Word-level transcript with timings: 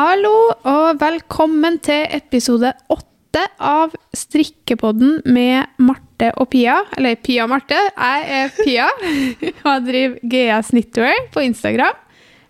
Hallo 0.00 0.30
og 0.64 0.96
velkommen 0.96 1.74
til 1.84 2.06
episode 2.16 2.70
åtte 2.88 3.42
av 3.60 3.92
Strikkepodden 4.16 5.18
med 5.28 5.74
Marte 5.82 6.30
og 6.40 6.48
Pia. 6.54 6.78
Eller 6.96 7.18
Pia 7.20 7.44
og 7.44 7.50
Marte. 7.52 7.76
Jeg 7.76 8.22
er 8.38 8.54
Pia 8.54 8.86
og 9.66 9.68
jeg 9.68 9.84
driver 9.90 10.14
GS 10.32 10.70
Knitwear 10.72 11.20
på 11.34 11.44
Instagram. 11.44 12.00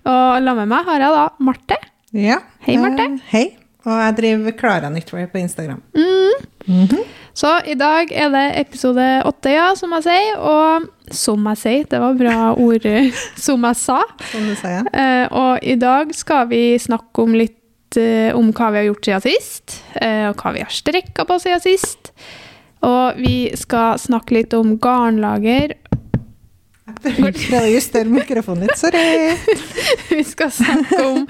Og 0.05 0.23
sammen 0.37 0.61
med 0.63 0.71
meg 0.77 0.93
har 0.93 1.03
jeg 1.09 1.17
da 1.17 1.25
Marte. 1.49 1.81
Ja. 2.15 2.39
Hei, 2.69 2.79
Marte. 2.79 3.09
Uh, 3.17 3.27
hei. 3.33 3.45
Og 3.87 3.97
jeg 3.97 4.17
driver 4.19 4.57
Klara 4.59 4.91
Nyttway 4.93 5.27
på 5.31 5.41
Instagram. 5.41 5.81
Så 7.35 7.53
i 7.65 7.77
dag 7.79 8.11
er 8.13 8.29
det 8.35 8.47
episode 8.61 9.05
åtte, 9.25 9.53
ja, 9.55 9.71
som 9.79 9.95
jeg 9.97 10.07
sier. 10.09 10.41
Og 10.43 11.15
som 11.15 11.47
jeg 11.53 11.61
sier, 11.63 11.87
det 11.91 12.01
var 12.03 12.19
bra 12.19 12.37
ord 12.67 12.89
som 13.41 13.65
jeg 13.71 13.81
sa. 13.81 14.03
Som 14.33 14.51
du 14.51 14.55
sier. 14.59 14.91
Eh, 14.93 15.25
og 15.31 15.65
i 15.65 15.79
dag 15.81 16.13
skal 16.17 16.51
vi 16.51 16.65
snakke 16.83 17.25
om 17.25 17.37
litt 17.39 17.99
eh, 18.01 18.31
om 18.37 18.53
hva 18.53 18.71
vi 18.75 18.83
har 18.83 18.89
gjort 18.91 19.09
siden 19.09 19.27
sist, 19.31 19.81
eh, 19.97 20.29
og 20.31 20.43
hva 20.43 20.55
vi 20.57 20.65
har 20.67 20.75
strekka 20.75 21.27
på 21.29 21.41
siden 21.43 21.65
sist. 21.65 22.13
Og 22.87 23.21
vi 23.21 23.51
skal 23.61 24.01
snakke 24.01 24.39
litt 24.41 24.57
om 24.57 24.77
garnlager. 24.81 25.77
Prøver 27.01 27.57
å 27.61 27.71
justere 27.71 28.11
mikrofonen 28.11 28.67
litt, 28.67 28.79
sorry. 28.81 29.35
vi 30.13 30.23
skal 30.27 30.53
snakke 30.55 31.01
om 31.07 31.27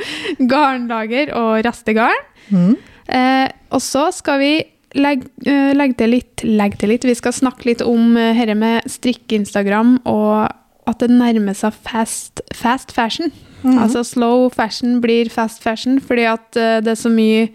garnlager 0.50 1.34
og 1.38 1.60
restegarn. 1.66 2.26
Mm. 2.50 2.76
Eh, 3.10 3.48
og 3.74 3.82
så 3.84 4.08
skal 4.14 4.40
vi 4.42 4.52
legge, 4.98 5.28
eh, 5.46 5.72
legge, 5.76 5.98
til 6.00 6.14
litt, 6.16 6.44
legge 6.46 6.80
til 6.80 6.94
litt. 6.94 7.06
Vi 7.06 7.18
skal 7.18 7.34
snakke 7.36 7.68
litt 7.70 7.84
om 7.86 8.16
eh, 8.18 8.34
dette 8.38 8.56
med 8.58 8.88
strikke-Instagram 8.90 10.00
og 10.10 10.48
at 10.90 11.02
det 11.02 11.10
nærmer 11.12 11.54
seg 11.54 11.76
fast, 11.86 12.42
fast 12.56 12.94
fashion. 12.94 13.30
Mm. 13.62 13.76
Altså 13.78 14.02
slow 14.06 14.48
fashion 14.50 15.00
blir 15.04 15.28
fast 15.30 15.62
fashion 15.62 16.00
fordi 16.00 16.24
at 16.30 16.56
eh, 16.58 16.78
det 16.84 16.94
er 16.96 16.98
så 16.98 17.12
mye 17.12 17.50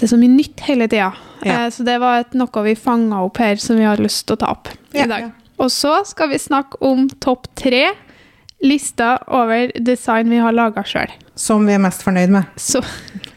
det 0.00 0.08
er 0.08 0.10
så 0.16 0.18
mye 0.18 0.32
nytt 0.32 0.64
hele 0.66 0.88
tida. 0.90 1.12
Ja. 1.44 1.66
Eh, 1.66 1.68
så 1.70 1.84
det 1.86 1.98
var 2.02 2.24
et, 2.24 2.34
noe 2.38 2.64
vi 2.66 2.74
fanga 2.78 3.22
opp 3.26 3.38
her 3.42 3.60
som 3.62 3.78
vi 3.78 3.86
har 3.86 4.00
lyst 4.02 4.26
til 4.26 4.38
å 4.38 4.42
ta 4.42 4.50
opp 4.56 4.72
Ja, 4.96 5.04
i 5.04 5.08
dag. 5.10 5.28
ja. 5.28 5.30
Og 5.62 5.70
så 5.70 6.00
skal 6.08 6.32
vi 6.32 6.40
snakke 6.42 6.80
om 6.82 7.06
topp 7.22 7.46
tre 7.58 7.92
lister 8.62 9.18
over 9.30 9.70
design 9.78 10.30
vi 10.30 10.40
har 10.42 10.54
laga 10.54 10.84
sjøl. 10.86 11.10
Som 11.38 11.66
vi 11.66 11.74
er 11.76 11.82
mest 11.82 12.02
fornøyd 12.06 12.32
med. 12.34 12.50
Så 12.60 12.82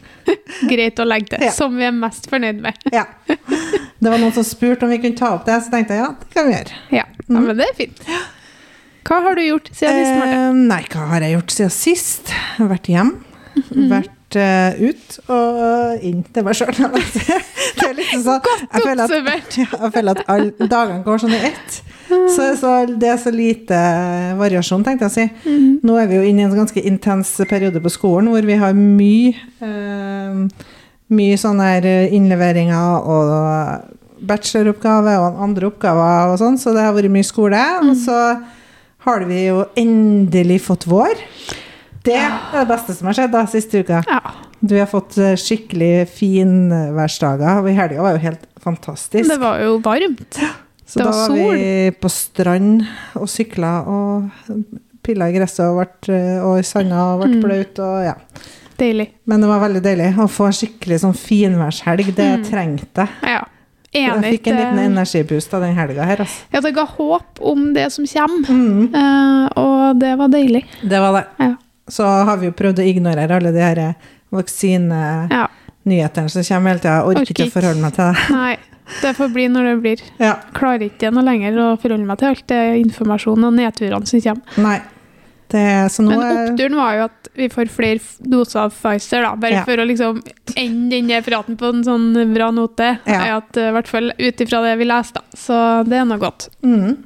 greit 0.71 1.01
å 1.01 1.05
legge 1.07 1.35
til. 1.35 1.45
Ja. 1.47 1.53
Som 1.53 1.77
vi 1.79 1.85
er 1.87 1.93
mest 1.95 2.29
fornøyd 2.31 2.61
med. 2.65 2.81
Ja. 2.93 3.05
Det 3.25 4.11
var 4.11 4.21
noen 4.21 4.33
som 4.35 4.45
spurte 4.45 4.85
om 4.85 4.93
vi 4.93 4.99
kunne 5.01 5.17
ta 5.17 5.31
opp 5.37 5.45
det, 5.47 5.59
så 5.65 5.73
tenkte 5.73 5.97
jeg 5.97 6.03
ja, 6.03 6.11
det 6.21 6.33
kan 6.33 6.49
vi 6.49 6.57
gjøre. 6.57 6.81
Ja, 6.93 7.05
ja 7.05 7.39
men 7.45 7.53
det 7.57 7.69
er 7.69 7.77
fint. 7.77 8.01
Hva 9.05 9.21
har 9.21 9.37
du 9.37 9.43
gjort 9.45 9.69
siden 9.69 10.01
sist, 10.01 10.17
Marte? 10.17 10.35
Eh, 10.41 10.59
nei, 10.73 10.81
hva 10.93 11.07
har 11.13 11.25
jeg 11.25 11.35
gjort 11.37 11.53
siden 11.53 11.73
sist? 11.73 12.35
Vært 12.73 12.89
hjem. 12.89 13.11
Mhm. 13.55 13.83
Vært 13.91 14.37
uh, 14.41 14.79
ut 14.81 15.17
og 15.31 16.05
inn 16.05 16.23
til 16.33 16.45
meg 16.47 16.57
sjøl. 16.57 16.73
Det 17.75 17.91
sånn 18.23 18.41
jeg 18.41 18.81
føler 18.81 19.03
at- 19.03 19.11
Oppsummert. 19.11 19.57
Jeg 19.59 19.91
føler 19.93 20.17
at 20.17 20.29
alle 20.31 20.67
dagene 20.71 21.03
går 21.05 21.21
sånn 21.21 21.35
i 21.37 21.41
ett. 21.51 21.77
Så, 22.35 22.47
så 22.59 22.71
det 22.89 23.09
er 23.11 23.19
så 23.21 23.31
lite 23.33 23.79
variasjon, 24.39 24.83
tenkte 24.85 25.07
jeg 25.07 25.11
å 25.11 25.15
si. 25.15 25.27
Mhm. 25.49 25.67
Nå 25.85 25.97
er 26.01 26.07
vi 26.09 26.17
jo 26.19 26.23
inne 26.25 26.43
i 26.43 26.47
en 26.47 26.55
ganske 26.57 26.81
intens 26.87 27.35
periode 27.49 27.81
på 27.83 27.91
skolen 27.93 28.31
hvor 28.33 28.47
vi 28.47 28.57
har 28.61 28.73
mye 28.77 29.35
eh, 29.61 30.71
Mye 31.13 31.35
sånne 31.37 31.65
her 31.69 31.85
innleveringer 32.17 33.03
og 33.05 33.27
bacheloroppgave 34.25 35.11
og 35.21 35.43
andre 35.45 35.67
oppgaver 35.69 36.31
og 36.31 36.39
sånn, 36.41 36.57
så 36.57 36.73
det 36.73 36.81
har 36.81 36.95
vært 36.95 37.13
mye 37.13 37.27
skole. 37.27 37.59
Og 37.85 37.91
så 38.01 38.17
har 39.05 39.25
vi 39.29 39.43
jo 39.45 39.59
endelig 39.77 40.63
fått 40.65 40.87
vår. 40.89 41.13
Det 42.05 42.17
er 42.17 42.33
det 42.55 42.65
beste 42.69 42.95
som 42.97 43.11
har 43.11 43.17
skjedd 43.19 43.33
da 43.33 43.45
siste 43.49 43.81
uka. 43.85 44.01
Ja. 44.09 44.33
Du 44.65 44.73
har 44.79 44.89
fått 44.89 45.17
eh, 45.21 45.35
skikkelig 45.37 46.07
finværsdager, 46.15 47.61
og 47.61 47.69
i 47.69 47.77
helga 47.77 48.01
var 48.01 48.17
jo 48.17 48.23
helt 48.25 48.45
fantastisk. 48.65 49.29
Det 49.29 49.39
var 49.41 49.61
jo 49.61 49.77
varmt. 49.85 50.39
Så 50.85 50.99
da 50.99 51.05
var 51.05 51.27
sol. 51.27 51.55
vi 51.55 51.91
på 51.99 52.09
strand 52.13 52.83
og 53.15 53.27
sykla 53.31 53.71
og 53.89 54.29
pilla 55.05 55.29
i 55.29 55.33
gresset 55.33 55.65
og, 55.65 55.79
vært, 55.81 56.09
eh, 56.13 56.37
og 56.45 56.59
i 56.59 56.63
sanda 56.63 57.01
og 57.15 57.23
ble 57.23 57.31
Mm. 57.35 57.41
blaut 57.41 57.79
og 57.79 58.03
ja. 58.05 58.13
Deilig. 58.77 59.09
Men 59.25 59.41
det 59.41 59.47
var 59.49 59.59
veldig 59.63 59.81
deilig 59.81 60.07
å 60.19 60.27
få 60.29 60.45
en 60.47 60.51
skikkelig 60.57 60.99
sånn 61.01 61.15
finværshelg. 61.15 62.13
Det 62.15 62.39
Mm. 62.39 62.43
trengte 62.49 63.05
jeg. 63.05 63.09
Ja. 63.23 63.43
Jeg 63.95 64.23
fikk 64.41 64.47
en 64.51 64.57
liten 64.57 64.79
energiboost 64.91 65.53
av 65.53 65.61
den 65.61 65.73
helga 65.75 66.03
her, 66.03 66.17
altså. 66.17 66.41
Ja, 66.51 66.59
det 66.59 66.73
ga 66.75 66.85
håp 66.85 67.39
om 67.39 67.73
det 67.73 67.91
som 67.93 68.05
kommer. 68.05 68.49
Mm, 68.49 68.93
uh, 68.93 69.49
og 69.55 69.99
det 69.99 70.17
var 70.17 70.27
deilig. 70.27 70.65
det 70.83 70.99
var 70.99 71.13
det. 71.13 71.25
Ja. 71.39 71.55
Så 71.87 72.03
har 72.25 72.37
vi 72.37 72.47
jo 72.47 72.51
prøvd 72.51 72.79
å 72.79 72.85
ignorere 72.93 73.31
alle 73.37 73.51
de 73.53 73.59
her 73.61 73.95
vaksinenyhetene 74.33 75.29
Ja. 75.31 76.27
som 76.27 76.43
kommer 76.43 76.69
hele 76.69 76.79
tida. 76.79 77.03
Orker 77.05 77.31
ikke 77.33 77.47
å 77.47 77.51
forholde 77.53 77.81
meg 77.81 77.93
til 77.93 78.03
det. 78.11 78.29
Nei, 78.31 78.57
det 79.01 79.13
får 79.17 79.31
bli 79.33 79.47
når 79.51 79.63
det 79.69 79.75
blir. 79.81 80.01
Ja. 80.21 80.35
Klarer 80.53 80.87
ikke 80.89 81.11
noe 81.13 81.23
lenger 81.25 81.57
å 81.61 81.69
forholde 81.81 82.05
meg 82.05 82.19
til 82.21 82.27
alt 82.33 82.45
det 82.51 82.59
informasjonen 82.83 83.47
og 83.49 83.55
nedturene 83.57 84.05
som 84.09 84.21
kommer. 84.21 84.59
Nei. 84.61 84.81
Det, 85.47 85.61
Men 86.01 86.23
oppturen 86.25 86.75
var 86.75 86.95
jo 86.97 87.03
at 87.05 87.27
vi 87.37 87.47
får 87.53 87.69
flere 87.69 87.99
doser 88.25 88.63
av 88.63 88.71
Pfizer, 88.73 89.21
da. 89.21 89.35
Bare 89.37 89.59
Ja. 89.59 89.63
for 89.63 89.77
å 89.77 89.85
liksom 89.85 90.21
ende 90.57 91.01
den 91.07 91.23
praten 91.23 91.55
på 91.57 91.69
en 91.69 91.83
sånn 91.83 92.33
bra 92.33 92.49
note. 92.51 92.97
Ja. 93.05 93.37
At, 93.37 93.55
eh, 93.57 93.69
I 93.69 93.71
hvert 93.75 93.87
fall 93.87 94.11
ut 94.17 94.41
ifra 94.41 94.61
det 94.65 94.77
vi 94.79 94.85
leste, 94.89 95.13
da. 95.21 95.21
Så 95.37 95.87
det 95.87 95.99
er 95.99 96.05
nå 96.05 96.17
godt. 96.19 96.49
mm. 96.63 96.97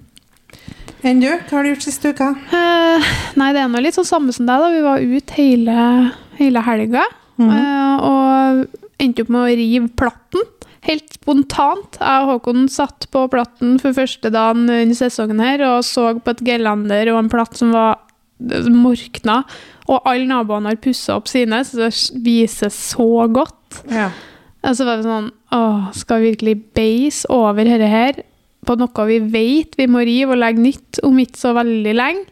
Enn 1.04 1.20
du? 1.22 1.28
Hva 1.30 1.50
har 1.52 1.64
du 1.64 1.70
gjort 1.74 1.86
siste 1.86 2.10
uka? 2.12 2.30
Eh, 2.52 3.04
nei, 3.40 3.54
det 3.56 3.62
er 3.62 3.70
nå 3.72 3.80
litt 3.82 3.96
sånn 3.96 4.08
samme 4.08 4.34
som 4.36 4.46
deg, 4.46 4.60
da. 4.60 4.70
Vi 4.70 4.82
var 4.84 5.00
ute 5.00 5.32
hele, 5.38 6.12
hele 6.40 6.62
helga. 6.66 7.04
Mm. 7.40 7.52
eh, 7.56 7.98
og 8.04 8.68
endte 9.00 9.22
opp 9.24 9.30
med 9.30 9.42
å 9.46 9.56
rive 9.56 9.88
platten. 9.96 10.42
Helt 10.88 11.18
spontant. 11.18 11.98
Jeg 12.00 12.24
og 12.24 12.30
Håkon 12.34 12.70
satt 12.72 13.10
på 13.12 13.26
platten 13.32 13.78
for 13.82 13.96
første 13.98 14.32
dagen 14.32 14.70
under 14.70 14.96
sesongen 14.96 15.42
her 15.44 15.64
og 15.68 15.84
så 15.88 16.14
på 16.24 16.36
et 16.36 16.46
gelender 16.48 17.12
og 17.14 17.24
en 17.24 17.32
platt 17.32 17.60
som 17.60 17.74
var 17.76 18.00
morkna. 18.72 19.42
Og 19.90 20.08
alle 20.08 20.30
naboene 20.30 20.72
har 20.72 20.80
pussa 20.82 21.18
opp 21.20 21.28
sine, 21.28 21.62
så 21.66 21.82
det 21.82 21.92
viser 22.24 22.72
så 22.74 23.28
godt. 23.32 23.82
Ja. 23.92 24.10
Og 24.64 24.76
så 24.76 24.86
var 24.88 25.00
det 25.00 25.08
sånn 25.08 25.30
Åh, 25.56 25.92
skal 25.98 26.22
vi 26.22 26.34
virkelig 26.34 26.56
beise 26.78 27.30
over 27.34 27.66
dette 27.66 27.88
her 27.90 28.20
på 28.68 28.76
noe 28.78 29.06
vi 29.08 29.18
vet 29.34 29.78
vi 29.80 29.88
må 29.90 30.04
rive 30.06 30.36
og 30.36 30.42
legge 30.44 30.62
nytt 30.62 31.00
om 31.08 31.16
ikke 31.22 31.40
så 31.40 31.56
veldig 31.58 31.94
lenge? 31.96 32.26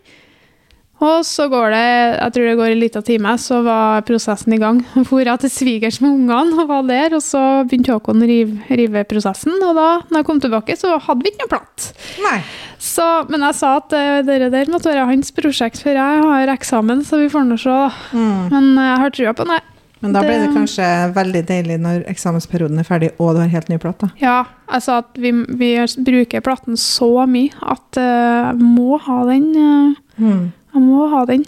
Og 1.04 1.22
så 1.28 1.46
går 1.52 1.74
det 1.76 1.82
jeg 2.18 2.34
tror 2.34 2.48
det 2.48 2.56
går 2.58 2.72
en 2.74 2.80
liten 2.82 3.04
time, 3.06 3.34
så 3.38 3.60
var 3.66 4.02
prosessen 4.08 4.56
i 4.56 4.60
gang. 4.62 4.80
Jeg 5.28 5.40
til 5.44 5.52
svigers 5.54 6.00
med 6.02 6.10
ungene 6.16 6.58
og 6.64 6.70
var 6.72 6.86
der, 6.88 7.14
og 7.18 7.22
så 7.22 7.42
begynte 7.68 7.94
Håkon 7.94 8.24
å 8.24 8.30
rive, 8.30 8.58
rive 8.80 9.04
prosessen. 9.10 9.54
Og 9.62 9.76
da 9.78 9.88
når 10.10 10.22
jeg 10.22 10.28
kom 10.30 10.40
tilbake, 10.42 10.78
så 10.80 10.96
hadde 11.04 11.26
vi 11.26 11.34
ikke 11.34 11.44
noe 11.46 11.52
platt. 11.52 11.88
Nei. 12.24 12.38
Så, 12.82 13.06
men 13.30 13.44
jeg 13.46 13.58
sa 13.60 13.76
at 13.82 13.94
eh, 13.98 14.20
det 14.26 14.50
der 14.54 14.72
måtte 14.72 14.90
være 14.90 15.08
hans 15.12 15.34
prosjekt, 15.36 15.82
for 15.84 15.94
jeg 15.98 16.22
har 16.26 16.54
eksamen, 16.54 17.04
så 17.06 17.20
vi 17.22 17.30
får 17.34 17.46
nå 17.50 17.58
se. 17.62 17.78
Mm. 18.18 18.48
Men 18.54 18.70
jeg 18.82 19.02
har 19.04 19.18
trua 19.18 19.36
på 19.38 19.48
det. 19.52 19.60
Men 20.00 20.14
da 20.14 20.22
blir 20.22 20.38
det 20.38 20.48
Det- 20.48 20.56
kanskje 20.56 20.88
veldig 21.14 21.46
deilig 21.48 21.80
når 21.82 22.04
eksamensperioden 22.10 22.80
er 22.80 22.86
ferdig 22.86 23.12
og 23.18 23.34
du 23.34 23.40
har 23.42 23.48
helt 23.50 23.70
ny 23.70 23.78
plate. 23.82 24.12
Ja, 24.22 24.46
jeg 24.72 24.82
sa 24.86 25.00
at 25.02 25.18
vi, 25.18 25.32
vi 25.32 25.72
bruker 26.06 26.42
platen 26.46 26.78
så 26.78 27.26
mye 27.28 27.50
at 27.66 27.98
jeg 27.98 28.54
uh, 28.54 28.62
må 28.62 28.98
ha 29.00 29.24
den 29.26 29.50
Uh, 29.58 29.96
Mm. 30.18 30.52
Jeg 30.78 30.86
må 30.86 31.08
ha 31.12 31.26
den 31.28 31.44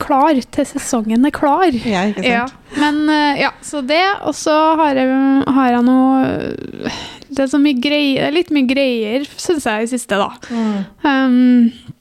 klar 0.00 0.38
til 0.54 0.68
sesongen 0.68 1.26
er 1.26 1.34
klar. 1.34 1.68
Ja, 1.84 2.06
ikke 2.10 2.22
sant? 2.24 2.30
Ja, 2.30 2.80
men 2.80 3.02
eh, 3.12 3.42
ja, 3.44 3.50
så 3.64 3.82
det, 3.84 4.04
og 4.26 4.34
så 4.36 4.54
har 4.80 4.96
jeg, 4.96 5.10
har 5.56 5.74
jeg 5.74 5.84
noe 5.86 6.22
Det 7.28 7.44
er 7.44 7.50
så 7.50 7.60
mye 7.60 7.76
greier, 7.82 8.28
er 8.28 8.36
litt 8.36 8.52
mye 8.54 8.68
greier, 8.70 9.26
syns 9.36 9.66
jeg, 9.68 9.84
i 9.84 9.90
siste, 9.90 10.16
da. 10.16 10.30
Mm. 10.48 10.80
Um, 11.04 11.92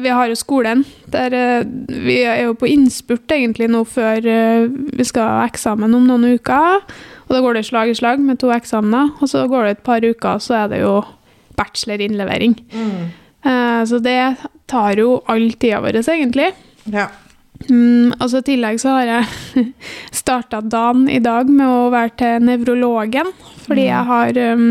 vi 0.00 0.12
har 0.14 0.30
jo 0.30 0.38
skolen. 0.38 0.86
Der, 1.12 1.34
eh, 1.36 1.68
vi 2.06 2.20
er 2.24 2.46
jo 2.46 2.54
på 2.56 2.70
innspurt 2.70 3.28
egentlig 3.34 3.68
nå 3.68 3.82
før 3.84 4.24
eh, 4.24 4.70
vi 4.70 5.04
skal 5.04 5.26
ha 5.26 5.48
eksamen 5.50 5.98
om 5.98 6.06
noen 6.08 6.38
uker. 6.38 6.86
Og 7.26 7.34
da 7.34 7.42
går 7.44 7.58
det 7.58 7.66
slag 7.68 7.90
i 7.90 7.98
slag 7.98 8.22
med 8.24 8.40
to 8.40 8.48
eksamener. 8.54 9.10
Og 9.20 9.28
så 9.28 9.44
går 9.50 9.66
det 9.66 9.74
et 9.76 9.84
par 9.84 10.06
uker, 10.06 10.40
så 10.40 10.62
er 10.62 10.72
det 10.72 10.80
jo 10.80 10.94
bachelorinnlevering. 11.58 12.56
Mm. 12.72 13.10
Så 13.88 14.00
det 14.04 14.16
tar 14.70 15.00
jo 15.02 15.18
all 15.30 15.50
tida 15.58 15.82
vår, 15.82 16.00
egentlig. 16.04 16.52
Ja. 16.90 17.08
Mm, 17.68 18.14
og 18.16 18.24
så 18.32 18.40
I 18.40 18.46
tillegg 18.46 18.78
så 18.80 18.94
har 18.96 19.08
jeg 19.10 19.66
starta 20.22 20.62
dagen 20.64 21.08
i 21.12 21.20
dag 21.22 21.50
med 21.50 21.66
å 21.68 21.90
være 21.92 22.14
til 22.22 22.46
nevrologen. 22.48 23.32
Fordi 23.66 23.86
jeg 23.88 24.08
har 24.08 24.40
um, 24.54 24.70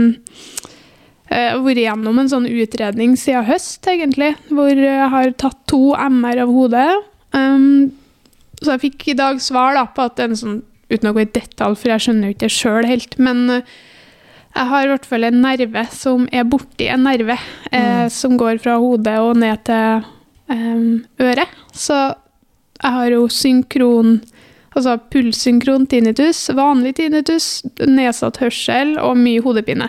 eh, 1.30 1.60
vært 1.62 1.84
gjennom 1.84 2.19
en 2.22 2.31
sånn 2.31 2.50
utredning 2.50 3.16
siden 3.19 3.48
høst, 3.50 3.84
egentlig. 3.92 4.34
Hvor 4.50 4.72
jeg 4.74 5.12
har 5.13 5.36
tatt 5.38 5.62
to 5.69 5.94
MR 5.94 6.45
av 6.45 6.56
hodet. 6.56 6.90
Um, 7.36 7.92
så 8.60 8.74
jeg 8.74 8.86
fikk 8.90 9.12
i 9.13 9.19
dag 9.19 9.40
svar 9.44 9.78
da, 9.78 9.86
på 9.94 10.07
at 10.07 10.18
det 10.18 10.31
en 10.31 10.44
sånn 10.44 10.60
Uten 10.90 11.06
å 11.06 11.13
gå 11.13 11.22
i 11.22 11.30
detalj, 11.30 11.75
for 11.78 11.92
jeg 11.92 12.02
skjønner 12.02 12.31
jo 12.31 12.34
ikke 12.34 12.48
det 12.48 12.56
sjøl 12.56 12.86
helt. 12.90 13.12
Men 13.22 13.44
eh, 13.54 13.74
jeg 14.56 14.66
har 14.72 14.86
i 14.86 14.90
hvert 14.92 15.06
fall 15.06 15.28
en 15.28 15.42
nerve 15.44 15.84
som 15.94 16.25
er 16.34 16.48
borti 16.50 16.88
en 16.90 17.06
nerve, 17.06 17.38
eh, 17.72 18.07
som 18.10 18.38
går 18.38 18.60
fra 18.63 18.78
hodet 18.81 19.18
og 19.22 19.38
ned 19.38 19.62
til 19.69 20.04
em, 20.50 21.06
øret. 21.22 21.48
Så 21.74 22.16
Jeg 22.80 22.92
har 22.96 23.10
jo 23.12 23.28
synkron 23.28 24.22
Altså 24.78 25.00
pulssynkron 25.12 25.88
tinnitus, 25.90 26.44
vanlig 26.56 26.94
tinnitus, 26.96 27.63
nedsatt 27.81 28.38
hørsel 28.38 28.94
og 29.01 29.18
mye 29.18 29.42
hodepine. 29.42 29.88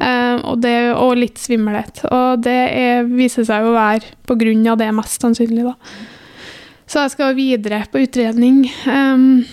Eh, 0.00 0.40
og, 0.40 0.62
det, 0.64 0.94
og 0.96 1.18
litt 1.20 1.38
svimmelhet. 1.38 2.00
Og 2.08 2.40
det 2.42 2.56
er, 2.72 3.04
viser 3.04 3.44
seg 3.44 3.68
å 3.68 3.74
være 3.76 4.16
på 4.26 4.38
grunn 4.40 4.64
av 4.72 4.80
det, 4.80 4.88
mest 4.96 5.20
sannsynlig. 5.20 5.68
da. 5.68 5.74
Så 6.88 7.04
jeg 7.04 7.12
skal 7.12 7.36
videre 7.36 7.82
på 7.92 8.02
utredning 8.06 8.64
em, 8.88 9.44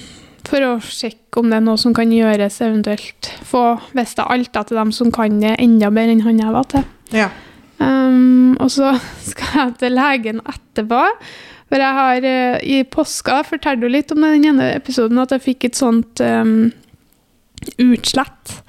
for 0.49 0.65
å 0.65 0.73
sjekke 0.83 1.39
om 1.41 1.49
det 1.49 1.59
er 1.59 1.65
noe 1.65 1.79
som 1.79 1.95
kan 1.95 2.11
gjøres, 2.11 2.59
eventuelt 2.65 3.31
få 3.47 3.63
vite 3.95 4.25
alt 4.27 4.53
til 4.53 4.79
dem 4.79 4.91
som 4.95 5.11
kan 5.13 5.39
det 5.41 5.55
enda 5.61 5.89
bedre 5.93 6.17
enn 6.17 6.23
han 6.25 6.41
jeg 6.41 6.53
var 6.55 6.69
til. 6.73 6.85
Ja. 7.15 7.31
Um, 7.79 8.55
og 8.61 8.69
så 8.73 8.93
skal 9.31 9.59
jeg 9.59 9.75
til 9.81 9.97
legen 9.97 10.43
etterpå. 10.43 11.03
For 11.71 11.81
jeg 11.81 11.97
har 11.97 12.27
uh, 12.27 12.57
i 12.61 12.81
påska 12.85 13.41
fortalte 13.47 13.89
litt 13.89 14.11
om 14.13 14.23
den 14.25 14.49
ene 14.51 14.73
episoden 14.75 15.21
at 15.23 15.33
jeg 15.33 15.45
fikk 15.47 15.69
et 15.69 15.79
sånt 15.79 16.21
um, 16.21 16.69
utslett. 17.81 18.59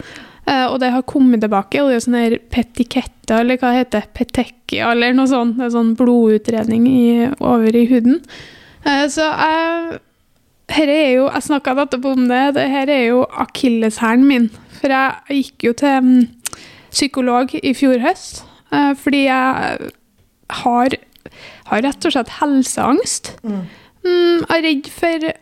Uh, 0.44 0.70
og 0.70 0.78
det 0.80 0.92
har 0.92 1.04
kommet 1.08 1.42
tilbake, 1.44 1.82
og 1.82 1.90
det 1.90 1.98
er 1.98 2.04
sånn 2.04 2.20
her 2.20 2.38
petiketta, 2.52 3.40
eller 3.40 3.58
hva 3.60 3.74
heter 3.76 4.08
Petekia, 4.14 4.90
eller 4.92 5.14
noe 5.16 5.28
sånt. 5.28 5.58
Det 5.58 5.68
er 5.68 5.76
sånn 5.76 5.94
blodutredning 5.98 6.88
i, 6.88 7.06
over 7.40 7.76
i 7.76 7.86
huden. 7.92 8.20
Uh, 8.84 9.06
så 9.12 9.28
jeg 9.28 10.02
her 10.70 10.88
er 10.88 11.10
jo, 11.14 11.24
Jeg 11.34 11.42
snakka 11.42 11.74
nettopp 11.74 12.04
om 12.04 12.28
det. 12.28 12.54
det 12.54 12.68
her 12.70 12.88
er 12.90 13.04
jo 13.06 13.24
akilleshælen 13.30 14.24
min. 14.24 14.50
For 14.80 14.88
jeg 14.88 15.14
gikk 15.28 15.64
jo 15.64 15.72
til 15.72 16.00
mm, 16.02 16.28
psykolog 16.90 17.54
i 17.62 17.74
fjor 17.74 17.98
høst. 18.00 18.44
eh, 18.72 18.94
fordi 18.96 19.24
jeg 19.24 19.78
har, 20.50 20.88
har 21.66 21.82
rett 21.84 22.04
og 22.06 22.12
slett 22.12 22.28
helseangst. 22.40 23.36
Mm. 23.42 23.60
Mm, 24.04 24.44
jeg 24.48 24.58
er 24.58 24.62
redd 24.68 24.90
for 24.90 25.32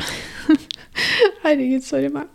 Herregud, 1.44 1.80
sorry 1.84 2.08
meg. 2.12 2.26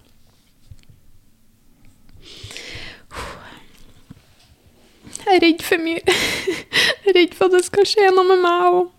Jeg 5.25 5.35
er 5.35 5.41
redd 5.47 5.61
for 5.65 5.81
mye. 5.81 5.99
Jeg 7.05 7.13
er 7.13 7.15
redd 7.19 7.33
for 7.37 7.45
at 7.49 7.55
det 7.57 7.63
skal 7.65 7.85
skje 7.87 8.09
noe 8.13 8.25
med 8.29 8.41
meg, 8.41 8.65
og 8.77 8.91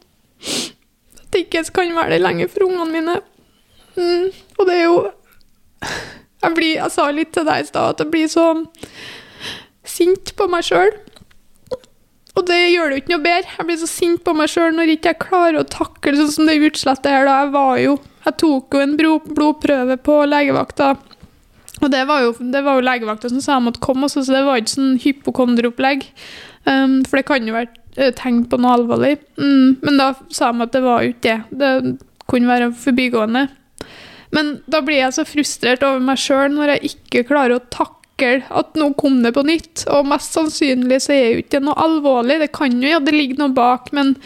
at 1.26 1.37
jeg 1.37 1.46
ikke 1.46 1.64
kan 1.75 1.94
være 1.96 2.17
det 2.17 2.23
lenger 2.23 2.52
for 2.52 2.69
ungene 2.69 2.93
mine. 2.93 3.17
Mm, 3.96 4.31
og 4.58 4.69
det 4.69 4.76
er 4.76 4.84
jo 4.84 4.99
jeg, 6.43 6.55
blir, 6.55 6.73
jeg 6.76 6.93
sa 6.94 7.08
litt 7.11 7.32
til 7.34 7.46
deg 7.49 7.64
i 7.64 7.69
stad 7.69 7.94
at 7.94 8.02
jeg 8.05 8.12
blir 8.12 8.31
så 8.31 8.46
sint 9.87 10.34
på 10.37 10.49
meg 10.50 10.67
sjøl. 10.67 10.93
Og 12.37 12.44
det 12.44 12.58
gjør 12.69 12.90
det 12.90 12.99
jo 12.99 13.02
ikke 13.02 13.14
noe 13.14 13.25
bedre. 13.25 13.55
Jeg 13.56 13.69
blir 13.69 13.78
så 13.81 13.88
sint 13.88 14.23
på 14.25 14.34
meg 14.37 14.50
sjøl 14.52 14.75
når 14.76 14.93
ikke 14.96 15.14
jeg 15.14 15.23
klarer 15.25 15.61
å 15.62 15.69
takle 15.73 16.19
sånn 16.19 16.34
som 16.34 16.50
det 16.50 16.58
utslettet 16.69 17.08
her. 17.08 17.25
da. 17.25 17.38
Jeg 17.44 17.55
var 17.55 17.79
jo 17.81 17.96
Jeg 18.26 18.38
tok 18.43 18.75
jo 18.75 18.82
en 18.82 18.96
blodprøve 18.99 19.96
på 20.02 20.14
legevakta. 20.26 20.96
Og 21.84 21.90
det 21.93 22.02
var 22.08 22.25
jo, 22.25 22.32
jo 22.34 22.81
legevakta 22.82 23.31
som 23.31 23.40
sa 23.44 23.55
jeg 23.55 23.67
måtte 23.69 23.82
komme, 23.84 24.08
også, 24.08 24.25
så 24.26 24.34
det 24.34 24.44
var 24.46 24.58
ikke 24.58 24.75
sånn 24.75 24.96
hypokonderopplegg. 24.99 26.06
Um, 26.67 27.05
for 27.06 27.20
det 27.20 27.26
kan 27.29 27.46
jo 27.46 27.55
være 27.55 27.70
tegn 27.96 28.43
på 28.50 28.58
noe 28.60 28.75
alvorlig. 28.76 29.16
Mm, 29.40 29.78
men 29.82 30.00
da 30.00 30.10
sa 30.34 30.52
de 30.52 30.64
at 30.66 30.75
det 30.75 30.82
var 30.84 31.04
jo 31.04 31.14
ikke 31.14 31.38
det. 31.50 31.70
Det 31.87 31.96
kunne 32.26 32.50
være 32.50 32.72
forbigående. 32.75 33.46
Men 34.34 34.56
da 34.66 34.81
blir 34.82 34.98
jeg 34.98 35.14
så 35.14 35.25
frustrert 35.28 35.84
over 35.87 36.02
meg 36.02 36.19
sjøl 36.20 36.50
når 36.54 36.75
jeg 36.75 36.90
ikke 36.90 37.28
klarer 37.28 37.56
å 37.56 37.66
takle 37.70 38.40
at 38.50 38.78
nå 38.81 38.90
kom 38.98 39.20
det 39.25 39.32
på 39.37 39.44
nytt. 39.46 39.87
Og 39.93 40.08
mest 40.10 40.37
sannsynlig 40.37 41.02
så 41.04 41.14
er 41.14 41.26
jo 41.28 41.44
ikke 41.44 41.62
noe 41.62 41.78
alvorlig. 41.84 42.40
Det 42.43 42.52
kan 42.56 42.75
jo 42.82 42.90
ja, 42.90 43.00
det 43.02 43.14
ligger 43.14 43.44
noe 43.44 43.56
bak, 43.56 43.93
men 43.96 44.16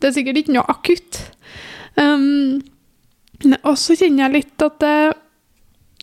det 0.00 0.10
er 0.10 0.16
sikkert 0.16 0.40
ikke 0.40 0.56
noe 0.56 0.70
akutt. 0.72 1.20
Um, 2.00 2.62
og 3.60 3.74
så 3.80 3.96
kjenner 3.98 4.26
jeg 4.26 4.36
litt 4.38 4.64
at 4.64 4.78
det, 4.82 4.96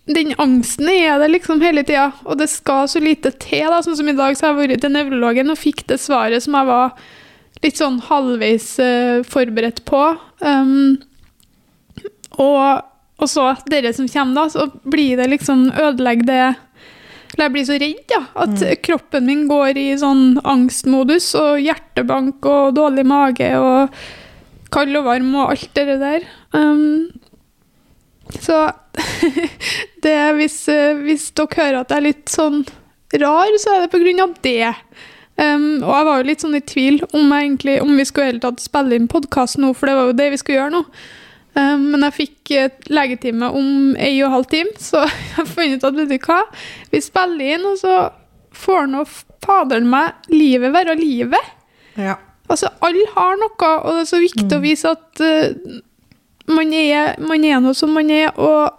den 0.07 0.33
angsten 0.39 0.87
er 0.89 1.19
det 1.19 1.31
liksom 1.33 1.61
hele 1.61 1.83
tida, 1.83 2.11
og 2.23 2.39
det 2.39 2.47
skal 2.51 2.87
så 2.87 3.01
lite 3.03 3.33
til. 3.43 3.67
da, 3.67 3.81
sånn 3.83 3.97
som 3.99 4.07
I 4.07 4.15
dag 4.15 4.37
så 4.37 4.47
har 4.47 4.55
jeg 4.55 4.71
vært 4.71 4.83
til 4.85 4.93
nevrologen 4.95 5.51
og 5.51 5.59
fikk 5.59 5.83
det 5.89 5.99
svaret 5.99 6.45
som 6.45 6.55
jeg 6.55 6.69
var 6.69 6.93
litt 7.63 7.79
sånn 7.79 7.97
halvveis 8.05 8.69
uh, 8.79 9.25
forberedt 9.27 9.83
på. 9.89 10.03
Um, 10.39 10.95
og, 12.37 12.85
og 13.17 13.31
så 13.31 13.49
dere 13.67 13.91
som 13.97 14.07
kommer, 14.11 14.45
da, 14.45 14.47
så 14.53 14.69
blir 14.87 15.19
det 15.19 15.27
liksom 15.33 15.67
ødelegger 15.73 16.31
det 16.31 16.45
eller 17.37 17.51
jeg 17.51 17.53
blir 17.53 17.65
så 17.67 17.75
redd, 17.77 17.99
ja. 18.09 18.21
At 18.41 18.61
kroppen 18.81 19.27
min 19.29 19.43
går 19.45 19.77
i 19.77 19.89
sånn 20.01 20.39
angstmodus, 20.47 21.27
og 21.37 21.59
hjertebank 21.61 22.47
og 22.49 22.71
dårlig 22.79 23.03
mage 23.05 23.51
og 23.61 23.99
kald 24.73 24.97
og 24.97 25.05
varm 25.05 25.35
og 25.35 25.51
alt 25.53 25.77
det 25.77 25.99
der. 26.01 26.25
Um, 26.55 27.11
så 28.41 28.71
det 30.05 30.17
hvis, 30.37 30.57
eh, 30.73 30.97
hvis 31.05 31.29
dere 31.37 31.59
hører 31.59 31.79
at 31.81 31.93
jeg 31.93 32.01
er 32.01 32.07
litt 32.09 32.31
sånn 32.31 32.63
rar, 33.21 33.59
så 33.61 33.75
er 33.75 33.85
det 33.87 34.19
av 34.21 34.33
det. 34.43 34.73
Um, 35.37 35.83
og 35.85 35.91
jeg 35.93 36.05
var 36.07 36.17
jo 36.17 36.25
litt 36.25 36.41
sånn 36.41 36.57
i 36.57 36.65
tvil 36.65 37.03
om, 37.11 37.29
egentlig, 37.35 37.77
om 37.83 37.93
vi 37.93 38.05
skulle 38.09 38.31
hele 38.31 38.41
tatt 38.41 38.61
spille 38.63 38.97
inn 38.97 39.09
podkast 39.11 39.59
nå, 39.61 39.69
for 39.77 39.89
det 39.89 39.97
var 39.97 40.09
jo 40.09 40.17
det 40.17 40.31
vi 40.33 40.39
skulle 40.41 40.57
gjøre 40.57 40.73
nå. 40.73 40.83
Um, 41.57 41.83
men 41.93 42.05
jeg 42.07 42.15
fikk 42.15 42.53
legetime 42.93 43.49
om 43.53 43.95
ei 44.01 44.15
og 44.21 44.31
en 44.31 44.35
halv 44.39 44.49
time, 44.49 44.73
så 44.89 45.05
jeg 45.05 45.35
har 45.37 45.49
funnet 45.49 45.77
ut 45.77 45.89
at 45.91 45.99
vet 45.99 46.13
du 46.15 46.17
hva, 46.25 46.39
vi 46.93 47.03
spiller 47.05 47.53
inn, 47.57 47.67
og 47.69 47.77
så 47.81 47.97
får 48.57 48.89
nå 48.89 49.03
faderen 49.45 49.89
meg 49.91 50.31
livet 50.33 50.73
være 50.73 50.97
livet. 50.97 51.53
Ja. 51.97 52.17
Altså, 52.49 52.71
alle 52.81 53.05
har 53.13 53.37
noe, 53.37 53.69
og 53.77 53.93
det 53.93 54.03
er 54.05 54.09
så 54.09 54.23
viktig 54.23 54.57
å 54.57 54.63
vise 54.63 54.95
at 54.95 55.21
uh, 55.21 55.77
man, 56.49 56.73
er, 56.73 57.13
man 57.21 57.45
er 57.45 57.61
noe 57.61 57.77
som 57.77 57.93
man 57.93 58.09
er, 58.13 58.31
og 58.33 58.73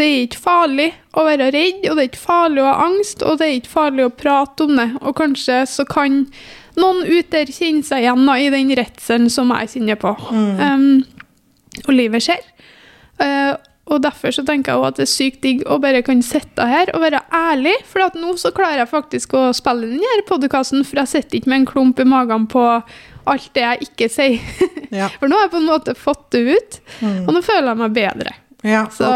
det 0.00 0.06
er 0.08 0.22
ikke 0.24 0.40
farlig 0.40 0.88
å 1.20 1.24
være 1.26 1.50
redd, 1.52 1.82
og 1.90 1.96
det 1.98 2.02
er 2.02 2.08
ikke 2.10 2.22
farlig 2.24 2.62
å 2.64 2.68
ha 2.70 2.86
angst, 2.88 3.22
og 3.26 3.36
det 3.40 3.46
er 3.50 3.56
ikke 3.60 3.72
farlig 3.74 4.06
å 4.08 4.12
prate 4.16 4.64
om 4.66 4.76
det. 4.80 4.88
Og 5.04 5.14
kanskje 5.18 5.60
så 5.68 5.84
kan 5.88 6.22
noen 6.80 7.02
ute 7.04 7.28
der 7.34 7.50
kjenne 7.52 7.84
seg 7.84 8.06
igjen 8.06 8.22
da, 8.24 8.36
i 8.40 8.48
den 8.54 8.70
redselen 8.78 9.28
som 9.32 9.50
jeg 9.52 9.74
kjenner 9.74 9.98
på. 10.00 10.14
Um, 10.32 11.02
og 11.84 11.92
livet 11.92 12.24
skjer. 12.24 12.40
Uh, 13.20 13.58
og 13.90 13.98
derfor 14.04 14.30
så 14.32 14.44
tenker 14.46 14.70
jeg 14.72 14.78
også 14.78 14.88
at 14.92 14.98
det 15.00 15.04
er 15.04 15.10
sykt 15.10 15.40
digg 15.42 15.62
å 15.66 15.80
bare 15.82 16.00
kunne 16.06 16.22
sitte 16.24 16.62
her 16.70 16.92
og 16.94 17.02
være 17.02 17.20
ærlig, 17.34 17.72
for 17.90 18.04
at 18.06 18.14
nå 18.16 18.36
så 18.38 18.52
klarer 18.54 18.84
jeg 18.84 18.90
faktisk 18.92 19.34
å 19.34 19.48
spille 19.56 19.88
denne 19.90 20.22
podkasten, 20.28 20.84
for 20.86 21.02
jeg 21.02 21.10
sitter 21.10 21.40
ikke 21.40 21.50
med 21.50 21.62
en 21.64 21.68
klump 21.72 22.00
i 22.00 22.06
magen 22.08 22.46
på 22.52 22.62
alt 23.30 23.50
det 23.58 23.66
jeg 23.66 23.88
ikke 23.90 24.08
sier. 24.14 24.38
Ja. 24.94 25.10
For 25.20 25.28
nå 25.28 25.36
har 25.36 25.44
jeg 25.48 25.52
på 25.52 25.58
en 25.60 25.68
måte 25.68 25.92
fått 25.98 26.30
det 26.34 26.40
ut, 26.56 26.78
Mm. 27.02 27.26
og 27.28 27.34
nå 27.36 27.42
føler 27.46 27.68
jeg 27.74 27.78
meg 27.82 27.92
bedre. 27.98 28.32
ja. 28.64 28.86
Så 28.94 29.10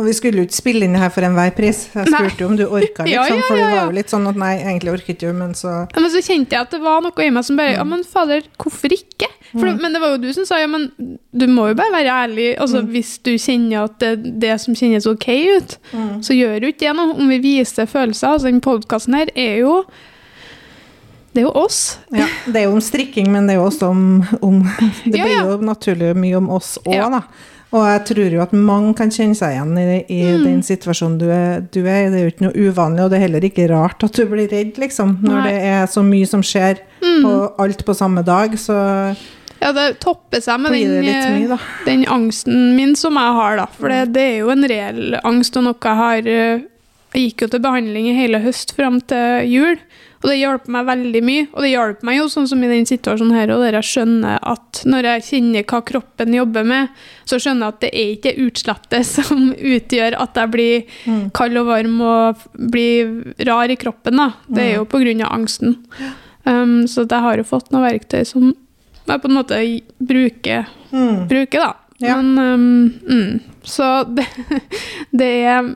Og, 0.00 0.06
vi 0.08 0.12
skulle 0.16 0.40
jo 0.40 0.46
ikke 0.48 0.56
spille 0.56 0.86
inn 0.86 0.94
det 0.96 1.00
her 1.02 1.10
for 1.12 1.20
enhver 1.26 1.50
pris. 1.54 1.82
Jeg 1.94 2.08
spurte 2.08 2.40
jo 2.40 2.46
om 2.48 2.54
du 2.56 2.62
orka, 2.64 3.04
Ja, 3.12 3.22
liksom, 3.28 3.36
ja, 3.38 3.44
for 3.46 3.58
ja, 3.60 3.66
det 3.66 3.74
ja. 3.74 3.80
var 3.82 3.90
jo 3.90 3.96
litt 3.98 4.08
sånn 4.10 4.24
at 4.30 4.38
nei, 4.40 4.52
egentlig 4.64 4.92
orket 4.94 5.20
du, 5.20 5.26
men 5.36 5.52
så 5.54 5.74
men 5.94 6.08
så 6.10 6.22
kjente 6.24 6.56
jeg 6.56 6.64
at 6.64 6.70
det 6.72 6.80
var 6.80 7.02
noe 7.04 7.26
i 7.26 7.28
meg 7.30 7.44
som 7.44 7.54
Mm. 7.54 7.60
bare 7.60 7.74
Ja, 7.76 7.84
men 7.84 8.02
fader, 8.08 8.42
hvorfor 8.58 8.94
ikke? 8.96 9.28
For, 9.52 9.68
mm. 9.68 9.82
Men 9.82 9.92
det 9.92 10.00
var 10.00 10.14
jo 10.14 10.22
du 10.24 10.32
som 10.32 10.46
sa 10.48 10.58
ja, 10.62 10.66
men 10.66 10.88
du 11.36 11.44
må 11.46 11.68
jo 11.68 11.74
bare 11.76 11.92
være 11.92 12.14
ærlig. 12.24 12.48
Altså, 12.58 12.80
Mm. 12.82 12.88
Hvis 12.96 13.12
du 13.22 13.30
kjenner 13.36 13.84
at 13.84 13.98
det, 14.00 14.40
det 14.40 14.56
som 14.64 14.74
kjennes 14.74 15.06
ok 15.06 15.28
ut, 15.58 15.76
Mm. 15.92 16.22
så 16.24 16.32
gjør 16.40 16.56
jo 16.62 16.72
ikke 16.72 16.88
det 16.88 16.96
noe. 16.96 17.12
Om 17.20 17.28
vi 17.28 17.38
viser 17.44 17.86
følelser. 17.86 18.32
Altså, 18.32 18.48
den 18.48 18.60
podkasten 18.64 19.14
her 19.14 19.28
er 19.36 19.58
jo 19.60 19.84
Det 21.34 21.40
er 21.40 21.46
jo 21.46 21.52
oss. 21.56 21.98
Ja, 22.12 22.26
det 22.46 22.56
er 22.60 22.64
jo 22.66 22.72
om 22.76 22.80
strikking, 22.84 23.30
men 23.32 23.46
det 23.46 23.54
er 23.54 23.60
jo 23.62 23.68
også 23.70 23.88
om, 23.88 24.02
om 24.42 24.58
Det 25.04 25.16
Ja, 25.16 25.24
blir 25.24 25.32
ja. 25.36 25.44
jo 25.48 25.56
naturlig 25.64 26.14
mye 26.16 26.36
om 26.36 26.50
oss 26.50 26.78
òg, 26.86 26.94
Ja. 26.94 27.08
da. 27.08 27.22
Og 27.72 27.86
jeg 27.88 28.00
tror 28.10 28.34
jo 28.34 28.40
at 28.44 28.52
mange 28.52 28.90
kan 28.98 29.08
kjenne 29.10 29.34
seg 29.38 29.54
igjen 29.54 29.78
i, 29.80 30.04
i 30.12 30.20
Mm. 30.36 30.42
den 30.44 30.62
situasjonen 30.62 31.18
du 31.18 31.26
er, 31.32 31.60
du 31.72 31.78
er 31.86 32.06
i. 32.06 32.10
Det 32.12 32.18
er 32.18 32.24
jo 32.26 32.32
ikke 32.34 32.44
noe 32.44 32.66
uvanlig, 32.68 33.00
og 33.04 33.10
det 33.10 33.16
er 33.18 33.22
heller 33.26 33.46
ikke 33.48 33.68
rart 33.70 34.04
at 34.04 34.12
du 34.12 34.26
blir 34.28 34.48
redd, 34.52 34.76
liksom. 34.76 35.14
Når 35.22 35.38
Nei. 35.38 35.44
det 35.48 35.62
er 35.72 35.86
så 35.86 36.02
mye 36.04 36.26
som 36.28 36.42
skjer, 36.42 36.82
Mm. 37.02 37.24
og 37.26 37.54
alt 37.58 37.84
på 37.84 37.94
samme 37.96 38.22
dag, 38.24 38.52
så 38.60 39.16
Ja, 39.62 39.70
det 39.72 40.00
topper 40.00 40.40
seg 40.42 40.58
med 40.60 40.72
den, 40.72 41.04
eh, 41.04 41.46
mye, 41.48 41.58
den 41.86 42.04
angsten 42.04 42.74
min 42.76 42.94
som 42.96 43.14
jeg 43.14 43.32
har, 43.38 43.56
da. 43.56 43.66
For 43.66 43.88
det, 43.88 44.12
det 44.12 44.22
er 44.22 44.38
jo 44.40 44.50
en 44.50 44.64
reell 44.68 45.20
angst, 45.24 45.56
og 45.56 45.64
noe 45.64 45.74
jeg 45.80 45.96
har 45.96 46.18
eh, 46.26 46.60
Jeg 47.14 47.30
gikk 47.36 47.42
jo 47.42 47.46
til 47.48 47.60
behandling 47.60 48.06
i 48.08 48.14
hele 48.16 48.38
høst 48.40 48.74
fram 48.74 49.00
til 49.00 49.44
jul, 49.46 49.76
og 50.22 50.28
det 50.30 50.36
hjalp 50.38 50.68
meg 50.70 50.86
veldig 50.86 51.20
mye. 51.26 51.46
Og 51.52 51.64
det 51.64 51.70
hjalp 51.72 52.02
meg 52.06 52.16
jo 52.20 52.28
sånn 52.30 52.46
som 52.46 52.62
i 52.62 52.68
den 52.70 52.86
situasjonen 52.86 53.34
her, 53.34 53.50
og 53.50 53.64
der 53.64 53.74
jeg 53.80 53.88
skjønner 53.90 54.38
at 54.52 54.82
når 54.86 55.08
jeg 55.08 55.24
kjenner 55.28 55.64
hva 55.66 55.80
kroppen 55.88 56.34
jobber 56.36 56.64
med, 56.64 56.88
så 57.26 57.40
skjønner 57.42 57.66
jeg 57.66 57.74
at 57.74 57.80
det 57.82 57.90
er 57.92 58.12
ikke 58.14 58.34
utslettet 58.46 59.06
som 59.16 59.48
utgjør 59.58 60.18
at 60.22 60.38
jeg 60.42 60.52
blir 60.54 60.82
Mm. 61.06 61.30
kald 61.34 61.56
og 61.58 61.66
varm 61.66 62.00
og 62.06 62.42
blir 62.70 63.34
rar 63.48 63.70
i 63.70 63.76
kroppen, 63.76 64.16
da. 64.22 64.30
Det 64.46 64.62
er 64.62 64.74
jo 64.76 64.84
på 64.86 65.00
grunn 65.02 65.22
av 65.26 65.32
angsten. 65.34 65.76
Um, 66.46 66.86
så 66.86 67.04
jeg 67.06 67.22
har 67.22 67.36
jo 67.38 67.44
fått 67.46 67.70
noen 67.74 67.84
verktøy 67.86 68.22
som 68.26 68.52
jeg 69.06 69.20
på 69.22 69.28
en 69.30 69.34
måte 69.36 69.58
bruker 69.98 70.66
Mm. 70.92 71.26
bruke, 71.28 71.58
da. 71.58 71.72
Ja. 72.02 72.16
Men 72.20 72.38
um, 72.38 72.92
mm, 73.08 73.40
Så 73.64 74.04
det, 74.16 74.26
det 75.12 75.28
er 75.46 75.74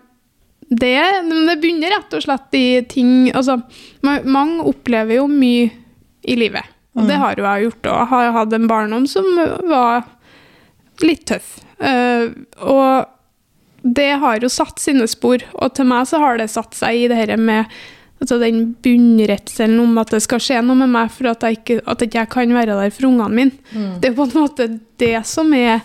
det, 0.68 0.98
det 1.46 1.58
begynner 1.62 1.92
rett 1.94 2.14
og 2.16 2.24
slett 2.24 2.56
i 2.58 2.66
ting 2.90 3.28
Altså, 3.30 3.60
mange 4.02 4.64
opplever 4.66 5.20
jo 5.20 5.28
mye 5.30 5.68
i 6.26 6.34
livet. 6.38 6.74
Og 6.96 7.04
det 7.06 7.18
har 7.20 7.36
jo 7.36 7.44
jeg 7.44 7.66
gjort 7.66 7.88
òg. 7.92 7.98
Jeg 8.00 8.08
har 8.10 8.32
hatt 8.38 8.54
en 8.56 8.70
barndom 8.70 9.04
som 9.10 9.26
var 9.68 10.06
litt 11.04 11.26
tøff. 11.28 11.58
Uh, 11.76 12.32
og 12.64 13.12
det 13.86 14.14
har 14.22 14.40
jo 14.40 14.50
satt 14.50 14.80
sine 14.82 15.04
spor, 15.10 15.44
og 15.60 15.74
til 15.76 15.86
meg 15.86 16.08
så 16.08 16.18
har 16.22 16.40
det 16.40 16.48
satt 16.50 16.74
seg 16.74 17.04
i 17.04 17.06
det 17.12 17.18
her 17.20 17.36
med 17.38 17.68
altså 18.16 18.38
den 18.40 18.70
bunnredselen 18.82 19.76
om 19.82 20.00
at 20.00 20.14
det 20.14 20.22
skal 20.24 20.40
skje 20.40 20.62
noe 20.64 20.78
med 20.80 20.88
meg 20.94 21.12
for 21.12 21.28
at 21.28 21.44
jeg 21.44 21.58
ikke, 21.58 21.78
at 21.84 22.02
ikke 22.06 22.24
kan 22.32 22.54
være 22.56 22.78
der 22.80 22.94
for 22.96 23.10
ungene 23.10 23.28
mine. 23.36 23.76
Det 24.00 24.10
er 24.10 24.16
på 24.16 24.24
en 24.24 24.38
måte 24.38 24.68
det 25.02 25.18
som 25.28 25.52
er 25.54 25.84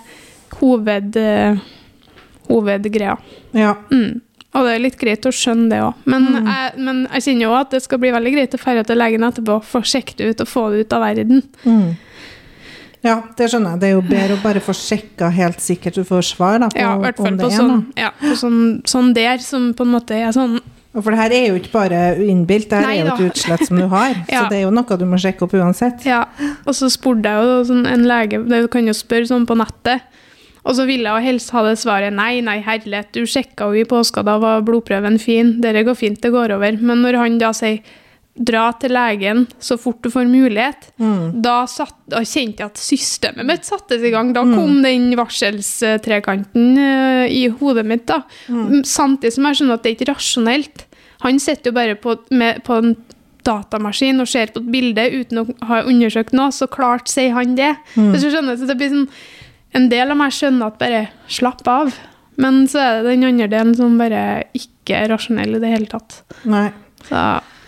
hoved, 0.62 1.20
uh, 1.20 1.60
hovedgreia. 2.48 3.18
Ja. 3.52 3.76
Mm. 3.92 4.22
Og 4.52 4.66
det 4.68 4.72
er 4.76 4.82
litt 4.84 4.98
greit 5.00 5.26
å 5.26 5.32
skjønne 5.32 5.70
det 5.72 5.80
òg. 5.86 6.00
Men, 6.12 6.26
jeg, 6.44 6.72
men 6.84 6.98
jeg 7.08 7.24
kjenner 7.28 7.46
jo 7.46 7.52
at 7.56 7.72
det 7.72 7.80
skal 7.86 8.02
bli 8.04 8.10
veldig 8.12 8.34
greit 8.36 8.56
å 8.58 8.60
dra 8.60 8.84
til 8.84 9.00
legen 9.00 9.24
etterpå, 9.24 9.60
få 9.64 9.82
sjekket 9.88 10.18
det 10.20 10.32
ut 10.34 10.42
og 10.44 10.50
få 10.52 10.64
det 10.74 10.82
ut 10.84 10.96
av 10.98 11.06
verden. 11.06 11.44
Mm. 11.64 11.94
Ja, 13.02 13.16
det 13.38 13.48
skjønner 13.50 13.74
jeg. 13.74 13.82
Det 13.82 13.88
er 13.88 13.96
jo 13.96 14.04
bedre 14.06 14.36
å 14.36 14.42
bare 14.44 14.62
få 14.62 14.76
sjekka 14.78 15.32
helt 15.34 15.64
sikkert 15.64 15.98
du 15.98 16.04
får 16.06 16.28
svar 16.34 16.60
da, 16.62 16.68
på 16.70 16.78
Ja, 16.84 16.92
om 16.94 17.02
på 17.02 17.32
det 17.40 17.48
er 17.48 17.56
sånn, 17.56 17.72
noe. 17.72 17.98
ja, 17.98 18.12
på 18.20 18.36
sånn, 18.38 18.60
sånn 18.86 19.10
der, 19.18 19.42
som 19.42 19.72
på 19.74 19.88
en 19.88 19.96
måte 19.96 20.20
er 20.20 20.36
sånn 20.36 20.60
Og 20.92 21.00
For 21.00 21.16
det 21.16 21.22
her 21.22 21.34
er 21.34 21.46
jo 21.48 21.58
ikke 21.58 21.72
bare 21.74 22.02
innbilt, 22.22 22.68
det 22.70 22.78
her 22.78 22.86
Nei 22.86 22.98
er 23.00 23.08
jo 23.08 23.16
et 23.16 23.32
utslett 23.32 23.64
som 23.66 23.80
du 23.80 23.88
har. 23.88 24.14
Ja. 24.30 24.44
Så 24.44 24.52
det 24.52 24.60
er 24.60 24.66
jo 24.68 24.74
noe 24.76 24.98
du 25.00 25.06
må 25.10 25.18
sjekke 25.24 25.48
opp 25.48 25.56
uansett. 25.56 26.04
Ja. 26.06 26.26
Og 26.68 26.76
så 26.78 26.92
spurte 26.92 27.32
jeg 27.32 27.48
jo 27.48 27.62
sånn, 27.72 27.86
en 27.90 28.04
lege 28.12 28.44
Du 28.44 28.68
kan 28.68 28.86
jo 28.86 28.94
spørre 28.94 29.30
sånn 29.32 29.48
på 29.50 29.56
nettet. 29.58 30.04
Og 30.62 30.78
så 30.78 30.86
ville 30.86 31.10
jeg 31.10 31.26
helst 31.26 31.54
ha 31.56 31.64
det 31.66 31.80
svaret 31.82 32.14
nei, 32.14 32.36
nei, 32.46 32.60
herlighet, 32.66 33.10
du 33.16 33.26
sjekka 33.30 33.72
jo 33.72 33.82
i 33.82 33.88
påska, 33.90 34.22
da 34.28 34.38
var 34.42 34.62
blodprøven 34.66 35.18
fin, 35.22 35.56
dette 35.64 35.82
går 35.88 35.98
fint, 35.98 36.22
det 36.22 36.34
går 36.34 36.54
over. 36.58 36.78
Men 36.78 37.02
når 37.06 37.18
han 37.18 37.42
da 37.42 37.50
sier 37.58 37.82
dra 38.32 38.70
til 38.80 38.94
legen 38.96 39.44
så 39.60 39.76
fort 39.80 40.00
du 40.06 40.08
får 40.14 40.30
mulighet, 40.30 40.88
da, 41.44 41.66
satt, 41.68 41.98
da 42.10 42.22
kjente 42.24 42.64
jeg 42.64 42.72
at 42.72 42.80
systemet 42.80 43.48
mitt 43.48 43.68
sattes 43.68 44.06
i 44.08 44.12
gang. 44.14 44.32
Da 44.36 44.46
kom 44.48 44.80
den 44.86 45.10
varselstrekanten 45.20 46.78
uh, 46.80 47.26
i 47.28 47.48
hodet 47.60 47.86
mitt, 47.90 48.06
da. 48.10 48.22
Samtidig 48.88 49.36
som 49.36 49.50
jeg 49.50 49.60
skjønner 49.60 49.80
at 49.80 49.84
det 49.84 49.92
er 49.92 49.98
ikke 49.98 50.12
rasjonelt. 50.14 50.86
Han 51.26 51.42
sitter 51.44 51.70
jo 51.70 51.78
bare 51.78 51.98
på, 52.00 52.16
med, 52.32 52.64
på 52.66 52.80
en 52.80 52.96
datamaskin 53.46 54.22
og 54.22 54.30
ser 54.30 54.54
på 54.54 54.62
et 54.62 54.72
bilde 54.74 55.06
uten 55.12 55.42
å 55.42 55.46
ha 55.70 55.84
undersøkt 55.90 56.34
noe, 56.38 56.54
så 56.56 56.70
klart 56.72 57.12
sier 57.12 57.36
han 57.36 57.58
det. 57.60 57.74
Hvis 57.98 58.26
du 58.26 58.32
skjønner, 58.32 58.58
så 58.58 58.70
det 58.70 58.78
blir 58.80 58.94
sånn, 58.94 59.08
En 59.78 59.88
del 59.92 60.12
av 60.12 60.20
meg 60.20 60.34
skjønner 60.36 60.72
at 60.72 60.80
bare 60.82 61.02
slapp 61.32 61.64
av, 61.72 61.94
men 62.42 62.64
så 62.72 62.82
er 62.82 63.02
det 63.02 63.14
den 63.14 63.28
andre 63.28 63.48
delen 63.52 63.74
som 63.78 63.98
bare 64.00 64.24
ikke 64.58 64.98
er 65.04 65.12
rasjonell 65.14 65.56
i 65.58 65.62
det 65.64 65.72
hele 65.72 65.90
tatt. 65.92 66.22
Nei. 66.50 66.68
Så, 67.08 67.22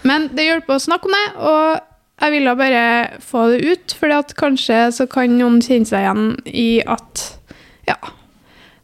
men 0.07 0.27
det 0.35 0.47
hjelper 0.47 0.75
å 0.77 0.83
snakke 0.83 1.09
om 1.09 1.15
det, 1.15 1.27
og 1.39 2.23
jeg 2.23 2.33
ville 2.35 2.55
bare 2.59 2.83
få 3.23 3.45
det 3.53 3.61
ut, 3.71 3.95
for 3.99 4.33
kanskje 4.39 4.81
så 4.95 5.07
kan 5.11 5.37
noen 5.39 5.61
kjenne 5.63 5.89
seg 5.89 6.03
igjen 6.03 6.27
i 6.47 6.67
at 6.85 7.23
ja, 7.87 7.97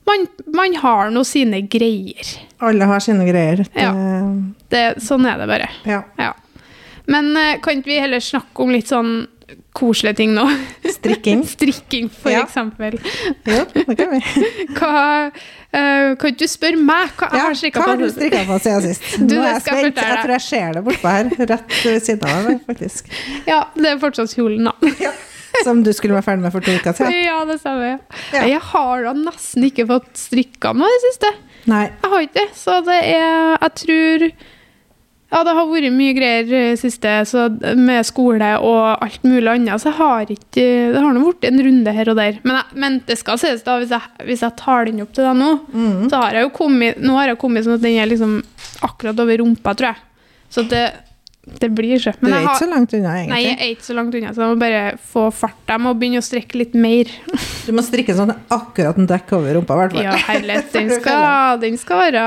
man, 0.09 0.25
man 0.55 0.75
har 0.81 1.11
nå 1.13 1.23
sine 1.27 1.61
greier. 1.71 2.33
Alle 2.65 2.87
har 2.89 3.03
sine 3.03 3.27
greier. 3.27 3.63
Det, 3.67 3.83
Ja. 3.83 3.93
Det, 4.69 4.83
sånn 5.01 5.25
er 5.25 5.39
det 5.41 5.49
bare. 5.49 5.69
ja. 5.89 6.03
Ja. 6.19 6.33
Men 7.09 7.31
eh, 7.37 7.55
kan 7.57 7.79
ikke 7.79 7.89
vi 7.89 8.01
heller 8.03 8.21
snakke 8.21 8.61
om 8.61 8.69
litt 8.69 8.91
sånn 8.91 9.23
koselige 9.77 10.15
ting 10.19 10.33
nå? 10.35 10.43
Strikking. 10.93 11.43
Strikking, 11.55 12.09
for 12.09 12.31
Ja. 12.33 12.43
eksempel. 12.45 12.97
Jo, 13.45 13.63
det 13.73 13.95
kan 13.97 14.11
vi. 14.13 14.19
Hva, 14.77 15.31
eh, 15.71 16.15
kan 16.21 16.35
du 16.39 16.45
spørre 16.49 16.77
meg 16.81 17.13
hva 17.19 17.29
jeg 17.31 17.39
Ja, 17.39 17.45
har 17.47 17.57
strikka 17.61 17.81
hva 17.83 17.87
har 17.93 17.97
du 18.01 18.07
strikka 18.11 18.43
på 18.49 18.59
siden 18.65 18.85
sist? 18.89 19.07
Du, 19.29 19.35
Nå 19.35 19.41
er 19.45 19.53
jeg 19.55 19.63
spent. 19.65 20.03
Jeg 20.03 20.19
tror 20.23 20.35
jeg 20.35 20.45
ser 20.49 20.77
det 20.77 20.83
bortpå 20.89 21.15
her, 21.15 21.31
rett 21.53 21.79
ved 21.85 21.99
siden 22.05 22.29
av 22.29 22.45
meg, 22.49 22.61
faktisk. 22.69 23.09
Ja, 23.49 23.63
det 23.75 23.91
er 23.95 23.99
fortsatt 24.01 24.35
kjolen, 24.37 24.69
da. 24.69 25.13
Som 25.65 25.81
du 25.83 25.89
skulle 25.97 26.13
være 26.15 26.27
ferdig 26.27 26.43
med 26.45 26.53
for 26.53 26.63
to 26.63 26.71
uker 26.77 26.93
siden. 26.95 27.15
Ja, 27.25 27.39
det 27.49 27.57
stemmer. 27.59 27.97
Ja. 28.31 28.43
Jeg 28.47 28.61
har 28.69 29.03
da 29.07 29.13
nesten 29.17 29.65
ikke 29.67 29.87
fått 29.89 30.11
strikka 30.19 30.71
noe 30.77 30.87
i 30.87 30.95
det 30.99 31.01
siste. 31.09 31.31
Nei. 31.69 31.87
Jeg 31.89 32.11
har 32.13 32.23
ikke 32.27 32.37
det, 32.39 32.47
så 32.55 32.77
det 32.85 32.99
er 33.09 33.57
Jeg 33.59 33.73
tror 33.81 34.25
Ja, 35.29 35.43
det 35.45 35.53
har 35.53 35.67
vært 35.69 35.93
mye 35.93 36.13
greier 36.17 36.77
siste 36.79 37.11
så 37.29 37.43
med 37.77 38.05
skole 38.07 38.47
og 38.65 39.03
alt 39.05 39.25
mulig 39.27 39.51
annet, 39.51 39.77
så 39.77 39.91
jeg 39.91 39.97
har 39.99 40.31
ikke 40.33 40.63
Det 40.95 41.03
har 41.03 41.13
nå 41.13 41.21
blitt 41.27 41.45
en 41.51 41.61
runde 41.67 41.93
her 41.93 42.09
og 42.09 42.17
der. 42.17 42.39
Men, 42.41 42.55
jeg, 42.57 42.79
men 42.81 42.97
det 43.05 43.19
skal 43.19 43.37
sies, 43.41 43.61
da, 43.65 43.75
hvis 43.81 43.93
jeg, 43.93 44.25
hvis 44.25 44.41
jeg 44.45 44.57
tar 44.57 44.89
den 44.89 45.03
opp 45.05 45.13
til 45.13 45.27
deg 45.29 45.37
nå, 45.37 45.51
så 46.09 46.23
har 46.23 46.39
jeg 46.39 46.47
jo 46.47 46.55
kommet 46.57 46.97
Nå 47.03 47.19
har 47.19 47.29
jeg 47.29 47.41
kommet 47.45 47.67
sånn 47.67 47.77
at 47.77 47.85
den 47.85 47.99
er 48.01 48.09
liksom 48.09 48.39
akkurat 48.89 49.21
over 49.21 49.39
rumpa, 49.43 49.75
tror 49.77 49.91
jeg. 49.91 50.01
Så 50.49 50.63
det, 50.65 50.83
det 51.61 51.69
blir 51.77 52.01
så. 52.01 52.15
Du 52.17 52.25
er 52.31 52.41
ikke 52.41 52.57
så 52.63 52.69
langt 52.71 52.93
unna, 52.97 53.13
egentlig. 53.19 53.35
Nei, 53.35 53.41
jeg 53.45 53.57
er 53.59 53.71
ikke 53.75 53.85
så 53.85 53.95
langt 53.99 54.17
unna, 54.17 54.33
så 54.33 54.43
jeg 54.47 54.55
må 54.55 54.59
bare 54.65 54.83
få 55.13 55.27
fart. 55.35 55.61
Jeg 55.69 55.83
må 55.85 55.93
begynne 55.99 56.23
å 56.23 56.25
strekke 56.25 56.57
litt 56.63 56.73
mer. 56.73 57.13
Du 57.69 57.75
må 57.77 57.83
strikke 57.85 58.15
sånn 58.17 58.31
at 58.33 58.53
akkurat 58.55 58.97
en 58.97 59.05
dekk 59.05 59.35
over 59.37 59.59
rumpa, 59.59 59.75
i 59.75 59.81
hvert 59.83 59.93
fall. 59.93 60.05
Ja, 60.07 60.15
herlighet. 60.25 60.71
Den 60.73 60.89
skal, 60.97 61.59
den 61.61 61.77
skal 61.77 62.01
være 62.07 62.23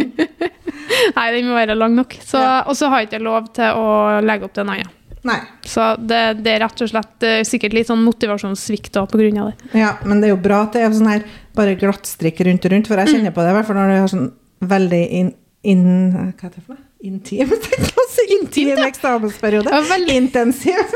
Nei, 1.16 1.26
den 1.36 1.48
må 1.48 1.54
være 1.56 1.76
lang 1.78 1.94
nok. 1.98 2.16
Så, 2.24 2.38
Ja. 2.42 2.60
Og 2.68 2.76
så 2.78 2.88
har 2.92 3.02
jeg 3.02 3.10
ikke 3.12 3.22
lov 3.24 3.48
til 3.56 3.80
å 3.80 4.20
legge 4.24 4.44
opp 4.48 4.54
til 4.56 4.64
en 4.66 4.72
annen. 4.76 4.92
Nei. 5.24 5.38
Så 5.64 5.80
det, 6.04 6.18
det 6.44 6.50
er 6.52 6.60
rett 6.66 6.82
og 6.84 6.90
slett 6.90 7.24
eh, 7.24 7.38
sikkert 7.48 7.72
litt 7.72 7.88
sånn 7.88 8.02
motivasjonssvikt 8.04 8.98
grunn 9.22 9.38
av 9.40 9.52
det. 9.52 9.70
Ja, 9.80 9.94
men 10.04 10.20
det 10.20 10.28
er 10.28 10.34
jo 10.34 10.40
bra 10.44 10.58
at 10.66 10.76
det 10.76 10.82
er 10.84 10.92
sånn 10.92 11.08
her 11.08 11.24
bare 11.56 11.78
glattstrikk 11.80 12.42
rundt 12.44 12.66
og 12.68 12.74
rundt, 12.74 12.90
for 12.90 13.00
jeg 13.00 13.08
Mm. 13.08 13.14
kjenner 13.16 13.32
på 13.32 13.40
det, 13.46 13.54
i 13.54 13.56
hvert 13.56 13.66
fall 13.70 13.78
når 13.80 13.88
du 13.94 14.00
har 14.02 14.12
sånn 14.12 14.28
veldig 14.74 15.02
inn... 15.20 15.30
in 15.64 15.84
hva 16.12 16.26
heter 16.28 16.58
det 16.58 16.64
for 16.66 16.74
noe? 16.76 16.84
Intim, 17.04 17.48
jeg 18.68 18.78
å 18.80 18.84
eksamensperiode. 18.88 19.72
Ja, 19.72 19.80
veldig. 19.88 20.14
Intensiv. 20.22 20.92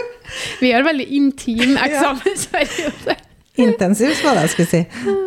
Vi 0.60 0.72
har 0.72 0.84
veldig 0.84 1.06
intim 1.18 1.76
eksamensperiode. 1.86 3.16
Intensiv, 3.58 4.14
var 4.24 4.38
det 4.38 4.46
jeg 4.46 4.52
skulle 4.54 4.70
si. 4.70 4.82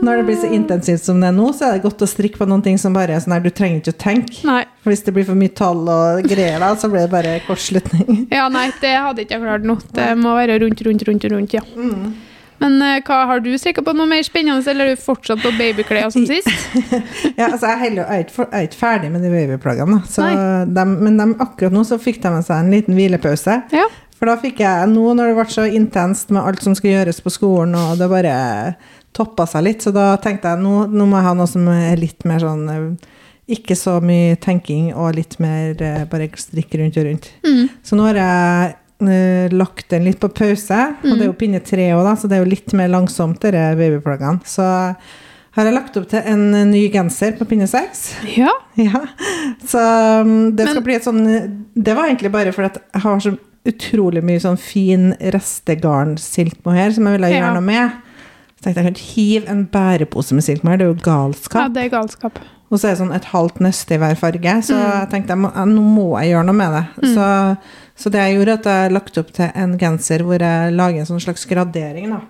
Når 0.05 0.21
det 0.21 0.25
blir 0.29 0.39
så 0.41 0.51
intensivt 0.55 1.03
som 1.03 1.19
det 1.21 1.29
er 1.31 1.35
nå, 1.35 1.50
så 1.57 1.67
er 1.67 1.77
det 1.77 1.85
godt 1.85 2.05
å 2.05 2.09
strikke 2.09 2.41
på 2.41 2.47
noen 2.50 2.63
ting 2.65 2.79
som 2.81 2.95
bare 2.95 3.17
er 3.17 3.23
sånn 3.23 3.35
her, 3.35 3.43
du 3.43 3.51
trenger 3.53 3.81
ikke 3.81 3.95
å 3.95 4.01
tenke. 4.05 4.41
Nei. 4.47 4.63
For 4.81 4.93
hvis 4.93 5.05
det 5.05 5.13
blir 5.15 5.27
for 5.27 5.38
mye 5.38 5.53
tall 5.57 5.83
og 5.91 6.25
greier 6.31 6.61
da, 6.63 6.71
så 6.79 6.89
blir 6.91 7.05
det 7.05 7.13
bare 7.13 7.38
kortslutning. 7.47 8.25
Ja, 8.41 8.47
nei, 8.51 8.69
det 8.81 8.91
hadde 8.95 9.25
ikke 9.25 9.35
jeg 9.35 9.43
klart 9.43 9.65
nå. 9.67 9.75
Det 9.93 10.07
må 10.17 10.33
være 10.38 10.57
rundt, 10.63 10.81
rundt, 10.88 11.03
rundt, 11.07 11.25
rundt, 11.33 11.55
ja. 11.57 11.63
Mm. 11.75 12.11
Men 12.61 12.77
eh, 12.85 13.00
hva, 13.05 13.23
har 13.29 13.41
du 13.41 13.50
strikka 13.57 13.81
på 13.85 13.93
noe 13.97 14.09
mer 14.09 14.21
spennende, 14.25 14.61
eller 14.69 14.91
er 14.91 14.97
du 14.97 15.01
fortsatt 15.01 15.41
på 15.41 15.51
babyklær 15.57 16.11
som 16.13 16.27
sist? 16.29 16.50
Ja, 17.35 17.50
altså 17.50 17.67
jeg, 17.67 17.73
er 17.73 17.81
heller, 17.81 18.03
jeg, 18.03 18.27
er 18.27 18.27
ikke, 18.27 18.47
er 18.59 18.77
ferdig 18.77 19.11
med 19.13 19.25
de 19.25 19.33
babyplaggene, 19.33 20.01
da. 20.05 20.85
men 20.91 21.17
de, 21.17 21.27
akkurat 21.41 21.73
nå 21.73 21.83
så 21.88 21.97
fikk 22.01 22.21
de 22.23 22.35
seg 22.45 22.55
en 22.57 22.71
liten 22.73 22.97
hvilepause. 22.97 23.57
Ja. 23.73 23.88
For 24.21 24.29
da 24.29 24.35
fikk 24.37 24.59
jeg, 24.61 24.89
nå 24.91 25.15
når 25.17 25.31
det 25.31 25.37
ble 25.39 25.43
så 25.49 25.63
intenst 25.65 26.29
med 26.29 26.45
alt 26.45 26.61
som 26.61 26.75
skulle 26.77 26.93
gjøres 26.99 27.23
på 27.25 27.31
skolen, 27.33 27.71
og 27.73 27.95
det 27.97 28.05
bare 28.11 28.33
toppa 29.17 29.47
seg 29.49 29.65
litt, 29.65 29.81
så 29.81 29.89
da 29.95 30.11
tenkte 30.21 30.51
jeg 30.53 30.61
nå, 30.61 30.83
nå 30.93 31.07
må 31.09 31.17
jeg 31.17 31.25
ha 31.25 31.31
noe 31.39 31.49
som 31.49 31.65
er 31.73 31.97
litt 31.97 32.21
mer 32.29 32.43
sånn 32.45 32.61
eh, 32.69 33.17
Ikke 33.57 33.73
så 33.75 33.95
mye 34.05 34.37
tenking 34.39 34.91
og 34.93 35.17
litt 35.17 35.39
mer 35.41 35.73
eh, 35.81 36.05
bare 36.11 36.29
strikke 36.37 36.77
rundt 36.83 37.01
og 37.01 37.09
rundt. 37.09 37.31
Mm. 37.41 37.65
Så 37.81 37.97
nå 37.97 38.05
har 38.11 38.21
jeg 38.21 38.69
eh, 39.09 39.57
lagt 39.57 39.89
den 39.89 40.05
litt 40.05 40.21
på 40.21 40.29
pause, 40.37 40.83
og 41.01 41.11
det 41.17 41.25
er 41.25 41.27
jo 41.31 41.39
pinne 41.41 41.65
tre 41.65 41.89
òg, 41.97 42.05
da, 42.05 42.13
så 42.21 42.29
det 42.29 42.37
er 42.37 42.45
jo 42.45 42.53
litt 42.53 42.77
mer 42.77 42.93
langsomt, 42.93 43.41
disse 43.41 43.67
babyplaggene. 43.81 44.45
Så 44.45 44.69
har 45.57 45.67
jeg 45.67 45.75
lagt 45.75 45.97
opp 45.99 46.05
til 46.13 46.29
en 46.29 46.45
ny 46.69 46.85
genser 46.93 47.33
på 47.41 47.49
pinne 47.49 47.67
seks. 47.67 48.11
Ja. 48.37 48.53
Ja, 48.79 49.01
så 49.67 49.81
um, 50.23 50.53
det 50.55 50.63
skal 50.63 50.77
Men- 50.77 50.85
bli 50.85 50.93
et 50.95 51.03
sånn 51.03 51.25
Det 51.75 51.91
var 51.91 52.07
egentlig 52.07 52.29
bare 52.31 52.53
fordi 52.55 52.79
jeg 52.79 53.01
har 53.03 53.17
så 53.19 53.33
utrolig 53.65 54.23
mye 54.23 54.39
sånn 54.41 54.57
fin 54.59 55.11
restegarn 55.33 56.15
silkmohair 56.17 56.93
som 56.95 57.05
jeg 57.05 57.19
ville 57.19 57.29
gjøre 57.33 57.49
Ja. 57.49 57.53
noe 57.53 57.61
med. 57.61 57.91
Så 58.57 58.63
tenkte 58.73 58.83
jeg 58.83 58.97
hive 59.15 59.47
en 59.49 59.65
bærepose 59.67 60.33
med 60.33 60.43
silkmohair, 60.43 60.77
det 60.77 60.85
er 60.87 60.93
jo 60.93 61.01
galskap. 61.01 61.61
ja, 61.61 61.67
det 61.67 61.85
er 61.85 61.89
galskap. 61.97 62.39
Og 62.71 62.79
så 62.79 62.87
er 62.87 62.91
det 62.95 62.99
sånn 63.01 63.15
et 63.15 63.25
halvt 63.25 63.59
nøste 63.59 63.91
i 63.91 63.97
hver 63.97 64.15
farge, 64.15 64.53
så 64.63 64.73
Mm. 64.75 64.99
jeg 65.01 65.09
tenkte 65.09 65.27
jeg 65.27 65.37
må, 65.37 65.51
nå 65.53 65.81
må 65.81 66.19
jeg 66.21 66.31
gjøre 66.31 66.45
noe 66.45 66.53
med 66.55 66.71
det. 66.71 67.13
Så, 67.13 67.57
så 67.97 68.09
det 68.11 68.19
jeg 68.21 68.37
gjorde, 68.37 68.53
at 68.53 68.63
jeg 68.63 68.91
lagt 68.93 69.17
opp 69.17 69.31
til 69.33 69.51
en 69.55 69.77
genser 69.77 70.19
hvor 70.23 70.39
jeg 70.39 70.73
lager 70.73 70.99
en 70.99 71.05
sånn 71.05 71.19
slags 71.21 71.45
gradering, 71.45 72.09
da. 72.11 72.21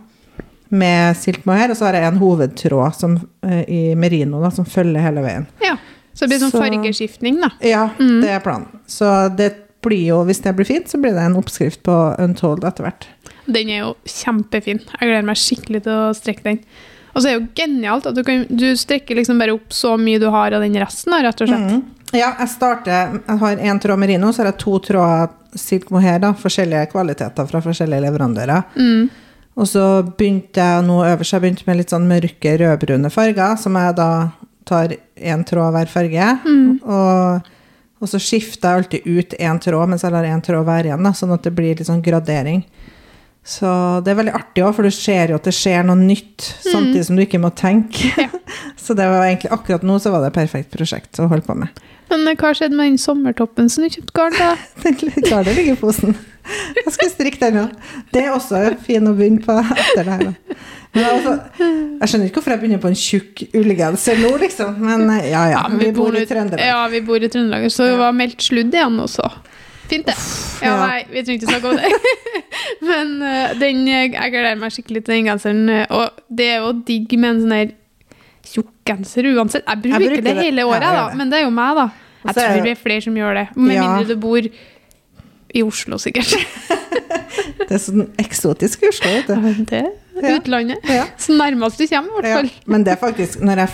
Med 0.72 1.16
silkmohair, 1.18 1.70
og 1.72 1.76
så 1.78 1.86
har 1.86 1.94
jeg 1.94 2.04
en 2.14 2.20
hovedtråd 2.20 2.96
som, 2.96 3.18
eh, 3.44 3.66
i 3.68 3.94
merino 3.96 4.42
da, 4.42 4.50
som 4.50 4.64
følger 4.66 5.02
hele 5.02 5.22
veien. 5.22 5.46
Ja. 5.62 5.76
Så 6.16 6.28
det 6.28 6.30
blir 6.30 6.40
sånn 6.40 6.52
Så- 6.52 6.62
fargeskiftning, 6.62 7.40
da. 7.42 7.50
Ja, 7.62 7.90
Mm. 8.00 8.22
det 8.22 8.30
er 8.30 8.40
planen. 8.40 8.68
Så 8.88 9.36
det 9.36 9.61
blir 9.86 10.04
jo, 10.12 10.22
hvis 10.28 10.44
det 10.46 10.54
blir 10.58 10.68
fint, 10.68 10.90
så 10.90 11.00
blir 11.02 11.16
det 11.18 11.26
en 11.26 11.40
oppskrift 11.40 11.82
på 11.88 11.98
Untold 12.22 12.66
etter 12.68 12.88
hvert. 12.88 13.08
Den 13.52 13.72
er 13.72 13.84
jo 13.84 13.94
kjempefin. 14.06 14.82
Jeg 14.86 15.10
gleder 15.10 15.28
meg 15.28 15.40
skikkelig 15.40 15.84
til 15.88 15.96
å 15.96 16.12
strekke 16.18 16.46
den. 16.46 16.62
Og 17.12 17.20
så 17.20 17.28
er 17.28 17.34
det 17.34 17.40
jo 17.40 17.48
genialt 17.58 18.08
at 18.08 18.16
du, 18.16 18.22
kan, 18.24 18.46
du 18.48 18.70
strekker 18.80 19.18
liksom 19.20 19.42
bare 19.42 19.56
opp 19.58 19.74
så 19.76 19.98
mye 20.00 20.22
du 20.22 20.30
har 20.32 20.56
av 20.56 20.64
den 20.64 20.78
resten, 20.80 21.16
rett 21.18 21.44
og 21.44 21.50
slett. 21.52 21.74
Mm. 21.74 21.82
Ja, 22.12 22.34
jeg 22.42 22.52
starter 22.52 23.14
Jeg 23.16 23.40
har 23.40 23.62
én 23.72 23.80
tråd 23.80 24.00
merino, 24.00 24.32
så 24.32 24.44
har 24.44 24.52
jeg 24.52 24.62
to 24.64 24.78
tråder 24.84 25.32
silk 25.60 25.90
mohair, 25.92 26.20
da. 26.24 26.32
Forskjellige 26.38 26.92
kvaliteter 26.94 27.48
fra 27.50 27.62
forskjellige 27.64 28.06
leverandører. 28.06 28.68
Mm. 28.80 29.10
Og 29.60 29.68
så 29.68 29.86
begynte 30.08 30.64
jeg 30.64 30.86
nå 30.88 31.02
øverst, 31.04 31.36
jeg 31.36 31.44
begynte 31.44 31.68
med 31.68 31.82
litt 31.82 31.92
sånn 31.92 32.08
mørke 32.08 32.54
rødbrune 32.62 33.12
farger, 33.12 33.58
som 33.60 33.76
jeg 33.76 33.98
da 33.98 34.12
tar 34.68 34.96
én 35.20 35.44
tråd 35.48 35.76
hver 35.76 35.92
farge. 35.92 36.30
Mm. 36.46 36.80
Og, 36.86 37.50
og 38.02 38.10
så 38.10 38.20
skifter 38.22 38.68
jeg 38.68 38.82
alltid 38.82 39.06
ut 39.06 39.36
én 39.38 39.60
tråd, 39.62 39.92
mens 39.92 40.04
jeg 40.06 40.14
lar 40.14 40.26
én 40.26 40.42
tråd 40.44 40.66
være 40.66 40.90
igjen, 40.90 41.06
da, 41.06 41.14
sånn 41.16 41.36
at 41.36 41.46
det 41.46 41.54
blir 41.56 41.78
litt 41.78 41.88
sånn 41.88 42.02
gradering. 42.04 42.64
Så 43.42 43.68
det 44.06 44.12
er 44.14 44.20
veldig 44.20 44.34
artig 44.38 44.62
òg, 44.62 44.76
for 44.78 44.86
du 44.86 44.94
ser 44.94 45.34
jo 45.34 45.40
at 45.40 45.48
det 45.48 45.54
skjer 45.58 45.88
noe 45.88 45.98
nytt, 45.98 46.46
samtidig 46.62 47.08
som 47.08 47.18
du 47.18 47.24
ikke 47.24 47.42
må 47.42 47.50
tenke. 47.58 48.28
så 48.84 48.94
det 48.98 49.08
var 49.10 49.26
egentlig 49.26 49.50
akkurat 49.56 49.86
nå 49.88 49.98
så 50.02 50.14
var 50.14 50.22
det 50.22 50.30
et 50.32 50.38
perfekt 50.44 50.76
prosjekt 50.76 51.22
å 51.22 51.30
holde 51.32 51.48
på 51.48 51.58
med. 51.58 51.82
Men 52.12 52.28
eh, 52.28 52.38
hva 52.38 52.52
skjedde 52.54 52.78
med 52.78 52.92
den 52.92 53.00
sommertoppen 53.02 53.72
som 53.72 53.86
du 53.86 53.90
kjøpte 53.90 54.14
garn 54.18 54.38
da? 54.38 54.52
Den 54.84 55.26
lar 55.32 55.48
det 55.48 55.56
ligge 55.58 55.74
i 55.74 55.80
posen. 55.80 56.14
Jeg 56.76 56.94
skal 56.94 57.10
strikke 57.12 57.40
den 57.40 57.60
òg. 57.62 57.74
Det 58.12 58.24
er 58.26 58.32
også 58.34 58.62
fin 58.82 59.06
å 59.08 59.14
begynne 59.16 59.44
på 59.46 59.56
etter 59.62 60.08
det 60.08 60.16
her. 60.18 60.32
Men 60.92 61.06
altså, 61.08 61.36
jeg 61.62 62.10
skjønner 62.12 62.28
ikke 62.28 62.42
hvorfor 62.42 62.54
jeg 62.56 62.62
begynner 62.64 62.82
på 62.84 62.90
en 62.90 62.98
tjukk 63.00 63.44
ullgenser 63.56 64.20
nå, 64.20 64.32
liksom. 64.42 64.82
Men 64.84 65.06
ja, 65.08 65.22
ja, 65.30 65.44
ja. 65.54 65.62
men 65.72 65.80
Vi 65.86 65.92
bor 65.96 66.18
i 66.18 66.26
Trøndelag. 66.28 66.66
Ja, 66.68 66.82
vi 66.92 67.04
bor 67.08 67.24
i 67.24 67.30
Trøndelag, 67.32 67.70
så 67.72 67.88
det 67.88 68.00
var 68.02 68.18
meldt 68.18 68.44
sludd 68.44 68.76
igjen 68.76 68.98
også. 69.06 69.30
Fint, 69.92 70.08
det. 70.08 70.16
Ja, 70.64 70.72
ja. 70.72 70.76
nei, 70.88 71.00
vi 71.12 71.24
trenger 71.28 71.42
ikke 71.42 71.52
snakke 71.52 71.70
om 71.70 71.78
det. 71.78 71.92
Men 72.90 73.14
eh, 73.28 73.54
den, 73.60 73.82
jeg 73.92 74.14
gleder 74.34 74.60
meg 74.62 74.72
skikkelig 74.76 75.04
til 75.06 75.16
den 75.18 75.28
genseren. 75.30 75.64
eh, 75.70 75.86
Og 75.92 76.22
det 76.32 76.48
er 76.56 76.60
jo 76.64 76.72
digg 76.88 77.16
med 77.20 77.30
en 77.36 77.42
sånn 77.46 77.56
her 77.58 77.74
tjukk 78.52 78.72
genser 78.88 79.28
uansett. 79.36 79.68
Jeg 79.68 79.84
bruker, 79.84 80.00
bruker 80.08 80.24
det 80.26 80.36
det. 80.38 80.46
hele 80.48 80.66
året, 80.68 80.82
jeg 80.88 80.96
gjør 80.96 81.10
da. 81.12 81.18
Men 81.20 81.30
det 81.34 81.40
er 81.42 81.46
jo 81.46 81.52
meg, 81.60 81.76
da. 81.82 81.88
Jeg 82.26 82.36
tror 82.38 82.64
det- 82.64 82.72
er 82.72 82.82
flere 82.84 83.02
som 83.06 83.16
gjør 83.20 83.34
det. 83.42 83.48
Med 83.56 83.76
Ja. 83.76 83.82
mindre 83.88 84.08
du 84.16 84.16
bor 84.22 84.42
i 85.54 85.62
Oslo, 85.68 85.98
sikkert. 86.02 86.32
Det 87.62 87.78
er 87.78 87.80
sånn 87.80 88.10
eksotisk 88.20 88.82
i 88.84 88.88
Oslo, 88.90 89.10
vet 89.12 89.28
du. 89.30 89.70
Det 89.72 89.82
Ja. 90.22 90.34
utlandet. 90.38 90.84
Ja. 90.92 91.06
Så 91.18 91.32
nærmest 91.38 91.78
du 91.80 91.86
kommer, 91.88 92.10
i 92.12 92.22
hvert 92.22 92.28
Ja, 92.28 92.36
fall. 92.42 92.50
men 92.68 92.84
det 92.84 92.92
er 92.94 93.00
faktisk 93.00 93.40
når 93.42 93.56
Jeg, 93.64 93.70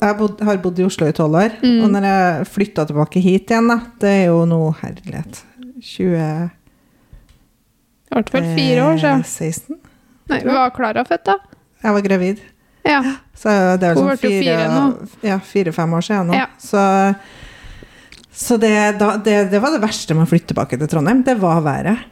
jeg 0.00 0.16
bod, 0.18 0.40
har 0.40 0.56
bodd 0.56 0.78
i 0.80 0.84
Oslo 0.86 1.06
i 1.06 1.12
tolv 1.12 1.34
år, 1.36 1.50
Mm. 1.62 1.84
og 1.84 1.90
når 1.92 2.02
jeg 2.08 2.46
flytta 2.48 2.86
tilbake 2.88 3.20
hit 3.22 3.50
igjen, 3.50 3.68
da, 3.68 3.76
det 4.00 4.08
er 4.08 4.24
jo 4.30 4.44
noe 4.46 4.72
herlighet 4.80 5.42
20... 5.82 6.50
I 8.12 8.14
hvert 8.14 8.30
fall 8.34 8.48
fire 8.56 8.82
år 8.90 8.98
siden. 9.00 9.22
16? 9.24 9.78
Nei, 10.32 10.40
var 10.46 10.72
Klara 10.76 11.04
født, 11.08 11.24
da? 11.30 11.38
Jeg 11.82 11.94
var 11.96 12.04
gravid. 12.04 12.42
Ja. 12.86 12.98
Så 13.38 13.52
det 13.80 13.88
er 13.88 13.94
vel 13.96 14.02
sånn 14.02 14.10
jo 14.12 14.18
fire, 14.20 14.42
fire 14.44 14.66
nå. 14.68 14.82
ja, 15.26 15.38
fire-fem 15.46 15.94
år 15.96 16.04
siden 16.06 16.28
nå. 16.32 16.36
Ja. 16.36 16.46
Så, 16.60 16.82
så 18.32 18.58
det, 18.60 18.72
da, 19.00 19.14
det, 19.22 19.36
det 19.52 19.60
var 19.64 19.72
det 19.74 19.80
verste 19.82 20.14
med 20.18 20.26
å 20.26 20.30
flytte 20.30 20.52
tilbake 20.52 20.78
til 20.80 20.90
Trondheim. 20.92 21.22
Det 21.26 21.38
var 21.40 21.62
været. 21.64 22.08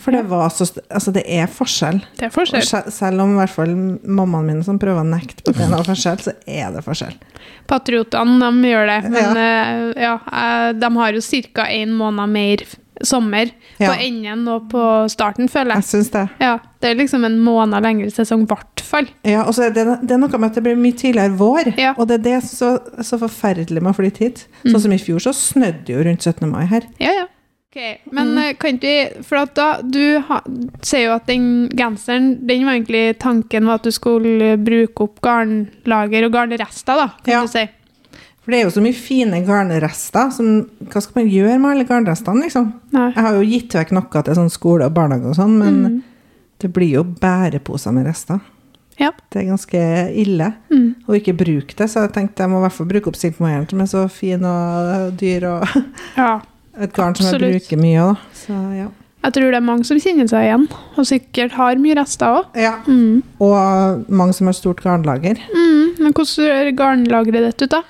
For 0.00 0.16
det 0.16 0.22
var 0.30 0.48
så 0.48 0.64
Altså, 0.88 1.12
det 1.12 1.22
er 1.28 1.46
forskjell. 1.52 1.98
Det 2.16 2.26
er 2.30 2.32
forskjell. 2.32 2.64
se- 2.64 2.90
selv 2.96 3.20
om 3.22 3.34
i 3.34 3.40
hvert 3.42 3.52
fall 3.52 3.74
mammaen 3.76 4.46
min 4.48 4.62
som 4.64 4.78
prøver 4.80 5.04
å 5.04 5.08
nekte 5.10 5.44
på 5.44 5.52
at 5.52 5.58
det 5.60 5.66
er 5.66 5.72
noe 5.74 5.84
forskjell, 5.84 6.22
så 6.24 6.32
er 6.48 6.70
det 6.74 6.82
forskjell. 6.86 7.18
Patriotene, 7.68 8.38
de 8.40 8.70
gjør 8.72 8.88
det. 8.88 9.00
Men 9.12 9.20
Ja. 9.20 9.32
eh, 9.44 10.02
ja, 10.08 10.14
eh, 10.32 10.70
de 10.80 10.90
har 10.96 11.12
jo 11.12 11.20
ca. 11.52 11.66
én 11.68 11.92
måned 12.00 12.32
mer 12.32 12.64
sommer 13.02 13.50
Ja. 13.78 13.88
på 13.92 14.00
enden 14.00 14.46
og 14.48 14.68
på 14.70 15.08
starten, 15.10 15.48
føler 15.48 15.74
Jeg 15.74 15.82
jeg. 15.82 15.84
syns 15.84 16.10
det. 16.10 16.28
Ja, 16.40 16.58
det 16.80 16.90
er 16.90 16.94
liksom 16.94 17.24
en 17.24 17.38
måned 17.38 17.82
lengre 17.82 18.10
sesong, 18.10 18.42
i 18.42 18.46
hvert 18.46 18.80
fall. 18.80 19.06
Ja, 19.24 19.42
og 19.44 19.54
så 19.54 19.64
er 19.66 19.70
det, 19.70 19.86
det 20.06 20.10
er 20.12 20.18
noe 20.18 20.28
med 20.38 20.50
at 20.50 20.54
det 20.54 20.62
blir 20.64 20.76
mye 20.76 20.92
tidligere 20.92 21.36
vår, 21.36 21.74
Ja. 21.78 21.94
og 21.98 22.08
det 22.08 22.20
er 22.20 22.22
det 22.30 22.42
som 22.44 22.68
er 22.74 22.78
så, 23.02 23.02
så 23.02 23.18
forferdelig 23.18 23.80
med 23.82 23.92
å 23.94 23.96
flytte 23.96 24.18
hit. 24.18 24.46
Mm. 24.64 24.72
Sånn 24.72 24.80
som 24.80 24.92
i 24.92 24.98
fjor, 24.98 25.18
så 25.20 25.32
snødde 25.32 25.84
det 25.86 25.96
jo 25.96 26.02
rundt 26.04 26.22
17. 26.22 26.50
mai 26.50 26.66
her. 26.66 26.82
Ja, 27.00 27.12
ja. 27.12 27.26
Ok, 27.72 27.98
Men 28.10 28.34
Mm. 28.34 28.38
eh, 28.38 28.52
kan 28.54 28.78
vi 28.78 29.08
For 29.22 29.44
da, 29.54 29.80
du 29.80 30.18
ha, 30.20 30.40
sier 30.82 31.04
jo 31.04 31.12
at 31.14 31.26
den 31.26 31.68
genseren 31.68 32.44
Den 32.44 32.64
var 32.66 32.72
egentlig 32.74 33.16
tanken 33.20 33.64
var 33.64 33.74
at 33.74 33.84
du 33.84 33.90
skulle 33.92 34.56
bruke 34.58 35.00
opp 35.02 35.20
garnlager 35.22 36.24
og 36.26 36.32
garnrester, 36.32 36.96
da, 36.96 37.08
kan 37.24 37.32
Ja. 37.32 37.40
du 37.42 37.46
si. 37.46 37.68
For 38.40 38.50
det 38.54 38.60
er 38.60 38.64
jo 38.64 38.72
så 38.72 38.80
mye 38.84 38.96
fine 38.96 39.42
garnrester. 39.44 40.30
Som, 40.32 40.52
hva 40.88 41.02
skal 41.04 41.20
man 41.22 41.28
gjøre 41.32 41.58
med 41.60 41.70
alle 41.74 41.84
garnrestene, 41.88 42.46
liksom? 42.46 42.70
Jeg 42.94 43.18
har 43.20 43.34
jo 43.36 43.42
gitt 43.44 43.74
vekk 43.76 43.92
noe 43.96 44.22
til 44.24 44.38
sånn 44.38 44.50
skole 44.52 44.86
og 44.88 44.94
barnehage 44.96 45.28
og 45.28 45.36
sånn, 45.36 45.58
men 45.60 45.82
Mm. 45.84 45.98
det 46.60 46.72
blir 46.72 46.90
jo 46.98 47.04
bæreposer 47.04 47.92
med 47.92 48.06
rester. 48.06 48.40
Ja. 49.00 49.10
Det 49.30 49.42
er 49.42 49.50
ganske 49.50 49.82
ille 50.14 50.54
Mm. 50.70 50.94
å 51.08 51.14
ikke 51.16 51.36
bruke 51.36 51.74
det, 51.76 51.88
så 51.88 52.02
jeg 52.04 52.12
tenkte 52.12 52.42
jeg 52.44 52.50
må 52.50 52.58
i 52.58 52.64
hvert 52.68 52.72
fall 52.72 52.86
bruke 52.86 53.08
opp 53.08 53.16
silkemohairen, 53.16 53.68
som 53.70 53.80
er 53.80 53.86
så 53.86 54.10
fin 54.10 54.44
og 54.44 55.16
dyr, 55.16 55.44
og 55.44 55.68
ja. 56.16 56.40
et 56.78 56.92
garn 56.92 57.14
som 57.14 57.26
jeg 57.32 57.40
bruker 57.40 57.76
mye 57.80 57.98
av. 58.10 58.18
Så 58.34 58.52
ja. 58.76 58.88
Jeg 59.22 59.32
tror 59.34 59.50
det 59.52 59.56
er 59.60 59.60
mange 59.68 59.84
som 59.84 59.98
kjenner 60.00 60.28
seg 60.28 60.46
igjen, 60.48 60.68
og 60.96 61.04
sikkert 61.04 61.52
har 61.52 61.76
mye 61.76 61.94
rester 61.96 62.26
òg. 62.26 62.44
ja. 62.56 62.78
Mm. 62.88 63.22
Og 63.40 64.08
mange 64.08 64.32
som 64.34 64.46
har 64.48 64.54
stort 64.56 64.80
garnlager. 64.82 65.36
Mm. 65.54 65.98
Men 66.00 66.12
hvordan 66.12 66.26
ser 66.26 66.70
garnlageret 66.72 67.50
ditt 67.52 67.62
ut, 67.62 67.70
da? 67.70 67.82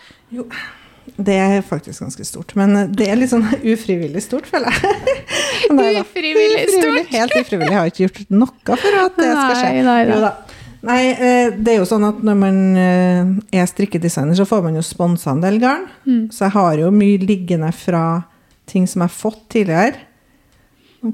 Det 1.21 1.35
er 1.35 1.61
faktisk 1.67 2.05
ganske 2.05 2.25
stort, 2.25 2.55
men 2.57 2.93
det 2.95 3.09
er 3.11 3.19
litt 3.19 3.33
sånn 3.33 3.45
ufrivillig 3.75 4.23
stort, 4.25 4.49
føler 4.51 4.71
jeg. 4.73 5.19
Nei 5.77 5.91
da. 5.97 6.05
Ufrivillig 6.05 6.65
stort. 6.77 7.13
Helt 7.13 7.37
ufrivillig. 7.37 7.73
Jeg 7.73 7.79
har 7.81 7.93
ikke 7.93 8.07
gjort 8.07 8.35
noe 8.35 8.81
for 8.81 9.03
at 9.05 9.21
det 9.21 9.31
skal 9.35 9.55
skje. 9.59 9.71
Nei, 9.81 9.85
nei, 9.91 10.01
Jo 10.09 10.25
nei. 10.25 10.35
Nei, 10.81 11.01
eh, 11.13 11.51
det 11.53 11.75
er 11.75 11.83
jo 11.83 11.89
sånn 11.89 12.07
at 12.09 12.23
når 12.25 12.37
man 12.41 12.61
eh, 12.81 13.33
er 13.61 13.67
strikkedesigner, 13.69 14.33
så 14.39 14.47
får 14.49 14.63
man 14.65 14.79
jo 14.79 14.85
sponsa 14.85 15.35
en 15.35 15.43
del 15.43 15.59
garn. 15.61 15.85
Mm. 16.09 16.23
Så 16.33 16.47
jeg 16.47 16.55
har 16.55 16.79
jo 16.81 16.93
mye 16.95 17.19
liggende 17.21 17.69
fra 17.77 18.05
ting 18.71 18.87
som 18.89 19.03
jeg 19.05 19.11
har 19.11 19.19
fått 19.19 19.43
tidligere. 19.53 20.07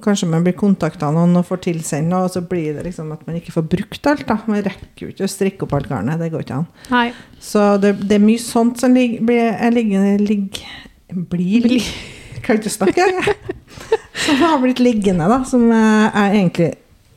Kanskje 0.03 0.27
man 0.27 0.43
blir 0.43 0.57
kontakta 0.59 1.07
av 1.07 1.15
noen 1.15 1.37
og 1.39 1.45
får 1.47 1.61
tilsendt 1.69 2.11
noe, 2.11 2.25
og 2.27 2.33
så 2.35 2.41
blir 2.43 2.75
det 2.75 2.83
liksom 2.89 3.13
at 3.15 3.21
man 3.29 3.37
ikke 3.39 3.53
får 3.55 3.67
brukt 3.71 4.07
alt. 4.11 4.25
da. 4.27 4.37
Man 4.51 4.65
rekker 4.67 5.05
jo 5.07 5.13
ikke 5.13 5.29
å 5.29 5.31
strikke 5.31 5.63
opp 5.69 5.77
alt 5.79 5.89
garnet. 5.93 6.19
Det 6.19 6.31
går 6.33 6.43
ikke 6.43 6.57
an. 6.59 6.67
Nei. 6.91 7.05
Så 7.39 7.63
det, 7.83 7.93
det 8.03 8.19
er 8.19 8.25
mye 8.25 8.43
sånt 8.43 8.81
som 8.83 8.95
ligger, 8.97 9.23
blir, 9.23 10.19
ligg, 10.27 10.59
Blir 11.31 11.63
Bli- 11.69 11.83
kan 12.47 12.59
ikke 12.59 12.73
snakke, 12.75 13.07
jeg. 13.07 13.37
Som 14.27 14.41
har 14.43 14.59
blitt 14.63 14.81
liggende, 14.83 15.29
da. 15.31 15.43
Som 15.47 15.69
jeg 15.71 16.11
egentlig 16.41 16.73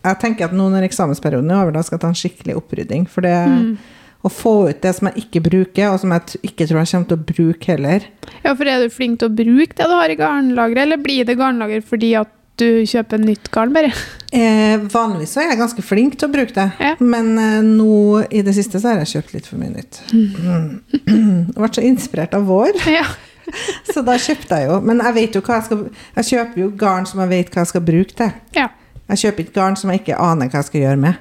Jeg 0.05 0.19
tenker 0.21 0.45
at 0.45 0.53
nå 0.55 0.69
når 0.71 0.85
eksamensperioden 0.87 1.49
er 1.51 1.63
over, 1.63 1.73
da 1.75 1.81
skal 1.83 1.97
jeg 1.97 2.03
ta 2.05 2.11
en 2.13 2.19
skikkelig 2.21 2.55
opprydding. 2.61 3.07
For 3.09 3.25
det 3.25 3.33
Mm. 3.49 3.73
å 4.23 4.29
få 4.31 4.53
ut 4.69 4.81
det 4.83 4.91
som 4.95 5.07
jeg 5.09 5.23
ikke 5.25 5.41
bruker, 5.49 5.89
og 5.93 5.99
som 6.01 6.11
jeg 6.13 6.37
ikke 6.51 6.67
tror 6.69 6.83
jeg 6.83 6.91
kommer 6.93 7.07
til 7.09 7.17
å 7.17 7.27
bruke 7.33 7.71
heller. 7.73 8.05
Ja, 8.45 8.53
for 8.53 8.67
er 8.67 8.83
du 8.85 8.89
flink 8.93 9.19
til 9.19 9.29
å 9.31 9.35
bruke 9.35 9.73
det 9.79 9.87
du 9.89 9.95
har 9.95 10.11
i 10.13 10.17
garnlageret, 10.19 10.83
eller 10.85 10.97
blir 11.01 11.25
det 11.25 11.37
garnlager 11.39 11.81
fordi 11.81 12.13
at 12.19 12.29
du 12.59 12.65
kjøper 12.89 13.21
nytt 13.23 13.49
garn, 13.55 13.71
bare? 13.75 13.89
Eh, 14.35 14.77
vanligvis 14.93 15.37
er 15.39 15.47
jeg 15.49 15.59
ganske 15.61 15.83
flink 15.85 16.17
til 16.19 16.29
å 16.29 16.33
bruke 16.33 16.53
det, 16.55 16.67
Ja. 16.83 16.91
men 16.99 17.31
eh, 17.41 17.61
nå 17.65 18.25
i 18.29 18.43
det 18.45 18.53
siste 18.57 18.79
så 18.81 18.91
har 18.93 19.01
jeg 19.01 19.13
kjøpt 19.15 19.33
litt 19.37 19.47
for 19.49 19.57
mye 19.61 19.73
nytt. 19.73 20.01
Mm. 20.13 20.81
Jeg 20.93 21.55
ble 21.57 21.71
så 21.73 21.85
inspirert 21.87 22.35
av 22.37 22.45
vår. 22.49 22.75
Ja. 22.99 23.07
Så 23.89 24.03
da 24.05 24.13
kjøpte 24.21 24.59
jeg 24.59 24.67
jo. 24.69 24.75
Men 24.85 24.99
jeg 25.01 25.13
vet 25.15 25.35
jo 25.35 25.41
hva 25.41 25.55
jeg 25.57 25.63
skal 25.65 25.79
Jeg 26.19 26.25
kjøper 26.27 26.59
jo 26.61 26.67
garn 26.77 27.07
som 27.09 27.23
jeg 27.23 27.31
vet 27.31 27.47
hva 27.49 27.63
jeg 27.63 27.69
skal 27.71 27.81
bruke 27.87 28.13
til. 28.19 28.35
ja. 28.53 28.67
Jeg 29.09 29.17
kjøper 29.23 29.41
ikke 29.41 29.55
garn 29.55 29.75
som 29.79 29.89
jeg 29.89 30.03
ikke 30.03 30.19
aner 30.21 30.51
hva 30.51 30.59
jeg 30.61 30.67
skal 30.67 30.81
gjøre 30.83 30.99
med. 31.01 31.17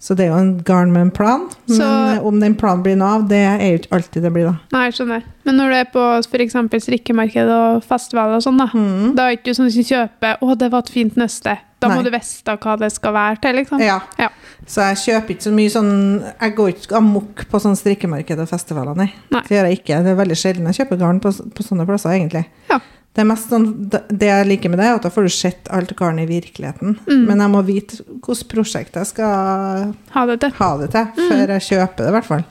Så 0.00 0.14
det 0.14 0.26
er 0.26 0.30
jo 0.30 0.38
en 0.38 0.62
garn 0.62 0.92
med 0.94 1.02
en 1.02 1.10
plan. 1.10 1.48
Så- 1.66 1.78
Men 1.78 2.16
eh, 2.18 2.24
om 2.26 2.38
den 2.40 2.54
planen 2.54 2.82
blir 2.84 2.96
noe 2.96 3.16
av, 3.16 3.28
det 3.28 3.36
er 3.36 3.58
jo 3.72 3.78
ikke 3.80 3.96
alltid 3.98 4.22
det 4.22 4.32
blir, 4.32 4.44
da. 4.46 4.54
Nei, 4.72 4.84
jeg 4.86 4.94
skjønner. 4.94 5.22
Men 5.44 5.56
når 5.58 5.68
du 5.72 5.74
er 5.74 5.88
på 5.92 6.04
f.eks. 6.22 6.84
strikkemarked 6.84 7.48
og 7.50 7.82
festivaler 7.82 8.36
og 8.36 8.42
sånn, 8.42 8.58
da, 8.58 8.66
Mm. 8.72 9.14
da 9.16 9.26
er 9.26 9.34
det 9.36 9.42
ikke 9.42 9.56
sånn 9.56 9.66
du 9.72 9.82
kjøper 9.82 10.38
'Å, 10.40 10.58
det 10.58 10.70
var 10.70 10.78
et 10.78 10.88
fint 10.90 11.14
nøste'. 11.16 11.58
Da 11.80 11.88
må 11.88 12.02
Nei. 12.02 12.02
du 12.04 12.10
vite 12.10 12.58
hva 12.58 12.76
det 12.78 12.90
skal 12.92 13.12
være 13.12 13.40
til, 13.40 13.54
liksom. 13.54 13.80
Ja. 13.80 14.00
Ja. 14.18 14.28
Så 14.66 14.82
jeg 14.82 14.96
kjøper 14.96 15.30
ikke 15.30 15.42
så 15.46 15.52
mye 15.54 15.70
sånn 15.70 16.24
Jeg 16.40 16.56
går 16.56 16.68
ikke 16.74 16.96
amok 16.96 17.44
på 17.48 17.60
sånn 17.60 17.76
strikkemarked 17.76 18.38
og 18.40 18.48
festivaler, 18.48 18.96
nei. 18.96 19.12
Nei. 19.30 19.40
Det 19.42 19.48
gjør 19.50 19.68
jeg 19.68 19.78
ikke. 19.84 20.02
Det 20.02 20.06
er 20.18 20.24
veldig 20.24 20.36
sjelden 20.36 20.66
jeg 20.72 20.86
kjøper 20.88 20.98
garn 20.98 21.20
på, 21.20 21.30
på 21.54 21.62
sånne 21.62 21.86
plasser, 21.86 22.10
egentlig. 22.10 22.46
Ja. 22.70 22.78
Det 23.18 23.24
sånn, 23.42 23.64
det 23.90 24.28
jeg 24.28 24.46
liker 24.46 24.70
med 24.70 24.78
det, 24.78 24.86
er 24.86 24.94
at 25.00 25.06
da 25.08 25.10
får 25.10 25.24
du 25.26 25.32
sett 25.34 25.68
alt 25.74 25.90
garnet 25.98 26.28
i 26.28 26.30
virkeligheten. 26.38 26.92
Mm. 27.08 27.24
Men 27.26 27.40
jeg 27.42 27.50
må 27.50 27.62
vite 27.66 27.96
hvilket 28.06 28.48
prosjekt 28.52 28.94
jeg 29.00 29.08
skal 29.10 29.94
Ha 30.14 30.26
det 30.30 30.36
til. 30.44 30.52
ha 30.60 30.68
det 30.78 30.90
til, 30.94 31.08
Mm. 31.16 31.28
før 31.32 31.54
jeg 31.56 31.64
kjøper 31.68 31.96
det, 32.04 32.08
i 32.08 32.14
hvert 32.14 32.28
fall. 32.28 32.44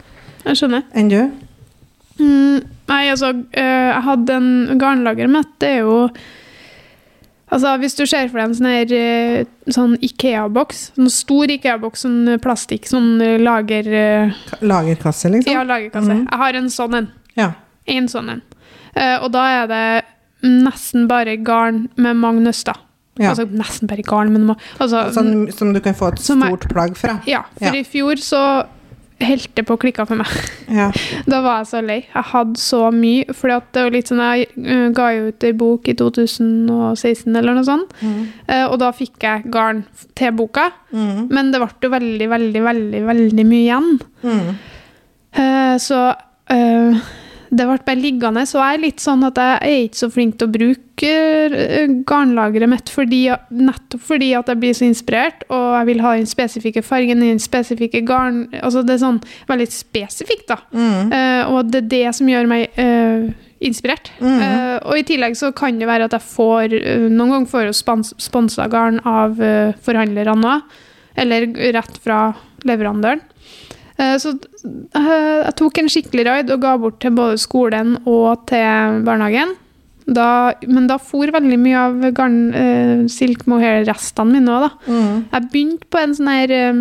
Jeg 0.43 0.59
skjønner. 0.59 0.83
Enn 0.93 1.09
du? 1.11 1.21
Mm, 2.19 2.65
nei, 2.89 3.03
altså, 3.13 3.29
øh, 3.31 3.93
jeg 3.93 4.03
hadde 4.03 4.29
en 4.41 4.79
garnlager 4.81 5.29
mitt, 5.29 5.53
det 5.59 5.69
er 5.77 5.79
jo 5.85 6.09
Altså, 7.49 7.77
hvis 7.79 7.95
du 7.95 8.05
ser 8.05 8.27
for 8.27 8.41
deg 8.41 8.49
en 8.49 8.55
sånn 8.57 8.67
her 8.67 8.91
øh, 8.91 9.45
sånn 9.71 9.93
Ikea-boks, 10.03 10.81
sånn 10.97 11.09
stor 11.09 11.47
Ikea-boks, 11.47 12.01
sånn 12.03 12.33
plastikk, 12.43 12.89
sånn 12.91 13.21
lager... 13.39 13.87
Lagerkasse, 14.59 15.31
liksom? 15.31 15.53
ja, 15.53 15.63
lagerkasse. 15.63 16.11
Mm. 16.11 16.25
Jeg 16.27 16.41
har 16.41 16.59
en 16.59 16.67
sånn 16.73 16.97
en. 16.99 17.07
Ja. 17.39 17.53
En 17.87 18.09
sånn 18.11 18.33
en. 18.33 18.41
Eh, 18.97 19.15
og 19.23 19.31
da 19.31 19.45
er 19.61 19.67
det 19.71 19.85
nesten 20.43 21.07
bare 21.09 21.37
garn 21.37 21.87
med 21.97 22.15
mange 22.19 22.43
nøster. 22.45 22.75
ja. 23.19 23.31
Altså 23.31 23.47
nesten 23.49 23.87
bare 23.89 24.03
garn, 24.05 24.31
men 24.31 24.55
altså, 24.79 25.07
Sånn 25.13 25.51
som 25.51 25.73
du 25.73 25.79
kan 25.81 25.95
få 25.97 26.11
et 26.13 26.19
stort 26.21 26.67
jeg, 26.67 26.69
plagg 26.73 26.97
fra? 26.97 27.19
Ja, 27.25 27.43
for 27.57 27.65
Ja. 27.65 27.73
i 27.73 27.83
fjor 27.83 28.15
så 28.21 28.41
helt 29.19 29.49
det 29.57 29.63
på 29.65 29.73
å 29.73 29.79
klikke 29.81 30.05
for 30.05 30.15
meg. 30.19 30.27
Ja. 30.69 30.91
Da 31.25 31.39
var 31.41 31.63
jeg 31.63 31.67
så 31.71 31.79
lei. 31.81 32.05
Jeg 32.13 32.23
hadde 32.29 32.59
så 32.61 32.91
mye. 32.93 33.25
For 33.33 33.49
det 33.49 33.81
var 33.81 33.89
litt 33.95 34.11
sånn, 34.11 34.21
jeg 34.21 34.45
eh, 34.61 34.89
ga 34.93 35.07
jo 35.15 35.31
ut 35.31 35.43
ei 35.43 35.53
bok 35.57 35.87
i 35.89 35.95
2016 35.97 37.33
eller 37.35 37.57
noe 37.57 37.65
sånt. 37.65 37.95
Mm. 38.05 38.27
eh, 38.47 38.65
og 38.69 38.77
da 38.83 38.91
fikk 38.93 39.17
jeg 39.25 39.49
garn 39.49 39.81
til 40.13 40.31
boka. 40.37 40.67
Mm. 40.93 41.27
Men 41.33 41.49
det 41.51 41.63
ble 41.63 41.71
jo 41.81 41.89
veldig, 41.97 42.29
veldig, 42.29 42.61
veldig 42.69 43.01
veldig 43.09 43.45
mye 43.49 43.63
igjen. 43.65 43.89
Mm. 44.21 44.55
Eh, 45.41 45.75
så 45.81 46.03
eh, 46.53 47.01
det 47.49 47.65
ble 47.67 47.77
bare 47.85 47.99
liggende. 47.99 48.43
Så 48.47 48.59
jeg 48.59 48.77
er 48.77 48.83
litt 48.83 49.03
sånn 49.03 49.23
at 49.27 49.39
jeg 49.39 49.57
er 49.63 49.85
ikke 49.85 50.01
så 50.01 50.09
flink 50.11 50.37
til 50.39 50.49
å 50.49 50.53
bruke 50.53 51.11
eh, 51.47 51.93
garnlageret 52.09 52.71
mitt 52.71 52.91
fordi, 52.91 53.21
nettopp 53.53 54.03
fordi 54.09 54.31
at 54.37 54.51
jeg 54.51 54.61
blir 54.61 54.77
så 54.77 54.87
inspirert, 54.87 55.45
og 55.53 55.67
jeg 55.77 55.89
vil 55.91 56.03
ha 56.03 56.13
den 56.17 56.29
spesifikke 56.29 56.83
fargen 56.85 57.23
i 57.23 57.31
den 57.31 57.43
spesifikke 57.43 58.01
garn 58.07 58.45
Altså 58.57 58.83
det 58.85 58.97
er 58.97 59.03
sånn 59.03 59.19
veldig 59.49 59.67
spesifikt, 59.71 60.47
da. 60.51 60.59
Mm. 60.73 61.13
Uh, 61.13 61.43
og 61.53 61.71
det 61.71 61.85
er 61.85 61.91
det 61.93 62.15
som 62.17 62.31
gjør 62.31 62.49
meg 62.49 62.79
uh, 62.79 63.29
inspirert. 63.63 64.11
Mm. 64.19 64.41
Uh, 64.41 64.75
og 64.89 64.99
i 64.99 65.05
tillegg 65.07 65.37
så 65.39 65.53
kan 65.55 65.79
det 65.79 65.89
være 65.89 66.09
at 66.09 66.17
jeg 66.17 66.27
får 66.33 66.75
Noen 67.07 67.33
ganger 67.33 67.49
får 67.51 67.65
jeg 67.69 67.79
spons 67.79 68.13
sponsa 68.21 68.67
garn 68.71 68.99
av 69.07 69.39
forhandlerne 69.85 70.53
òg. 70.57 70.77
Eller 71.17 71.47
rett 71.73 71.95
fra 72.03 72.19
leverandøren. 72.67 73.23
Eh, 73.97 74.15
så 74.21 74.33
eh, 74.33 75.37
jeg 75.43 75.55
tok 75.61 75.79
en 75.81 75.89
skikkelig 75.91 76.27
raid 76.27 76.51
og 76.53 76.61
ga 76.65 76.75
bort 76.81 76.99
til 77.03 77.15
både 77.17 77.39
skolen 77.41 77.95
og 78.05 78.45
til 78.49 79.01
barnehagen. 79.07 79.55
Da, 80.07 80.53
men 80.63 80.85
da 80.87 80.95
for 81.03 81.27
veldig 81.35 81.57
mye 81.59 81.79
av 81.81 82.03
garn, 82.15 82.37
uh, 82.55 83.01
silk 83.11 83.41
mohair-restene 83.51 84.37
mine 84.37 84.53
òg, 84.55 84.63
da. 84.63 84.69
Mm. 84.87 85.17
Jeg 85.33 85.47
begynte 85.51 85.89
på 85.91 85.99
en 85.99 86.13
sånn 86.15 86.29
her 86.31 86.53
um, 86.69 86.79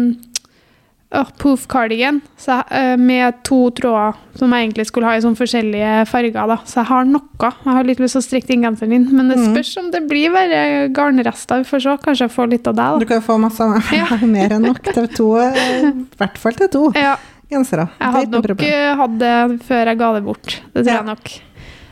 uh, 1.15 1.25
poof 1.39 1.67
cardigan 1.69 2.21
så, 2.37 2.63
uh, 2.71 2.97
med 2.99 3.43
to 3.45 3.71
tråder 3.71 4.15
som 4.37 4.53
jeg 4.53 4.67
egentlig 4.67 4.87
skulle 4.87 5.07
ha 5.07 5.15
i 5.17 5.21
sånne 5.25 5.39
forskjellige 5.39 6.07
farger. 6.11 6.47
Da. 6.51 6.57
Så 6.67 6.81
jeg 6.83 6.87
har 6.91 7.05
noe. 7.05 7.23
Jeg 7.65 7.73
har 7.79 7.85
litt 7.85 7.99
lyst 8.03 8.17
til 8.19 8.23
å 8.23 8.27
strikke 8.27 8.51
inn 8.57 8.63
genseren 8.67 8.91
din, 8.91 9.07
men 9.17 9.29
det 9.29 9.39
Mm. 9.39 9.55
spørs 9.55 9.77
om 9.79 9.91
det 9.91 10.03
blir 10.09 10.31
bare 10.33 10.89
garnrester. 10.93 11.63
Vi 11.63 11.71
får 11.71 11.81
se. 11.83 11.97
Kanskje 12.05 12.27
jeg 12.29 12.35
får 12.37 12.51
litt 12.51 12.67
av 12.67 12.99
Du 13.01 13.07
kan 13.07 13.21
jo 13.21 13.27
få 13.27 13.39
masse 13.41 13.61
Ja. 13.93 14.07
mer 14.27 14.49
enn 14.53 14.63
nok 14.63 14.83
til 14.83 15.09
to. 15.09 15.37
eh, 15.39 15.89
I 15.89 15.93
hvert 16.19 16.39
fall 16.39 16.53
til 16.53 16.69
to. 16.69 16.93
Ja, 17.07 17.17
gensere. 17.51 17.89
jeg 18.01 18.13
hadde 18.13 18.31
nok 18.31 18.45
problem. 18.45 18.69
uh, 18.69 18.97
hatt 18.97 19.19
det 19.19 19.61
før 19.67 19.87
jeg 19.87 19.99
ga 19.99 20.13
det 20.15 20.25
bort. 20.25 20.61
Det 20.75 20.85
tror 20.85 20.93
Ja. 20.93 21.03
jeg 21.03 21.07
nok. 21.07 21.41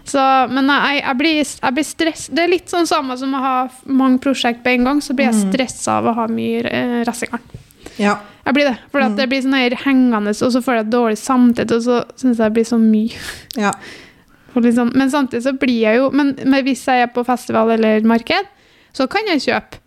Så, 0.05 0.21
men 0.53 0.67
jeg, 0.69 1.01
jeg 1.03 1.17
blir, 1.17 1.37
jeg 1.63 1.75
blir 1.75 1.85
stress. 1.85 2.27
Det 2.29 2.43
er 2.45 2.49
litt 2.49 2.67
sånn 2.69 2.85
samme 2.87 3.17
som 3.17 3.33
å 3.33 3.39
ha 3.41 3.69
mange 3.87 4.19
prosjekt 4.21 4.61
på 4.63 4.69
en 4.75 4.85
gang, 4.85 5.01
så 5.01 5.15
blir 5.17 5.31
jeg 5.33 5.35
Mm. 5.35 5.53
stressa 5.53 5.93
av 5.97 6.05
å 6.05 6.15
ha 6.15 6.27
mye 6.29 6.61
eh. 6.67 7.05
Ja. 7.99 8.17
Jeg 8.45 8.55
blir 8.55 8.65
det. 8.69 8.79
For 8.93 9.01
Mm. 9.01 9.17
det 9.17 9.29
blir 9.31 9.41
sånn 9.43 9.55
her 9.57 9.77
hengende, 9.85 10.29
og 10.35 10.53
så 10.53 10.61
får 10.61 10.75
jeg 10.83 10.91
dårlig 10.93 11.19
samtidig, 11.19 11.77
og 11.79 11.83
så 11.83 12.05
syns 12.17 12.37
jeg 12.39 12.45
det 12.49 12.53
blir 12.59 12.65
så 12.69 12.79
mye. 12.81 13.23
ja. 13.57 13.73
Liksom, 14.55 14.93
men 14.95 15.11
samtidig 15.11 15.43
så 15.43 15.53
blir 15.59 15.81
jeg 15.83 15.97
jo 15.99 16.11
Men, 16.15 16.29
men 16.47 16.63
hvis 16.63 16.85
jeg 16.87 17.03
er 17.03 17.09
på 17.11 17.25
festival 17.27 17.73
eller 17.75 18.05
marked, 18.07 18.47
så 18.95 19.09
kan 19.11 19.27
jeg 19.27 19.41
kjøpe. 19.43 19.81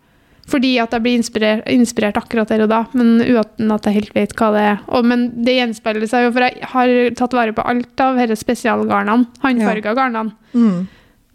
Fordi 0.48 0.74
at 0.80 0.92
jeg 0.92 1.02
blir 1.04 1.16
inspirert, 1.16 1.62
inspirert 1.72 2.16
akkurat 2.20 2.48
der 2.48 2.62
og 2.64 2.68
da, 2.68 2.82
men 2.96 3.20
uten 3.20 3.72
at 3.72 3.84
jeg 3.88 3.94
helt 3.94 4.14
vet 4.16 4.34
hva 4.36 4.50
det 4.52 4.60
er. 4.64 4.78
Og, 4.88 5.04
men 5.08 5.26
det 5.44 5.56
gjenspeiler 5.58 6.06
seg 6.08 6.24
jo, 6.26 6.32
for 6.32 6.44
jeg 6.44 6.68
har 6.72 6.92
tatt 7.16 7.32
vare 7.36 7.52
på 7.56 7.64
alt 7.68 8.00
av 8.00 8.16
disse 8.20 8.40
spesialgarnene. 8.44 9.26
Håndfarga 9.44 9.94
garnene. 9.96 10.32
Mm. 10.52 10.86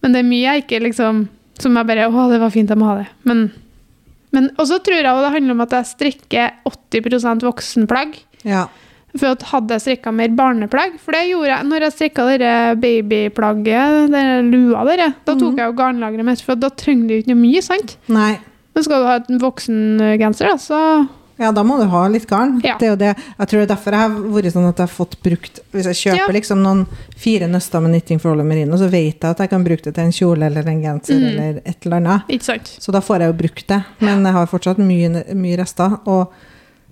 Men 0.02 0.14
det 0.14 0.20
er 0.22 0.30
mye 0.30 0.46
jeg 0.54 0.64
ikke 0.66 0.82
liksom 0.90 1.28
Som 1.62 1.76
jeg 1.78 1.86
bare 1.86 2.08
Å, 2.10 2.24
det 2.32 2.40
var 2.42 2.50
fint, 2.50 2.70
jeg 2.70 2.78
må 2.82 2.86
ha 2.90 2.96
det. 3.04 3.08
Men, 3.30 3.44
men 4.34 4.50
Og 4.58 4.66
så 4.68 4.80
tror 4.84 4.96
jeg 5.00 5.04
det 5.06 5.32
handler 5.36 5.52
om 5.52 5.62
at 5.62 5.70
jeg 5.78 5.86
strikker 5.86 6.52
80 6.66 7.44
voksenplagg. 7.46 8.18
ja. 8.44 8.68
For 9.16 9.28
at 9.30 9.44
hadde 9.46 9.70
jeg 9.76 9.82
strikka 9.84 10.12
mer 10.12 10.32
barneplagg 10.34 10.96
For 11.00 11.14
det 11.14 11.28
gjorde 11.30 11.52
jeg 11.52 11.66
når 11.70 11.84
jeg 11.86 11.94
strikka 11.94 12.24
babyplagget, 12.82 14.10
den 14.12 14.48
lua 14.52 14.84
der, 14.86 15.14
da 15.26 15.36
tok 15.36 15.54
Mhm. 15.54 15.58
jeg 15.58 15.68
jo 15.68 15.74
garnlageret 15.78 16.26
mitt, 16.26 16.42
for 16.42 16.56
da 16.56 16.70
trenger 16.70 17.08
du 17.08 17.14
ikke 17.22 17.28
noe 17.36 17.42
mye, 17.44 17.62
sant? 17.62 17.98
Nei. 18.10 18.40
Men 18.74 18.84
skal 18.84 19.02
du 19.04 19.06
ha 19.06 19.20
en 19.30 19.40
voksengenser, 19.40 20.50
da, 20.50 20.56
så 20.58 21.08
Ja, 21.40 21.52
da 21.52 21.64
må 21.64 21.80
du 21.82 21.88
ha 21.90 22.08
litt 22.08 22.28
garn. 22.30 22.60
Ja. 22.64 22.76
Det 22.78 22.86
er 22.88 22.92
jo 22.92 22.96
det. 23.02 23.16
Jeg 23.40 23.48
tror 23.50 23.60
det 23.60 23.66
er 23.66 23.76
derfor 23.76 23.92
jeg 23.92 24.00
har 24.04 24.10
vært 24.36 24.54
sånn 24.54 24.68
at 24.70 24.78
jeg 24.78 24.86
har 24.88 24.94
fått 24.94 25.16
brukt 25.24 25.60
Hvis 25.74 25.86
jeg 25.90 25.96
kjøper 26.04 26.28
Ja. 26.28 26.34
liksom 26.40 26.62
noen 26.62 26.86
fire 27.18 27.48
nøster 27.50 27.82
med 27.82 27.92
Knitting 27.92 28.20
for 28.22 28.32
Ole 28.36 28.44
Merino, 28.44 28.78
så 28.78 28.88
vet 28.90 29.20
jeg 29.20 29.32
at 29.32 29.40
jeg 29.40 29.50
kan 29.50 29.64
bruke 29.66 29.82
det 29.84 29.96
til 29.96 30.04
en 30.04 30.12
kjole 30.12 30.46
eller 30.46 30.68
en 30.70 30.82
genser 30.84 31.16
Mm. 31.20 31.26
eller 31.40 31.62
et 31.66 31.86
eller 31.86 31.98
annet. 31.98 32.42
Sant? 32.44 32.78
Så 32.80 32.92
da 32.92 33.00
får 33.02 33.20
jeg 33.20 33.28
jo 33.34 33.38
brukt 33.42 33.68
det. 33.68 33.84
Men 34.00 34.24
jeg 34.24 34.34
har 34.34 34.46
fortsatt 34.48 34.78
mye, 34.78 35.24
mye 35.34 35.58
rester. 35.58 36.00
Og 36.06 36.30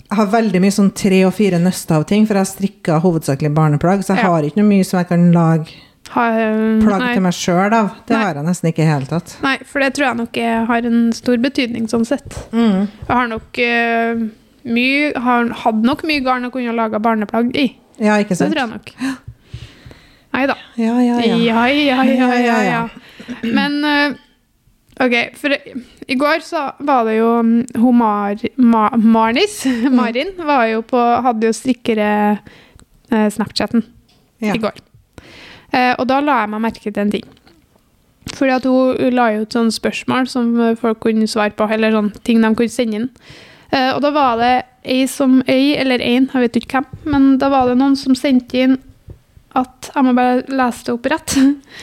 jeg 0.10 0.18
har 0.18 0.26
veldig 0.28 0.60
mye 0.62 0.72
sånn 0.72 0.94
tre 0.94 1.24
og 1.24 1.34
fire 1.34 1.60
nøster 1.60 1.96
av 1.96 2.06
ting, 2.06 2.26
for 2.26 2.34
jeg 2.34 2.48
strikker 2.48 3.00
hovedsakelig 3.00 3.54
barneplagg, 3.54 4.00
så 4.04 4.16
jeg 4.16 4.24
Ja. 4.24 4.30
har 4.32 4.42
ikke 4.44 4.58
noe 4.58 4.68
mye 4.70 4.84
som 4.86 4.98
jeg 5.00 5.08
kan 5.08 5.32
lage 5.32 5.68
Ha, 6.12 6.24
um, 6.52 6.82
plagg 6.84 7.06
til 7.14 7.22
meg 7.24 7.34
sjøl 7.38 7.74
av. 7.78 7.90
Det 8.08 8.16
Nei. 8.18 8.22
har 8.26 8.36
jeg 8.40 8.46
nesten 8.50 8.70
ikke 8.72 8.84
i 8.84 8.90
hele 8.90 9.08
tatt. 9.08 9.38
nei, 9.46 9.58
for 9.66 9.80
det 9.84 9.94
tror 9.96 10.08
jeg 10.10 10.18
nok 10.20 10.40
har 10.68 10.88
en 10.90 11.02
stor 11.16 11.38
betydning, 11.44 11.88
sånn 11.92 12.04
sett. 12.06 12.36
Mm. 12.52 12.88
Jeg 13.08 13.16
har 13.16 13.28
nok 13.32 13.62
uh, 13.64 14.26
mye 14.72 15.12
har, 15.18 15.48
Hadde 15.64 15.88
nok 15.88 16.04
mye 16.10 16.24
garn 16.26 16.46
å 16.46 16.52
kunne 16.54 16.74
lage 16.76 17.00
barneplagg 17.02 17.56
i. 17.58 17.70
Ja, 18.02 18.18
ikke 18.20 18.36
Det 18.36 18.42
sant? 18.42 18.54
tror 18.56 18.66
jeg 18.66 18.74
nok. 18.76 18.92
Nei 20.32 20.46
da. 20.48 20.56
Ja, 20.80 20.98
ja, 21.04 21.16
ja. 21.20 21.38
Ja, 21.38 21.64
ja, 21.68 22.04
ja, 22.08 22.36
ja, 22.40 22.60
Ja. 22.68 22.84
Men 23.44 23.80
uh, 23.84 24.20
OK, 25.02 25.16
for 25.40 25.56
i 25.56 26.16
går 26.20 26.44
så 26.46 26.66
var 26.84 27.06
det 27.08 27.18
jo 27.18 27.32
mm, 27.42 27.66
hun 27.82 27.98
Mar, 27.98 28.36
Ma, 28.58 28.90
Marnis, 28.98 29.62
Mm. 29.66 29.96
Marin, 29.96 30.32
var 30.38 30.66
jo 30.70 30.82
på, 30.86 31.00
hadde 31.26 31.48
jo 31.48 31.54
strikkere 31.56 32.08
eh, 33.12 33.28
Snapchatten 33.34 33.84
Ja. 34.44 34.54
i 34.54 34.60
går. 34.62 34.76
Eh, 35.72 35.94
og 35.98 36.08
da 36.10 36.20
la 36.24 36.42
jeg 36.42 36.52
meg 36.54 36.66
merke 36.68 36.90
til 36.90 37.04
en 37.04 37.14
ting. 37.14 37.30
Fordi 38.38 38.54
at 38.54 38.68
hun 38.70 39.16
la 39.16 39.30
jo 39.34 39.46
ut 39.46 39.56
sånne 39.56 39.74
spørsmål 39.74 40.28
som 40.30 40.52
folk 40.80 41.02
kunne 41.04 41.30
svare 41.30 41.56
på, 41.58 41.66
eller 41.72 41.96
sånne 41.96 42.22
ting 42.28 42.44
de 42.44 42.52
kunne 42.58 42.74
sende 42.74 43.00
inn. 43.00 43.10
Eh, 43.72 43.92
og 43.96 44.02
da 44.04 44.12
var 44.14 44.38
det 44.42 44.54
ei 44.84 45.06
som 45.10 45.40
ei, 45.50 45.76
eller 45.80 46.04
én, 46.04 46.28
jeg 46.32 46.46
vet 46.46 46.60
ikke 46.60 46.82
hvem, 46.82 46.88
men 47.14 47.28
da 47.42 47.52
var 47.54 47.70
det 47.70 47.78
noen 47.80 47.96
som 48.00 48.18
sendte 48.18 48.66
inn 48.66 48.80
at 49.52 49.90
Jeg 49.92 50.08
må 50.08 50.14
bare 50.16 50.46
lese 50.48 50.86
det 50.88 50.94
opp 50.94 51.08
rett. 51.12 51.34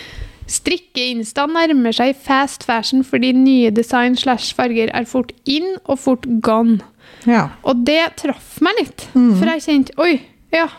Strikke-insta 0.57 1.44
nærmer 1.53 1.92
seg 1.92 2.16
fast 2.16 2.64
fashion 2.64 3.03
fordi 3.05 3.35
nye 3.37 3.72
design 3.74 4.16
slash 4.16 4.57
farger 4.57 4.88
er 4.96 5.05
fort 5.05 5.35
in 5.44 5.74
og 5.85 5.98
fort 6.01 6.24
gone. 6.40 6.81
ja. 7.29 7.51
Og 7.68 7.85
det 7.85 8.16
traff 8.22 8.57
meg 8.64 8.81
litt, 8.81 9.05
mm. 9.12 9.35
for 9.37 9.53
jeg 9.53 9.64
kjente 9.66 9.98
Oi, 10.01 10.14
ja. 10.55 10.70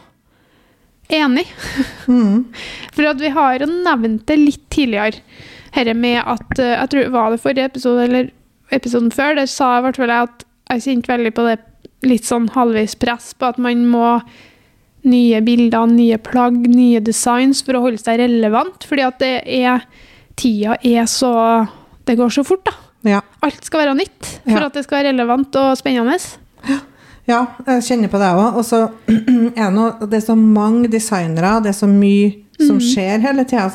Enig. 1.09 1.47
Mm. 2.07 2.43
For 2.95 3.07
at 3.09 3.21
vi 3.21 3.31
har 3.33 3.63
nevnt 3.65 4.25
det 4.29 4.37
litt 4.39 4.65
tidligere. 4.73 5.23
Dette 5.73 5.93
med 5.97 6.19
at 6.25 6.59
eh, 6.59 6.75
Jeg 6.75 6.89
tror 6.93 7.09
var 7.13 7.31
det 7.33 7.41
forrige 7.43 7.69
episode 7.71 8.03
eller 8.07 8.29
episoden 8.73 9.11
før. 9.13 9.35
Der 9.39 9.49
sa 9.49 9.75
jeg 9.75 9.81
i 9.83 9.87
hvert 9.87 9.99
fall 10.01 10.13
jeg 10.13 10.29
at 10.29 10.45
jeg 10.69 10.85
kjente 10.85 11.09
veldig 11.13 11.33
på 11.37 11.45
det 11.47 11.57
litt 12.05 12.27
sånn 12.29 12.45
halvveis 12.53 12.93
press 13.01 13.33
på 13.35 13.49
at 13.49 13.57
man 13.59 13.81
må 13.89 14.19
nye 15.09 15.39
bilder, 15.43 15.87
nye 15.89 16.17
plagg, 16.21 16.57
nye 16.69 16.99
designs 17.03 17.61
for 17.65 17.77
å 17.79 17.81
holde 17.87 18.01
seg 18.01 18.19
relevant. 18.21 18.85
Fordi 18.87 19.05
at 19.07 19.19
det 19.23 19.33
er 19.59 19.85
Tida 20.39 20.77
er 20.87 21.07
så 21.11 21.31
Det 22.07 22.15
går 22.15 22.29
så 22.31 22.45
fort, 22.47 22.63
da. 22.69 22.71
ja. 23.09 23.19
Alt 23.45 23.65
skal 23.67 23.81
være 23.83 23.97
nytt 23.99 24.29
for 24.45 24.55
Ja. 24.61 24.65
at 24.69 24.73
det 24.77 24.85
skal 24.85 25.01
være 25.01 25.11
relevant 25.13 25.55
og 25.59 25.73
spennende. 25.77 26.15
Ja, 26.69 26.79
jeg 27.29 27.83
kjenner 27.87 28.09
på 28.11 28.19
det 28.21 28.29
òg. 28.35 28.57
Og 28.59 28.65
så 28.65 28.79
er 29.55 29.71
det 29.75 30.09
Det 30.09 30.17
er 30.21 30.25
så 30.27 30.35
mange 30.37 30.89
designere, 30.91 31.59
det 31.63 31.73
er 31.73 31.79
så 31.79 31.87
mye 31.89 32.31
som 32.59 32.75
Mm. 32.75 32.81
skjer 32.83 33.21
hele 33.23 33.43
tida. 33.47 33.69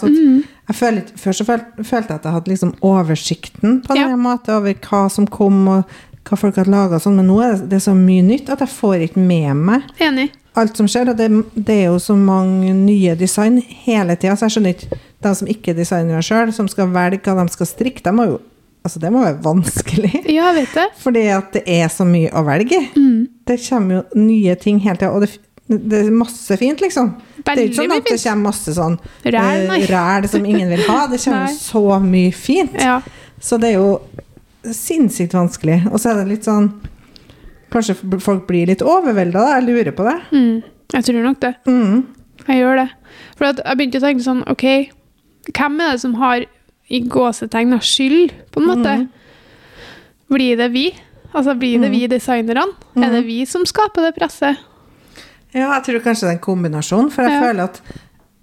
Jeg 0.69 0.77
Før 1.17 1.33
så 1.33 1.45
følte, 1.49 1.85
følte 1.85 2.09
jeg 2.13 2.19
at 2.21 2.25
jeg 2.25 2.33
hadde 2.35 2.51
liksom 2.53 2.75
oversikten 2.85 3.79
på 3.87 3.97
Ja. 3.97 4.09
en 4.13 4.19
måte 4.21 4.53
over 4.53 4.75
hva 4.75 5.11
som 5.11 5.27
kom, 5.27 5.69
og 5.69 5.85
hva 6.25 6.37
folk 6.39 6.57
hadde 6.57 6.71
laga 6.71 6.99
sånn, 7.01 7.17
men 7.17 7.27
nå 7.29 7.39
er 7.43 7.53
det, 7.57 7.69
det 7.71 7.77
er 7.77 7.85
så 7.91 7.95
mye 7.97 8.23
nytt 8.23 8.49
at 8.53 8.61
jeg 8.61 8.69
får 8.69 9.09
ikke 9.09 9.21
med 9.27 9.57
meg 9.57 9.83
Enig. 10.01 10.31
alt 10.57 10.77
som 10.77 10.87
skjer. 10.87 11.09
Og 11.11 11.17
det, 11.17 11.31
det 11.55 11.75
er 11.83 11.87
jo 11.93 11.99
så 11.99 12.17
mange 12.17 12.73
nye 12.75 13.15
design 13.17 13.63
hele 13.87 14.17
tida, 14.17 14.37
så 14.37 14.49
jeg 14.49 14.57
skjønner 14.57 14.75
ikke 14.77 14.99
de 15.25 15.35
som 15.35 15.49
ikke 15.49 15.69
er 15.73 15.75
designere 15.81 16.23
sjøl, 16.23 16.53
som 16.53 16.69
skal 16.69 16.89
velge 16.93 17.21
hva 17.25 17.43
de 17.47 17.53
skal 17.53 17.67
strikke. 17.67 18.03
De 18.05 18.13
må 18.13 18.27
jo, 18.29 18.39
altså 18.85 19.01
det 19.03 19.11
må 19.15 19.25
være 19.25 19.41
vanskelig. 19.45 20.13
Ja, 20.35 20.51
jeg 20.51 20.61
vet 20.63 20.77
det. 20.77 20.87
Fordi 21.01 21.25
at 21.35 21.57
det 21.57 21.65
er 21.79 21.89
så 21.93 22.07
mye 22.09 22.31
å 22.37 22.45
velge 22.47 22.79
i. 22.79 22.91
Mm. 22.99 23.19
Det 23.49 23.59
kommer 23.67 24.01
jo 24.01 24.23
nye 24.25 24.55
ting 24.61 24.81
hele 24.85 25.01
tida, 25.01 25.13
og 25.13 25.25
det, 25.25 25.31
det 25.69 26.03
er 26.05 26.11
masse 26.15 26.59
fint, 26.61 26.81
liksom. 26.85 27.15
det 27.41 27.55
er 27.55 27.63
ikke 27.67 27.81
sånn 27.81 27.97
at 27.97 28.09
det 28.09 28.19
kommer 28.23 28.51
masse 28.51 28.75
sånn 28.77 28.99
Ræl, 29.25 29.67
eh, 29.77 29.87
ræl 29.93 30.29
som 30.33 30.49
ingen 30.49 30.73
vil 30.73 30.85
ha. 30.89 31.05
Det 31.13 31.21
kommer 31.25 31.49
Nei. 31.49 31.59
så 31.59 31.85
mye 32.05 32.33
fint. 32.37 32.77
Ja. 32.81 33.01
Så 33.41 33.61
det 33.61 33.75
er 33.75 33.81
jo 33.81 34.73
sinnssykt 34.73 35.37
vanskelig. 35.37 35.83
Og 35.91 36.01
så 36.01 36.13
er 36.13 36.23
det 36.23 36.35
litt 36.37 36.49
sånn 36.49 36.73
Kanskje 37.75 37.97
folk 38.23 38.45
blir 38.47 38.69
litt 38.71 38.85
overvelda, 38.87 39.41
da. 39.41 39.55
Jeg 39.57 39.65
lurer 39.67 39.95
på 39.99 40.05
det. 40.07 40.13
Mm. 40.31 40.75
Jeg 40.95 41.07
tror 41.09 41.25
nok 41.25 41.41
det. 41.43 41.51
Mm. 41.67 42.05
Jeg 42.47 42.61
gjør 42.61 42.79
det. 42.79 42.85
For 43.35 43.49
jeg 43.49 43.79
begynte 43.81 43.99
å 43.99 44.05
tenke 44.05 44.23
sånn, 44.23 44.43
ok, 44.53 44.65
hvem 45.51 45.81
er 45.83 45.97
det 45.97 46.03
som 46.05 46.15
har 46.21 46.45
i 46.91 47.01
gåsetegn 47.01 47.79
skyld, 47.81 48.33
på 48.53 48.61
en 48.61 48.67
måte? 48.69 48.95
Mm. 49.01 49.09
Blir 50.35 50.57
det 50.57 50.69
vi? 50.73 50.87
Altså, 51.35 51.55
blir 51.59 51.81
det 51.83 51.91
vi 51.91 52.07
designerne? 52.09 52.67
Er 52.97 53.11
det 53.11 53.23
Mhm. 53.23 53.27
vi 53.27 53.45
som 53.47 53.65
skaper 53.67 54.03
det 54.03 54.15
presset? 54.17 54.57
Ja, 55.53 55.73
jeg 55.79 55.85
tror 55.85 56.01
kanskje 56.01 56.21
det 56.21 56.29
er 56.31 56.33
en 56.33 56.39
kombinasjon, 56.39 57.11
for 57.11 57.23
jeg 57.23 57.33
Ja. 57.33 57.41
føler 57.43 57.65
at 57.65 57.81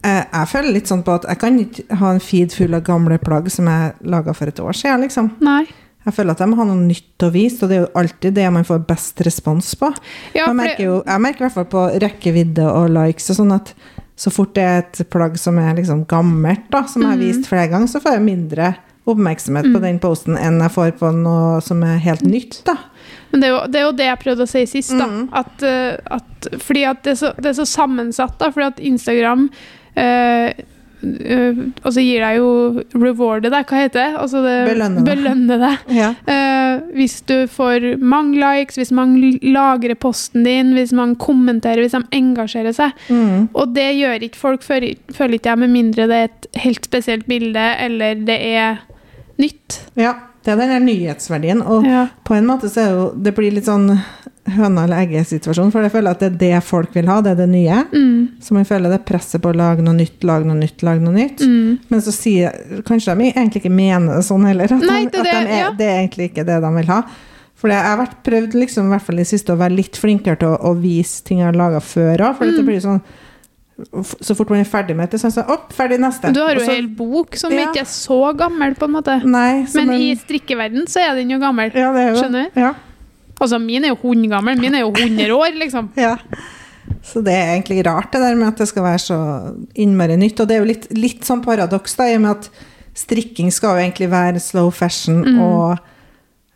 jeg, 0.04 0.27
jeg 0.34 0.47
føler 0.47 0.73
litt 0.73 0.86
sånn 0.88 1.04
på 1.04 1.13
at 1.13 1.23
jeg 1.27 1.39
kan 1.39 1.60
ikke 1.60 1.95
ha 1.97 2.12
en 2.12 2.19
feed 2.19 2.51
full 2.54 2.73
av 2.73 2.84
gamle 2.84 3.17
plagg 3.19 3.51
som 3.51 3.65
jeg 3.67 3.93
laga 4.04 4.34
for 4.34 4.47
et 4.47 4.56
år 4.60 4.73
siden, 4.73 5.01
liksom. 5.01 5.32
Nei. 5.39 5.65
Jeg 6.04 6.13
føler 6.15 6.32
at 6.32 6.39
jeg 6.39 6.47
må 6.49 6.56
ha 6.56 6.63
noe 6.63 6.75
nytt 6.88 7.19
å 7.19 7.32
vise, 7.32 7.62
og 7.62 7.69
det 7.69 7.77
er 7.77 7.86
jo 7.86 7.91
alltid 7.95 8.34
det 8.34 8.51
man 8.51 8.63
får 8.63 8.88
best 8.88 9.15
respons 9.21 9.75
på. 9.75 9.93
Ja, 10.34 10.47
jeg, 10.47 10.56
merker 10.56 10.84
jo, 10.84 11.04
jeg 11.06 11.21
merker 11.21 11.41
i 11.45 11.49
hvert 11.49 11.54
fall 11.54 11.65
på 11.65 11.99
rekkevidde 11.99 12.65
og 12.65 12.89
likes 12.89 13.30
og 13.30 13.36
sånn 13.36 13.54
at 13.54 13.73
så 14.21 14.29
fort 14.34 14.53
det 14.57 14.63
er 14.67 14.84
et 14.84 15.01
plagg 15.10 15.38
som 15.41 15.57
er 15.62 15.73
liksom 15.79 16.03
gammelt, 16.12 16.67
da, 16.73 16.84
som 16.88 17.01
jeg 17.01 17.10
har 17.10 17.17
Mhm. 17.17 17.25
vist 17.25 17.49
flere 17.49 17.67
ganger, 17.71 17.88
så 17.89 18.01
får 18.03 18.17
jeg 18.19 18.25
mindre 18.27 18.71
oppmerksomhet 19.10 19.71
på 19.73 19.79
den 19.81 19.97
posten 19.99 20.36
enn 20.38 20.60
jeg 20.62 20.71
får 20.75 20.91
på 20.99 21.10
noe 21.15 21.62
som 21.65 21.81
er 21.88 21.97
helt 22.03 22.21
nytt, 22.21 22.60
da. 22.67 22.75
Men 23.31 23.41
det 23.41 23.47
er, 23.47 23.53
jo, 23.55 23.62
det 23.71 23.79
er 23.79 23.86
jo 23.88 23.91
det 23.97 24.05
jeg 24.05 24.19
prøvde 24.21 24.45
å 24.45 24.51
si 24.51 24.62
sist, 24.69 24.91
da. 24.99 25.07
At, 25.41 25.63
eh, 25.63 25.97
at, 26.12 26.47
fordi 26.62 26.84
at 26.86 27.01
det 27.03 27.13
er, 27.15 27.15
så, 27.15 27.31
det 27.41 27.49
er 27.49 27.57
så 27.57 27.65
sammensatt, 27.65 28.38
da. 28.38 28.51
Fordi 28.51 28.67
at 28.67 28.79
Instagram 28.91 29.49
eh, 29.95 30.53
eh, 31.01 31.61
Og 31.83 31.93
så 31.95 32.03
gir 32.03 32.23
deg 32.23 32.39
jo 32.39 32.49
rewardet 32.95 33.51
deg, 33.53 33.67
hva 33.67 33.81
heter 33.83 33.99
det? 33.99 34.21
Altså 34.21 34.43
det 34.45 34.55
Belønne 35.07 35.59
deg. 35.61 35.87
Ja. 36.01 36.11
Uh, 36.25 36.81
hvis 36.95 37.19
du 37.27 37.35
får 37.51 37.85
mange 37.99 38.39
likes, 38.39 38.77
hvis 38.79 38.93
mange 38.95 39.33
lagrer 39.43 39.97
posten 39.99 40.45
din, 40.47 40.71
hvis 40.77 40.93
mange 40.95 41.17
kommenterer, 41.21 41.83
hvis 41.83 41.95
de 41.97 42.03
engasjerer 42.15 42.75
seg. 42.75 42.95
Mm. 43.11 43.49
Og 43.51 43.75
det 43.75 43.89
gjør 43.99 44.25
ikke 44.27 44.39
folk, 44.39 44.65
føler 44.65 45.37
ikke 45.37 45.51
jeg, 45.51 45.61
med 45.61 45.73
mindre 45.73 46.07
det 46.09 46.17
er 46.17 46.29
et 46.29 46.49
helt 46.63 46.87
spesielt 46.87 47.27
bilde, 47.29 47.67
eller 47.85 48.25
det 48.27 48.39
er 48.55 48.83
nytt. 49.41 49.81
ja. 49.99 50.17
Det 50.43 50.51
er 50.54 50.58
den 50.58 50.69
der 50.73 50.80
nyhetsverdien. 50.86 51.62
Og 51.65 51.86
Ja. 51.86 52.08
på 52.25 52.36
en 52.36 52.45
måte 52.47 52.69
så 52.69 52.82
er 52.82 52.89
jo 52.95 53.12
Det 53.21 53.36
blir 53.36 53.51
litt 53.54 53.65
sånn 53.65 53.99
høna 54.51 54.84
eller 54.84 55.06
egget-situasjon, 55.06 55.71
for 55.71 55.84
jeg 55.84 55.91
føler 55.93 56.10
at 56.12 56.19
det 56.19 56.32
er 56.32 56.38
det 56.56 56.63
folk 56.63 56.93
vil 56.95 57.06
ha, 57.08 57.21
det 57.21 57.32
er 57.32 57.36
det 57.45 57.49
nye. 57.49 57.84
Mm, 57.93 58.30
Så 58.41 58.51
man 58.58 58.65
føler 58.65 58.89
det 58.89 59.06
presset 59.06 59.39
på 59.39 59.51
å 59.54 59.56
lage 59.56 59.84
noe 59.86 59.93
nytt, 59.93 60.23
lage 60.23 60.45
noe 60.45 60.58
nytt, 60.58 60.82
lage 60.82 60.99
noe 60.99 61.13
nytt. 61.13 61.38
mm. 61.45 61.80
Men 61.91 62.01
så 62.01 62.12
sier 62.12 62.82
kanskje 62.84 63.15
de 63.17 63.32
egentlig 63.32 63.62
ikke 63.62 63.71
mener 63.71 64.15
det 64.15 64.25
sånn 64.25 64.45
heller. 64.47 64.63
At, 64.65 64.82
Nei, 64.82 65.06
det 65.06 65.13
er 65.15 65.19
at 65.19 65.23
de 65.23 65.54
er, 65.54 65.60
ja. 65.60 65.71
det 65.77 65.88
er 65.88 65.99
egentlig 66.08 66.32
ikke 66.34 66.45
det 66.45 66.60
de 66.62 66.73
vil 66.75 66.86
ha. 66.88 67.04
For 67.56 67.69
jeg 67.69 67.84
har 67.86 67.97
vært 68.01 68.23
prøvd 68.25 68.54
liksom, 68.58 68.86
i 68.88 68.89
hvert 68.97 69.01
fall 69.06 69.19
i 69.19 69.23
siste 69.30 69.54
å 69.54 69.58
være 69.62 69.75
litt 69.77 69.93
flinkere 70.01 70.39
til 70.39 70.47
å, 70.49 70.58
å 70.60 70.73
vise 70.82 71.23
ting 71.23 71.38
jeg 71.38 71.45
har 71.45 71.54
laga 71.54 71.80
før 71.80 72.17
òg. 72.17 72.38
For 72.38 72.45
Mm. 72.49 72.56
det 72.58 72.65
blir 72.65 72.82
sånn 72.82 73.01
Så 74.22 74.36
fort 74.36 74.50
man 74.50 74.60
er 74.60 74.65
ferdig 74.70 74.96
med 74.96 75.10
det, 75.12 75.20
så 75.20 75.28
er 75.28 75.32
det 75.32 75.38
sånn 75.39 75.50
Opp, 75.54 75.74
ferdig 75.74 75.98
neste. 76.00 76.32
Du 76.34 76.39
har 76.41 76.56
jo 76.56 76.62
en 76.62 76.70
hel 76.70 76.88
bok 76.88 77.36
som 77.36 77.52
Ja. 77.52 77.65
ikke 77.67 77.82
er 77.82 77.89
så 77.89 78.36
gammel, 78.38 78.76
på 78.76 78.86
en 78.86 78.91
måte. 78.96 79.24
Nei, 79.26 79.65
Men 79.74 79.88
man- 79.88 79.96
i 80.02 80.15
strikkeverden 80.15 80.88
så 80.88 81.00
er 81.10 81.15
den 81.15 81.30
jo 81.30 81.39
gammel. 81.39 81.72
ja, 81.74 81.91
det 81.94 82.02
er 82.02 82.13
jo, 82.15 82.22
Skjønner? 82.24 82.50
du? 82.54 82.60
Ja. 82.60 82.74
Altså, 83.41 83.60
min 83.60 83.84
er 83.86 83.89
jo 83.89 83.96
hundegammel. 84.04 84.58
Min 84.60 84.76
er 84.76 84.80
jo 84.82 84.91
100 84.91 85.30
år, 85.34 85.54
liksom. 85.58 85.89
Ja. 85.98 86.17
Så 87.04 87.24
det 87.24 87.34
er 87.34 87.56
egentlig 87.60 87.86
rart 87.86 88.12
det 88.12 88.22
der 88.22 88.36
med 88.36 88.48
at 88.48 88.58
det 88.58 88.67
skal 88.67 88.84
være 88.84 89.00
så 89.00 89.56
innmari 89.76 90.17
nytt. 90.17 90.39
Og 90.41 90.48
det 90.48 90.56
er 90.58 90.60
jo 90.60 90.65
litt, 90.65 90.88
litt 90.94 91.22
sånn 91.26 91.41
paradoks, 91.44 91.96
da, 91.96 92.04
i 92.04 92.15
og 92.15 92.22
med 92.22 92.32
at 92.32 92.50
strikking 92.94 93.52
skal 93.52 93.78
jo 93.78 93.82
egentlig 93.89 94.10
være 94.12 94.39
slow 94.39 94.70
fashion 94.72 95.24
Mm. 95.24 95.39
og 95.39 95.80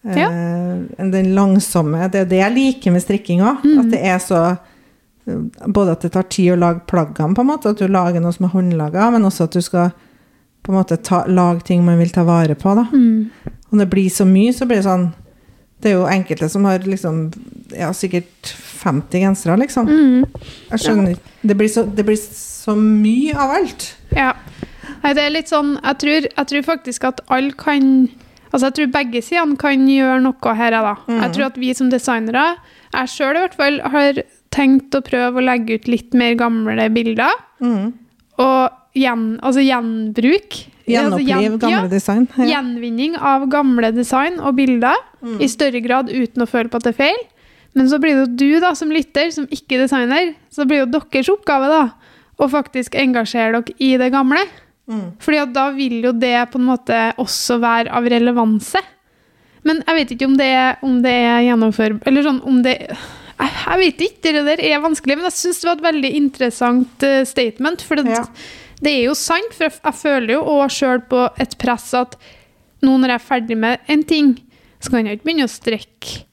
eh, 0.06 1.10
den 1.12 1.34
langsomme 1.34 2.12
Det 2.12 2.22
er 2.22 2.26
det 2.26 2.38
jeg 2.40 2.54
liker 2.54 2.92
med 2.92 3.02
strikking 3.02 3.42
òg. 3.42 3.64
Mm. 3.64 3.80
At 3.80 3.92
det 3.92 4.02
er 4.04 4.18
så 4.20 4.58
Både 5.26 5.92
at 5.96 6.02
det 6.06 6.12
tar 6.14 6.28
tid 6.30 6.52
å 6.54 6.60
lage 6.60 6.84
plaggene, 6.86 7.34
på 7.36 7.42
en 7.42 7.50
måte, 7.50 7.72
at 7.74 7.80
du 7.82 7.88
lager 7.90 8.22
noe 8.22 8.34
som 8.36 8.46
er 8.46 8.54
håndlaga, 8.54 9.08
men 9.12 9.26
også 9.26 9.48
at 9.48 9.56
du 9.58 9.62
skal 9.66 9.92
på 10.66 10.72
en 10.74 10.78
måte 10.80 10.98
ta, 11.02 11.24
lage 11.30 11.64
ting 11.66 11.84
man 11.86 11.98
vil 12.02 12.10
ta 12.14 12.24
vare 12.26 12.56
på. 12.58 12.74
da. 12.78 12.86
Mm. 12.94 13.30
Om 13.72 13.78
det 13.82 13.90
blir 13.90 14.10
så 14.10 14.26
mye, 14.26 14.54
så 14.54 14.66
blir 14.70 14.82
det 14.82 14.86
sånn 14.90 15.14
Det 15.82 15.92
er 15.92 15.96
jo 15.98 16.06
enkelte 16.08 16.48
som 16.50 16.64
har 16.66 16.80
liksom 16.80 17.34
Ja, 17.76 17.90
sikkert 17.92 18.48
50 18.82 19.20
gensere, 19.20 19.58
liksom. 19.60 19.88
Mm. 19.90 20.26
Jeg 20.72 20.80
skjønner 20.80 21.12
ikke. 21.16 21.32
Det, 21.44 21.58
blir 21.58 21.68
så- 21.68 21.96
det 21.96 22.06
blir 22.06 22.16
så 22.18 22.76
mye 22.78 23.36
av 23.36 23.50
alt. 23.58 23.96
Ja. 24.16 24.34
Nei, 25.04 25.14
det 25.14 25.24
er 25.24 25.30
litt 25.30 25.50
sånn 25.50 25.80
Jeg 25.84 25.98
tror, 25.98 26.22
jeg 26.38 26.48
tror 26.48 26.64
faktisk 26.64 27.04
at 27.04 27.22
alle 27.30 27.52
kan 27.52 28.08
Altså, 28.54 28.68
jeg 28.72 28.74
tror 28.74 28.92
begge 28.94 29.22
sidene 29.22 29.58
kan 29.58 29.86
gjøre 29.88 30.22
noe 30.22 30.56
her, 30.56 30.72
da. 30.72 30.96
Mm. 31.10 31.22
Jeg 31.22 31.34
tror 31.34 31.46
at 31.46 31.58
vi 31.58 31.74
som 31.74 31.90
designere, 31.90 32.56
jeg 32.94 33.08
sjøl 33.10 33.36
i 33.36 33.40
hvert 33.44 33.56
fall, 33.58 33.80
har 33.82 34.14
tenkt 34.56 34.96
å 34.96 35.04
prøve 35.06 35.42
å 35.42 35.46
legge 35.46 35.80
ut 35.80 35.90
litt 35.92 36.16
mer 36.18 36.38
gamle 36.40 36.88
bilder. 36.96 37.36
Mm. 37.60 37.92
Og 38.40 38.96
gjen, 38.96 39.28
altså 39.44 39.64
gjenbruk. 39.64 40.62
Gjenoppliv 40.86 41.34
Altså, 41.34 41.60
gamle 41.60 41.74
ja, 41.74 41.92
design. 41.92 42.28
Ja. 42.38 42.46
Gjenvinning 42.54 43.16
av 43.18 43.48
gamle 43.52 43.90
design 43.96 44.40
og 44.40 44.56
bilder 44.60 44.96
Mm. 45.26 45.40
i 45.42 45.48
større 45.50 45.82
grad 45.82 46.12
uten 46.14 46.44
å 46.44 46.46
føle 46.46 46.70
på 46.70 46.78
at 46.78 46.86
det 46.86 46.94
er 46.94 47.00
feil. 47.00 47.24
Men 47.76 47.90
så 47.90 47.98
blir 48.00 48.14
det 48.14 48.22
jo 48.22 48.36
du 48.38 48.60
da, 48.64 48.74
som 48.78 48.92
lytter, 48.94 49.32
som 49.34 49.48
ikke 49.50 49.80
designer, 49.82 50.36
så 50.54 50.68
blir 50.70 50.84
det 50.84 50.86
jo 50.86 50.92
deres 51.02 51.32
oppgave 51.34 51.70
da, 51.72 51.80
å 52.38 52.48
faktisk 52.52 52.96
engasjere 53.00 53.64
dere 53.66 53.76
i 53.80 53.96
det 53.98 54.12
gamle. 54.14 54.44
Mm. 54.86 55.16
Fordi 55.20 55.40
at 55.42 55.54
da 55.56 55.72
vil 55.74 55.98
jo 56.06 56.14
det 56.14 56.36
på 56.52 56.62
en 56.62 56.70
måte 56.70 57.00
også 57.18 57.58
være 57.64 57.90
av 57.90 58.06
relevanse. 58.06 58.80
Men 59.66 59.82
jeg 59.82 59.98
vet 59.98 60.14
ikke 60.14 60.30
om 60.30 60.38
det, 60.38 60.54
om 60.86 61.02
det 61.02 61.16
er 61.26 61.42
gjennomfør... 61.48 61.98
Eller 62.06 62.28
sånn 62.28 62.42
om 62.46 62.62
det 62.62 62.78
jeg, 63.40 63.80
vet 63.82 64.02
ikke, 64.10 64.32
det 64.36 64.44
der 64.48 64.62
er 64.64 64.80
vanskelig, 64.84 65.18
men 65.20 65.28
jeg 65.30 65.36
syns 65.40 65.60
det 65.62 65.68
var 65.70 65.76
et 65.80 65.84
veldig 65.90 66.12
interessant 66.16 67.04
eh, 67.04 67.24
statement. 67.28 67.82
For 67.84 67.96
det, 68.00 68.06
Ja. 68.08 68.24
det 68.82 68.92
er 69.00 69.04
jo 69.10 69.14
sant, 69.20 69.52
for 69.54 69.66
jeg, 69.68 69.74
jeg 69.84 69.94
føler 70.00 70.34
jo 70.38 70.42
òg 70.56 70.70
sjøl 70.72 71.02
på 71.10 71.26
et 71.40 71.58
press 71.58 71.94
at 71.94 72.16
nå 72.86 72.98
når 73.00 73.10
jeg 73.16 73.20
er 73.22 73.28
ferdig 73.28 73.58
med 73.58 73.80
en 73.90 74.04
ting, 74.04 74.36
så 74.80 74.92
kan 74.92 75.06
jeg 75.08 75.18
ikke 75.20 75.26
begynne 75.32 75.48
å 75.48 75.52
strekke 75.52 76.24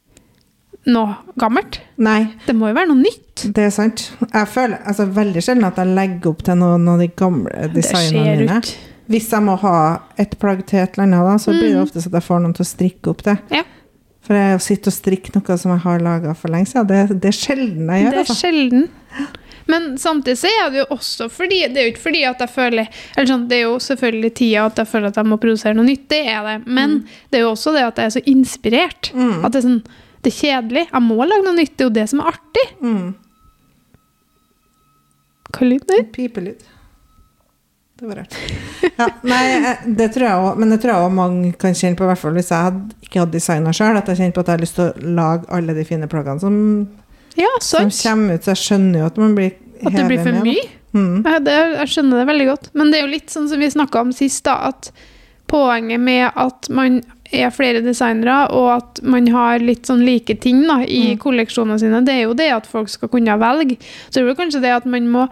noe 0.92 1.14
gammelt. 1.38 1.78
Nei, 2.02 2.26
Det 2.46 2.54
må 2.58 2.68
jo 2.68 2.74
være 2.74 2.88
noe 2.90 3.02
nytt. 3.04 3.44
det 3.54 3.62
er 3.68 3.70
sant. 3.70 4.08
Jeg 4.32 4.48
føler 4.50 4.80
altså, 4.84 5.06
veldig 5.14 5.42
sjelden 5.42 5.64
at 5.68 5.76
jeg 5.78 5.92
legger 5.94 6.30
opp 6.32 6.42
til 6.42 6.58
noen 6.58 6.88
av 6.90 6.98
de 6.98 7.06
gamle 7.08 7.68
designene 7.74 8.38
mine. 8.40 8.56
Ut. 8.58 8.72
Hvis 9.12 9.28
jeg 9.30 9.42
må 9.46 9.54
ha 9.62 9.76
et 10.18 10.34
plagg 10.40 10.64
til 10.66 10.80
et 10.82 10.94
eller 10.98 11.06
annet, 11.06 11.28
da, 11.28 11.36
så 11.38 11.52
blir 11.54 11.68
det 11.70 11.76
Mm. 11.76 11.82
ofte 11.86 12.00
så 12.02 12.06
at 12.10 12.12
jeg 12.18 12.22
får 12.26 12.40
noen 12.42 12.54
til 12.54 12.64
å 12.64 12.70
strikke 12.72 13.10
opp 13.10 13.22
det. 13.22 13.38
Ja. 13.50 13.62
For 14.22 14.38
jeg 14.38 14.60
sitter 14.62 14.92
og 14.92 14.94
strikker 14.94 15.34
noe 15.34 15.56
som 15.58 15.72
jeg 15.74 15.82
har 15.82 16.02
laga 16.04 16.32
for 16.38 16.52
lenge 16.54 16.70
siden. 16.70 16.86
Det, 16.86 17.20
det 17.24 17.30
er 17.32 17.38
sjelden 17.38 17.88
jeg 17.90 18.04
gjør. 18.04 18.10
Det 18.12 18.18
er 18.20 18.22
Altså. 18.22 18.36
sjelden. 18.38 18.84
Men 19.66 19.88
samtidig 19.98 20.38
så 20.40 20.50
er 20.50 20.70
det 20.74 20.78
jo 20.80 20.86
også 20.96 21.28
fordi 21.30 21.60
Det 21.70 21.78
er 21.78 21.84
jo 21.86 21.90
ikke 21.92 22.02
fordi 22.02 22.22
at 22.26 22.40
jeg 22.42 22.50
føler 22.50 22.88
eller 23.14 23.28
sånn, 23.30 23.44
Det 23.48 23.56
er 23.60 23.62
jo 23.62 23.76
selvfølgelig 23.78 24.30
tida 24.34 24.64
at 24.66 24.80
jeg 24.82 24.88
føler 24.90 25.12
at 25.12 25.16
jeg 25.20 25.28
må 25.30 25.36
produsere 25.38 25.74
noe 25.78 25.86
nytt, 25.86 26.08
det 26.10 26.18
er 26.32 26.40
det. 26.48 26.56
Men 26.66 26.96
det 27.30 27.38
er 27.38 27.44
jo 27.44 27.50
også 27.52 27.74
det 27.76 27.84
at 27.86 28.00
jeg 28.02 28.10
er 28.10 28.14
så 28.16 28.22
inspirert. 28.32 29.12
Mm. 29.14 29.44
At 29.44 29.52
det 29.54 29.60
er 29.62 29.66
sånn 29.68 29.82
Det 30.22 30.32
er 30.32 30.38
kjedelig. 30.38 30.84
Jeg 30.92 31.02
må 31.02 31.18
lage 31.26 31.42
noe 31.46 31.56
nytt. 31.58 31.74
Det 31.76 31.82
er 31.86 31.90
jo 31.90 31.96
det 31.98 32.08
som 32.10 32.20
er 32.22 32.30
artig. 32.32 32.66
Mm. 32.82 33.08
Hva 35.52 35.66
lyd 35.68 35.86
det? 35.90 36.00
Pipelyd. 36.14 36.62
Det 38.02 38.08
var 38.10 38.18
rart. 38.18 38.34
Ja, 38.98 39.06
nei, 39.22 39.74
det 39.86 40.08
tror 40.12 40.26
jeg 40.26 40.38
også, 40.42 40.58
men 40.60 40.72
det 40.74 40.80
tror 40.82 40.90
jeg 40.92 41.04
også 41.06 41.14
mange 41.16 41.52
kan 41.58 41.74
kjenne 41.78 41.96
på, 41.98 42.04
i 42.04 42.08
hvert 42.10 42.20
fall 42.20 42.34
hvis 42.36 42.50
jeg 42.52 42.66
hadde, 42.66 42.96
ikke 43.06 43.20
hadde 43.22 43.32
designa 43.36 43.72
sjøl, 43.78 43.96
at 44.00 44.10
jeg 44.10 44.18
kjente 44.18 44.34
på 44.36 44.42
at 44.42 44.50
jeg 44.50 44.58
har 44.58 44.64
lyst 44.64 44.76
til 44.78 44.84
å 44.90 45.12
lage 45.20 45.48
alle 45.54 45.76
de 45.78 45.84
fine 45.88 46.08
plaggene 46.10 46.42
som, 46.42 46.56
Ja, 47.38 47.48
som 47.64 47.88
kommer 47.94 48.36
ut. 48.36 48.44
Så 48.44 48.52
jeg 48.56 48.60
skjønner 48.66 49.04
jo 49.04 49.06
at 49.08 49.20
man 49.22 49.36
blir 49.38 49.54
At 49.86 49.94
det 49.96 50.04
blir 50.10 50.20
for 50.20 50.34
med, 50.36 50.50
mye. 50.50 50.66
Mm. 50.92 51.22
Ja, 51.24 51.38
det, 51.46 51.56
jeg 51.78 51.88
skjønner 51.94 52.20
det 52.20 52.26
veldig 52.28 52.46
godt. 52.50 52.68
Men 52.76 52.90
det 52.92 52.98
er 53.00 53.06
jo 53.06 53.12
litt 53.14 53.32
sånn 53.32 53.48
som 53.48 53.62
vi 53.64 53.70
snakka 53.72 54.02
om 54.04 54.12
sist, 54.14 54.42
da, 54.50 54.58
at 54.74 54.90
poenget 55.50 56.00
med 56.02 56.26
at 56.38 56.68
man 56.74 57.00
er 57.32 57.48
flere 57.54 57.80
designere, 57.86 58.50
og 58.52 58.68
at 58.74 59.00
man 59.08 59.30
har 59.32 59.62
litt 59.64 59.88
sånn 59.88 60.02
like 60.04 60.36
ting 60.44 60.60
da, 60.68 60.82
i 60.84 61.14
Mm. 61.14 61.18
kolleksjonene 61.22 61.78
sine, 61.80 62.02
det 62.04 62.18
er 62.18 62.26
jo 62.26 62.34
det 62.36 62.50
at 62.52 62.66
folk 62.68 62.90
skal 62.92 63.08
kunne 63.08 63.38
velge. 63.40 63.78
Så 64.10 64.18
det 64.20 64.26
er 64.26 64.28
jo 64.34 64.40
kanskje 64.42 64.60
det 64.66 64.74
at 64.76 64.84
man 64.84 65.08
må 65.08 65.24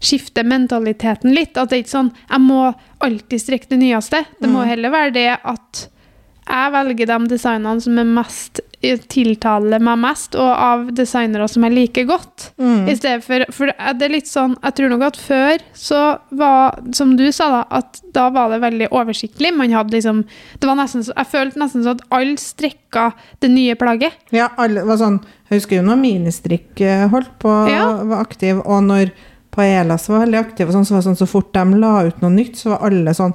skifte 0.00 0.44
mentaliteten 0.44 1.34
litt. 1.34 1.56
At 1.56 1.70
det 1.70 1.78
er 1.78 1.82
ikke 1.84 1.96
sånn 1.98 2.12
jeg 2.30 2.40
må 2.40 2.74
alltid 3.00 3.40
strekke 3.40 3.68
det 3.68 3.78
nyeste. 3.78 4.24
Det 4.40 4.48
må 4.48 4.62
Mm. 4.64 4.68
heller 4.68 4.90
være 4.90 5.12
det 5.12 5.38
at 5.44 5.88
jeg 6.48 6.72
velger 6.72 7.06
de 7.06 7.28
designene 7.28 7.80
som 7.82 7.98
er 7.98 8.04
mest 8.04 8.60
tiltaler 8.80 9.80
meg 9.82 9.98
mest, 9.98 10.36
og 10.38 10.48
av 10.48 10.84
designere 10.96 11.48
som 11.50 11.64
jeg 11.66 11.74
liker 11.74 12.06
godt. 12.08 12.50
Mm. 12.60 12.88
I 12.88 12.94
stedet 12.96 13.24
for, 13.24 13.44
for 13.52 13.66
det 13.66 14.06
er 14.06 14.12
litt 14.12 14.26
sånn, 14.30 14.54
jeg 14.62 14.74
tror 14.78 14.88
nok 14.94 15.02
at 15.08 15.16
før 15.20 15.58
så 15.76 16.02
var, 16.30 16.78
som 16.94 17.16
du 17.18 17.26
sa 17.34 17.48
da, 17.50 17.60
at 17.80 18.00
da 18.14 18.28
var 18.30 18.50
det 18.54 18.60
veldig 18.62 18.88
oversiktlig. 18.94 19.52
Man 19.56 19.74
hadde 19.74 19.96
liksom, 19.98 20.24
det 20.60 20.66
var 20.70 20.76
nesten, 20.76 21.02
så- 21.04 21.14
jeg 21.16 21.26
følte 21.26 21.58
nesten 21.58 21.82
sånn 21.84 21.98
at 22.00 22.06
alle 22.10 22.36
strekka 22.36 23.12
det 23.40 23.50
nye 23.50 23.74
plagget. 23.74 24.12
Ja, 24.32 24.48
alle 24.56 24.84
var 24.84 24.96
sånn 24.96 25.20
Jeg 25.50 25.62
husker 25.62 25.76
jo 25.76 25.82
når 25.82 25.96
Ministrikk 25.96 26.80
eh, 26.82 27.08
holdt 27.08 27.38
på 27.40 27.48
Ja. 27.70 28.04
var 28.04 28.22
aktiv, 28.22 28.58
og 28.66 28.82
når 28.84 29.10
Paelas 29.54 30.08
var 30.10 30.24
veldig 30.24 30.38
aktiv, 30.40 30.68
og 30.68 30.76
sånn, 30.76 30.86
så 30.88 30.96
var 30.96 31.04
sånn, 31.06 31.18
så 31.18 31.28
fort 31.28 31.52
de 31.56 31.80
la 31.80 31.92
ut 32.08 32.22
noe 32.22 32.32
nytt, 32.34 32.58
så 32.60 32.74
var 32.74 32.88
alle 32.90 33.14
sånn 33.16 33.34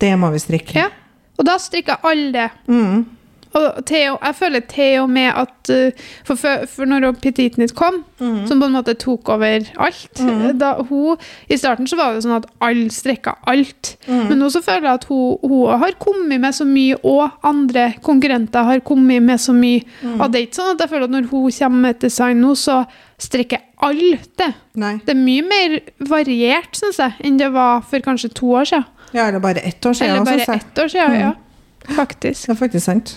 Det 0.00 0.14
må 0.16 0.30
vi 0.32 0.40
strikke. 0.40 0.76
Ja. 0.78 0.88
Og 1.40 1.46
da 1.48 1.56
strikka 1.60 1.98
alle. 2.08 2.50
Mm. 2.68 3.04
Og 3.58 3.84
til, 3.86 3.98
jeg 4.14 4.34
føler 4.38 4.60
til 4.70 5.00
og 5.00 5.10
med 5.10 5.32
at 5.34 5.70
uh, 5.74 6.04
For, 6.24 6.36
for, 6.70 6.84
når 6.86 7.12
Petit 7.22 7.58
Nytt 7.58 7.74
kom, 7.74 8.04
Mm. 8.20 8.46
som 8.46 8.60
på 8.60 8.66
en 8.68 8.74
måte 8.76 8.92
tok 9.00 9.28
over 9.32 9.64
alt 9.80 10.20
mm. 10.20 10.58
da 10.60 10.74
hun, 10.90 11.16
I 11.48 11.56
starten 11.56 11.86
så 11.88 11.96
var 11.96 12.12
det 12.12 12.20
sånn 12.26 12.36
at 12.36 12.46
alle 12.60 12.90
strekka 12.92 13.32
alt. 13.48 13.94
Mm. 14.04 14.26
Men 14.28 14.42
nå 14.42 14.50
så 14.52 14.60
føler 14.60 14.84
jeg 14.90 14.98
at 15.00 15.06
hun, 15.08 15.38
hun 15.40 15.80
har 15.80 15.96
kommet 15.98 16.40
med 16.42 16.52
så 16.52 16.66
mye, 16.68 16.98
og 17.00 17.30
andre 17.48 17.94
konkurrenter 18.04 18.68
har 18.68 18.82
kommet 18.84 19.24
med 19.24 19.40
så 19.40 19.54
mye. 19.56 19.86
Mm. 20.02 20.18
Og 20.20 20.26
det 20.28 20.38
er 20.42 20.46
ikke 20.46 20.58
sånn 20.60 20.74
at 20.74 20.84
jeg 20.84 20.92
føler 20.92 21.08
at 21.08 21.14
når 21.16 21.30
hun 21.30 21.48
kommer 21.48 21.80
med 21.86 21.96
et 21.96 22.04
design 22.04 22.44
nå, 22.44 22.52
så 22.60 22.82
strekker 23.20 23.64
alle 23.88 24.20
det. 24.40 24.50
Nei. 24.80 24.94
Det 25.06 25.16
er 25.16 25.22
mye 25.24 25.48
mer 25.48 25.78
variert, 26.12 26.76
syns 26.76 27.00
jeg, 27.00 27.16
enn 27.24 27.40
det 27.40 27.48
var 27.56 27.80
for 27.88 28.04
kanskje 28.04 28.32
to 28.36 28.52
år 28.60 28.68
siden. 28.68 28.84
Ja, 29.16 29.26
eller 29.26 29.40
bare 29.42 29.64
ett 29.64 29.80
år 29.86 29.96
siden. 29.96 30.20
Eller 30.20 30.28
bare 30.28 30.60
ett 30.60 30.78
år 30.78 30.92
siden. 30.92 31.16
Mm. 31.16 31.20
Ja, 31.24 31.96
faktisk. 31.96 32.46
Det 32.46 32.52
er 32.54 32.60
faktisk 32.60 32.84
sant. 32.84 33.16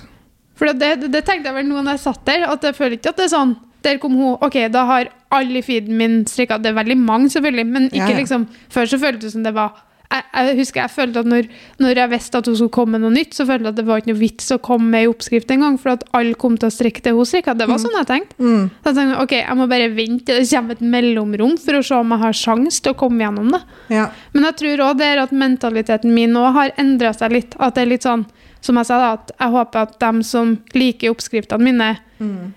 For 0.63 0.71
det, 0.71 0.93
det, 1.01 1.11
det 1.11 1.25
tenkte 1.27 1.51
jeg 1.51 1.59
vel 1.59 1.67
nå 1.67 1.81
når 1.81 1.97
jeg 1.97 2.05
satt 2.05 2.21
der, 2.29 2.47
at 2.47 2.63
jeg 2.63 2.77
føler 2.77 2.95
ikke 2.95 3.11
at 3.11 3.19
det 3.19 3.27
er 3.27 3.33
sånn 3.35 3.55
Der 3.83 3.97
kom 3.99 4.13
hun 4.15 4.37
Ok, 4.39 4.61
da 4.71 4.85
har 4.87 5.09
alle 5.33 5.59
i 5.59 5.65
feeden 5.65 5.97
min 5.99 6.21
strikka. 6.29 6.59
Det 6.61 6.69
er 6.71 6.77
veldig 6.77 6.95
mange, 7.01 7.31
selvfølgelig, 7.33 7.65
men 7.67 7.89
ikke 7.89 8.05
Ja, 8.05 8.13
ja. 8.13 8.19
liksom 8.21 8.45
Før 8.71 8.87
så 8.87 8.99
føltes 9.01 9.25
det 9.25 9.33
som 9.33 9.43
det 9.43 9.51
var 9.57 9.73
jeg, 10.13 10.25
jeg 10.33 10.57
husker 10.59 10.81
jeg 10.83 10.93
følte 10.93 11.21
at 11.23 11.29
når, 11.29 11.47
når 11.81 11.99
jeg 12.01 12.11
visste 12.11 12.39
at 12.39 12.49
hun 12.49 12.57
skulle 12.59 12.75
komme 12.75 12.97
med 12.97 13.03
noe 13.05 13.15
nytt, 13.15 13.33
så 13.33 13.47
følte 13.49 13.65
jeg 13.65 13.73
at 13.73 13.79
det 13.79 13.85
var 13.87 14.01
ikke 14.01 14.11
noe 14.11 14.19
vits 14.19 14.51
å 14.53 14.59
komme 14.61 14.91
med 14.93 15.05
i 15.05 15.09
oppskrift 15.09 15.53
engang, 15.55 15.79
for 15.81 15.95
at 15.95 16.03
alle 16.17 16.37
kom 16.39 16.57
til 16.59 16.69
å 16.69 16.73
strikke 16.73 17.01
det 17.05 17.15
hun 17.17 17.25
strikka. 17.25 17.55
Det 17.57 17.65
var 17.69 17.81
sånn 17.81 17.97
jeg 17.97 18.09
tenkte. 18.11 18.37
Mm. 18.37 18.67
Så 18.83 18.91
jeg 18.91 18.99
tenkte 18.99 19.23
ok, 19.23 19.35
jeg 19.39 19.57
må 19.57 19.67
bare 19.71 19.89
vente 19.95 20.27
til 20.29 20.43
det 20.43 20.49
kommer 20.51 20.77
et 20.77 20.85
mellomrom 20.95 21.57
for 21.61 21.79
å 21.79 21.83
se 21.87 21.97
om 21.97 22.13
jeg 22.13 22.23
har 22.27 22.37
sjanse 22.43 22.83
til 22.85 22.93
å 22.93 22.99
komme 22.99 23.25
gjennom 23.25 23.49
det. 23.55 23.63
Ja. 23.95 24.05
Men 24.35 24.47
jeg 24.49 24.59
tror 24.61 24.85
òg 24.89 25.01
det 25.01 25.09
er 25.09 25.23
at 25.23 25.33
mentaliteten 25.43 26.13
min 26.13 26.37
òg 26.37 26.49
har 26.59 26.75
endra 26.81 27.13
seg 27.17 27.33
litt. 27.33 27.57
At 27.57 27.79
det 27.79 27.87
er 27.87 27.93
litt 27.95 28.05
sånn, 28.05 28.27
som 28.63 28.79
jeg 28.79 28.87
sa, 28.87 28.97
da, 29.01 29.11
at 29.19 29.31
jeg 29.35 29.53
håper 29.57 29.81
at 29.83 29.97
dem 30.01 30.21
som 30.23 30.53
liker 30.73 31.11
oppskriftene 31.13 31.67
mine, 31.67 31.91
Mm. 32.23 32.53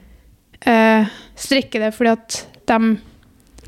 eh, 0.62 1.06
strikker 1.36 1.82
det 1.82 1.92
fordi 1.96 2.12
at 2.14 2.36
de 2.70 2.98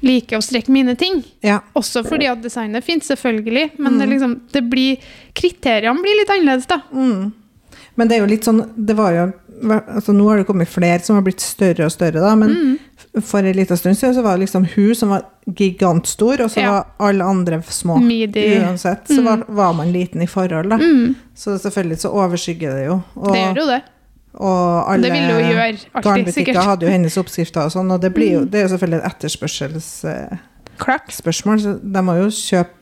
liker 0.07 0.39
å 0.39 0.45
strekke 0.45 0.71
mine 0.71 0.95
ting. 0.97 1.25
ja. 1.43 1.59
Også 1.75 2.05
fordi 2.07 2.29
at 2.31 2.41
designet 2.43 2.85
fins, 2.87 3.09
selvfølgelig. 3.11 3.73
Men 3.79 3.99
det, 3.99 4.07
er 4.07 4.13
liksom, 4.13 4.37
det 4.55 4.63
blir, 4.71 5.01
kriteriene 5.35 6.01
blir 6.05 6.21
litt 6.21 6.31
annerledes, 6.31 6.67
da. 6.71 6.81
Mm. 6.95 7.33
Men 7.99 8.09
det 8.09 8.17
er 8.17 8.21
jo 8.23 8.31
litt 8.31 8.47
sånn 8.47 8.61
det 8.87 8.95
var 8.95 9.11
jo, 9.17 9.25
altså 9.75 10.15
Nå 10.15 10.29
har 10.31 10.37
det 10.39 10.47
kommet 10.47 10.71
flere 10.71 11.03
som 11.03 11.17
har 11.19 11.25
blitt 11.27 11.43
større 11.43 11.89
og 11.89 11.91
større, 11.91 12.21
da, 12.23 12.35
men 12.39 12.55
Mm. 12.55 12.79
For 13.25 13.39
en 13.45 13.57
liten 13.57 13.77
stund 13.77 13.97
siden 13.99 14.15
så 14.15 14.23
var 14.23 14.37
det 14.37 14.41
liksom 14.47 14.65
hun 14.75 14.95
som 14.95 15.09
var 15.15 15.23
gigantstor, 15.57 16.41
og 16.45 16.51
så 16.51 16.61
Ja. 16.61 16.71
var 16.73 16.87
alle 17.09 17.25
andre 17.25 17.63
små. 17.63 17.97
Midi. 18.03 18.59
Uansett 18.61 19.07
så 19.09 19.23
var, 19.25 19.45
var 19.49 19.73
man 19.75 19.93
liten 19.93 20.23
i 20.23 20.27
forhold, 20.27 20.69
da. 20.71 20.77
Mm, 20.77 21.15
Så 21.35 21.59
selvfølgelig 21.59 21.99
så 22.01 22.09
overskygger 22.13 22.75
det 22.75 22.87
jo. 22.87 23.03
Og, 23.17 23.33
det 23.33 23.41
gjør 23.45 23.57
jo 23.63 23.67
det. 23.67 23.83
og 24.35 24.91
alle 24.93 25.03
Det 25.03 25.13
jo 25.17 25.39
gjøre 25.39 25.63
alltid, 25.69 26.03
garnbutikker 26.03 26.33
sikkert. 26.45 26.65
hadde 26.65 26.87
jo 26.87 26.93
hennes 26.93 27.17
oppskrifter 27.19 27.65
og 27.65 27.73
sånn, 27.73 27.91
og 27.91 28.01
det, 28.01 28.13
blir 28.15 28.33
jo, 28.33 28.45
det 28.45 28.61
er 28.61 28.69
jo 28.69 28.77
selvfølgelig 28.77 28.99
et 29.05 29.13
etterspørselsspørsmål, 29.15 30.39
Klart. 30.79 31.11
så 31.63 31.79
de 31.83 32.03
må 32.03 32.15
jo 32.21 32.29
kjøpe 32.31 32.75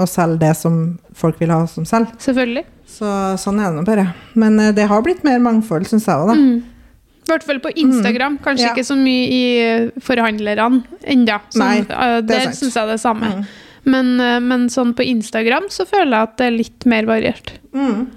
og 0.00 0.08
selge 0.08 0.38
det 0.40 0.56
som 0.56 0.98
folk 1.14 1.38
vil 1.40 1.50
ha 1.52 1.66
som 1.66 1.84
selv. 1.84 2.06
Selvfølgelig. 2.18 2.64
Så 2.88 3.04
sånn 3.38 3.60
er 3.60 3.68
det 3.70 3.76
nå 3.76 3.84
bare. 3.84 4.14
Men 4.34 4.58
eh, 4.60 4.72
det 4.72 4.86
har 4.88 5.02
blitt 5.04 5.22
mer 5.24 5.38
mangfold, 5.44 5.86
syns 5.86 6.06
jeg 6.08 6.16
òg, 6.16 6.30
da. 6.32 6.34
Mm. 6.34 6.62
I 7.28 7.32
hvert 7.34 7.44
fall 7.44 7.58
på 7.60 7.70
Instagram. 7.76 8.38
Kanskje 8.44 8.64
Ja. 8.70 8.74
ikke 8.74 8.86
så 8.88 8.96
mye 8.96 9.24
i 9.28 9.42
eh, 9.60 9.90
forhandlerne 10.00 10.82
ennå. 11.04 11.40
Der 12.26 12.52
syns 12.56 12.74
jeg 12.74 12.86
det 12.88 12.94
er 12.96 13.02
samme. 13.02 13.32
Mm. 13.36 13.44
Men, 13.88 14.20
eh, 14.20 14.38
men 14.40 14.68
sånn 14.72 14.94
på 14.96 15.04
Instagram 15.06 15.68
så 15.72 15.84
føler 15.88 16.14
jeg 16.16 16.28
at 16.28 16.36
det 16.40 16.46
er 16.46 16.56
litt 16.56 16.86
mer 16.86 17.04
variert. 17.08 17.52
Mm. 17.72 18.08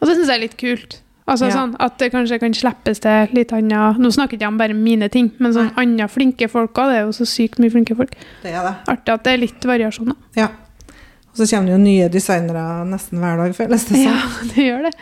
Og 0.00 0.08
det 0.08 0.16
syns 0.16 0.26
jeg 0.28 0.36
er 0.36 0.44
litt 0.48 0.58
kult. 0.58 1.00
Altså 1.30 1.46
Ja. 1.46 1.54
sånn 1.54 1.76
At 1.78 1.98
det 1.98 2.10
kanskje 2.12 2.40
kan 2.40 2.52
slippes 2.52 2.98
til 3.00 3.28
litt 3.32 3.52
annet 3.52 3.98
Nå 3.98 4.08
snakker 4.10 4.32
jeg 4.34 4.40
ikke 4.40 4.48
om 4.48 4.58
bare 4.58 4.74
mine 4.74 5.08
ting, 5.08 5.30
men 5.38 5.52
sånn 5.52 5.70
andre 5.76 6.08
flinke 6.08 6.48
folk 6.50 6.74
òg. 6.74 6.90
Det 6.90 6.96
er 6.96 7.04
jo 7.06 7.12
så 7.14 7.26
sykt 7.26 7.58
mye 7.60 7.70
flinke 7.70 7.94
folk. 7.96 8.10
Det 8.42 8.50
er 8.52 8.62
det. 8.64 8.74
Artig 8.88 9.12
at 9.14 9.22
det 9.22 9.32
er 9.32 9.38
litt 9.38 9.60
variasjoner. 9.60 10.16
Ja. 10.34 10.48
Og 11.30 11.36
så 11.36 11.46
kommer 11.46 11.66
det 11.66 11.76
jo 11.76 11.84
nye 11.84 12.08
designere 12.08 12.84
nesten 12.84 13.20
hver 13.20 13.36
dag, 13.36 13.54
føles 13.54 13.84
det 13.86 14.02
Ja, 14.02 14.16
det 14.54 14.64
gjør 14.66 14.82
det. 14.90 14.94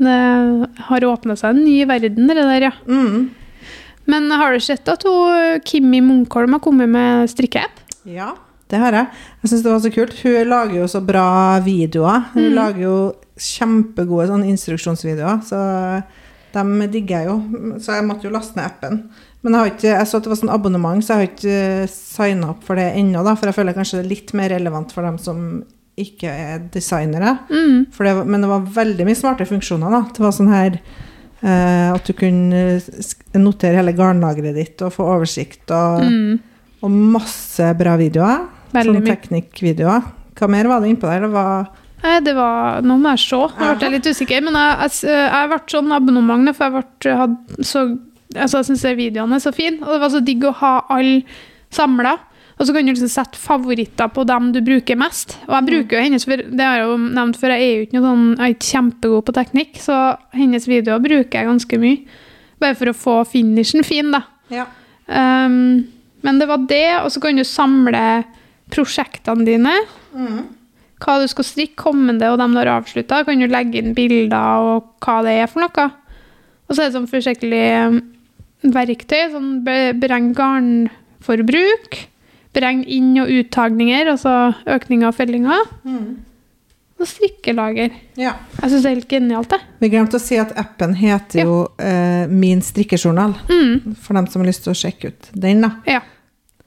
Det 0.00 0.84
har 0.88 1.04
åpna 1.10 1.36
seg 1.36 1.52
en 1.52 1.64
ny 1.64 1.78
verden, 1.88 2.26
det 2.30 2.36
der, 2.40 2.68
ja. 2.70 2.72
Mm. 2.88 3.28
Men 4.10 4.30
har 4.32 4.54
du 4.56 4.60
sett 4.64 4.88
at 4.88 5.04
hun, 5.06 5.60
Kimmi 5.68 6.00
Munkholm 6.02 6.56
har 6.56 6.62
kommet 6.64 6.88
med 6.90 7.28
strikkeapp? 7.30 7.82
Ja, 8.08 8.32
det 8.72 8.80
har 8.80 8.96
jeg. 8.96 9.10
Jeg 9.42 9.50
syns 9.52 9.62
det 9.66 9.70
var 9.74 9.82
så 9.84 9.92
kult. 9.94 10.14
Hun 10.24 10.48
lager 10.48 10.78
jo 10.80 10.86
så 10.88 11.02
bra 11.04 11.26
videoer. 11.64 12.24
Hun 12.32 12.48
Mm. 12.48 12.54
lager 12.56 12.80
jo 12.86 12.96
kjempegode 13.36 14.28
sånne 14.30 14.48
instruksjonsvideoer, 14.52 15.42
så 15.44 15.60
dem 16.54 16.72
digger 16.90 17.20
jeg 17.20 17.26
jo. 17.28 17.36
Så 17.78 17.94
jeg 17.98 18.06
måtte 18.08 18.24
jo 18.26 18.32
laste 18.34 18.56
ned 18.56 18.66
appen. 18.66 19.02
Men 19.42 19.52
jeg, 19.54 19.60
har 19.60 19.70
ikke, 19.70 19.92
jeg 19.98 20.06
så 20.08 20.16
at 20.18 20.24
det 20.26 20.32
var 20.32 20.40
sånn 20.40 20.54
abonnement, 20.54 21.04
så 21.04 21.14
jeg 21.14 21.20
har 21.20 21.28
ikke 21.30 21.88
signa 21.92 22.50
opp 22.50 22.64
for 22.66 22.76
det 22.76 22.88
ennå, 22.96 23.22
da. 23.24 23.34
For 23.36 23.46
jeg 23.48 23.54
føler 23.56 23.76
kanskje 23.76 24.00
det 24.00 24.04
er 24.04 24.10
litt 24.14 24.32
mer 24.36 24.48
relevant 24.52 24.92
for 24.92 25.02
dem 25.06 25.16
som 25.18 25.62
ikke 26.02 26.30
er 26.32 26.58
designere. 26.74 27.36
Mm. 27.50 27.86
Det, 27.96 28.14
men 28.26 28.40
det 28.44 28.50
var 28.50 28.66
veldig 28.80 29.06
mye 29.08 29.18
smarte 29.18 29.46
funksjoner. 29.48 29.90
da. 29.94 30.00
Det 30.16 30.24
var 30.24 30.34
sånn 30.36 30.52
her 30.52 30.78
eh, 31.42 31.88
at 31.94 32.06
du 32.06 32.12
kunne 32.18 32.80
notere 33.40 33.78
hele 33.80 33.94
garnlageret 33.96 34.56
ditt 34.58 34.82
og 34.86 34.92
få 34.96 35.06
oversikt, 35.16 35.70
og, 35.70 36.04
Mm. 36.04 36.40
og 36.82 36.90
masse 36.90 37.74
bra 37.78 37.96
videoer. 38.00 38.46
Veldig 38.72 39.00
Sånn 39.00 39.06
teknikkvideoer. 39.08 40.02
Hva 40.38 40.48
mer 40.48 40.68
var 40.70 40.80
det 40.80 40.90
innpå 40.92 41.08
der? 41.10 41.20
Det 41.26 41.32
var 41.34 41.68
Nei, 42.00 42.20
det 42.24 42.32
var 42.32 42.80
Nå 42.80 42.94
må 42.96 43.10
jeg 43.12 43.18
se. 43.26 43.36
Nå 43.36 43.74
ble 43.76 43.84
jeg 43.88 43.92
litt 43.92 44.06
usikker. 44.08 44.40
Men 44.46 44.54
jeg, 44.56 44.90
jeg, 45.04 45.10
jeg 45.34 45.48
ble 45.50 45.58
sånn 45.68 45.92
abonnement, 45.92 46.54
for 46.56 46.64
jeg 46.64 46.72
ble, 46.78 47.16
hadde 47.18 47.66
så 47.66 47.82
altså, 48.36 48.62
Jeg 48.62 48.68
syns 48.70 48.84
videoene 48.96 49.36
er 49.36 49.42
så 49.44 49.52
fine, 49.52 49.82
og 49.84 49.92
det 49.92 50.00
var 50.00 50.12
så 50.14 50.22
digg 50.24 50.46
å 50.48 50.54
ha 50.62 50.72
alle 50.88 51.22
samla. 51.70 52.14
Og 52.60 52.66
så 52.68 52.74
kan 52.76 52.84
du 52.84 52.92
liksom 52.92 53.08
sette 53.08 53.40
favoritter 53.40 54.10
på 54.12 54.26
dem 54.28 54.50
du 54.52 54.58
bruker 54.60 54.98
mest. 55.00 55.38
Og 55.46 55.54
jeg 55.56 55.66
bruker 55.70 55.96
jo 55.96 56.02
hennes, 56.04 56.26
det 56.28 56.60
har 56.60 56.76
jeg 56.76 56.90
jo 56.90 56.96
nevnt 57.06 57.38
før, 57.40 57.54
jeg 57.56 57.64
er 57.64 57.78
jo 57.78 57.86
ikke 57.86 57.96
noe 57.96 58.04
sånn, 58.10 58.26
jeg 58.34 58.42
er 58.44 58.52
ikke 58.56 58.68
kjempegod 58.74 59.24
på 59.24 59.34
teknikk, 59.38 59.78
så 59.80 60.00
hennes 60.36 60.68
videoer 60.68 61.00
bruker 61.00 61.38
jeg 61.40 61.48
ganske 61.48 61.78
mye. 61.80 62.18
Bare 62.60 62.76
for 62.76 62.92
å 62.92 62.96
få 63.00 63.14
finishen 63.30 63.80
fin, 63.88 64.12
da. 64.12 64.20
Ja. 64.52 64.66
Um, 65.08 65.86
men 66.20 66.36
det 66.42 66.50
var 66.50 66.60
det, 66.68 66.84
og 67.00 67.08
så 67.14 67.22
kan 67.24 67.40
du 67.40 67.46
samle 67.48 68.02
prosjektene 68.70 69.46
dine. 69.48 69.72
Mm. 70.12 70.42
Hva 71.00 71.16
du 71.22 71.24
skal 71.32 71.48
strikke 71.48 71.80
kommende, 71.80 72.28
og 72.28 72.36
dem 72.42 72.52
du 72.52 72.60
har 72.60 72.74
avslutta. 72.74 73.22
Kan 73.24 73.40
du 73.40 73.48
legge 73.48 73.80
inn 73.80 73.96
bilder 73.96 74.60
og 74.60 74.90
hva 75.00 75.22
det 75.24 75.38
er 75.40 75.48
for 75.48 75.64
noe. 75.64 75.88
Og 76.68 76.76
så 76.76 76.84
er 76.84 76.90
det 76.90 76.98
sånn 76.98 77.08
forskjellige 77.08 77.80
um, 77.88 78.00
verktøy. 78.76 79.22
Sånn 79.32 79.50
be- 79.64 79.94
beregn 79.96 80.34
garnforbruk. 80.36 82.02
Beregn 82.52 82.82
inn- 82.84 83.20
og 83.22 83.28
uttagninger, 83.30 84.08
altså 84.10 84.54
økning 84.66 85.04
av 85.06 85.14
fellinger. 85.14 85.68
Mm. 85.86 86.16
Og 87.00 87.06
strikkelager. 87.08 87.92
ja. 88.20 88.34
Jeg 88.60 88.70
syns 88.70 88.82
det 88.82 88.90
er 88.90 88.94
helt 88.98 89.08
genialt, 89.08 89.48
det. 89.54 89.60
Vi 89.80 89.88
glemte 89.88 90.18
å 90.18 90.20
si 90.20 90.36
at 90.36 90.50
appen 90.60 90.92
heter 91.00 91.44
jo 91.46 91.54
eh, 91.78 92.26
Min 92.28 92.60
strikkejournal, 92.60 93.34
Mm. 93.48 93.94
for 93.96 94.14
dem 94.18 94.26
som 94.26 94.42
har 94.42 94.48
lyst 94.50 94.64
til 94.66 94.72
å 94.74 94.76
sjekke 94.76 95.08
ut 95.14 95.30
den. 95.32 95.62
da. 95.62 95.70
Ja. 95.86 96.00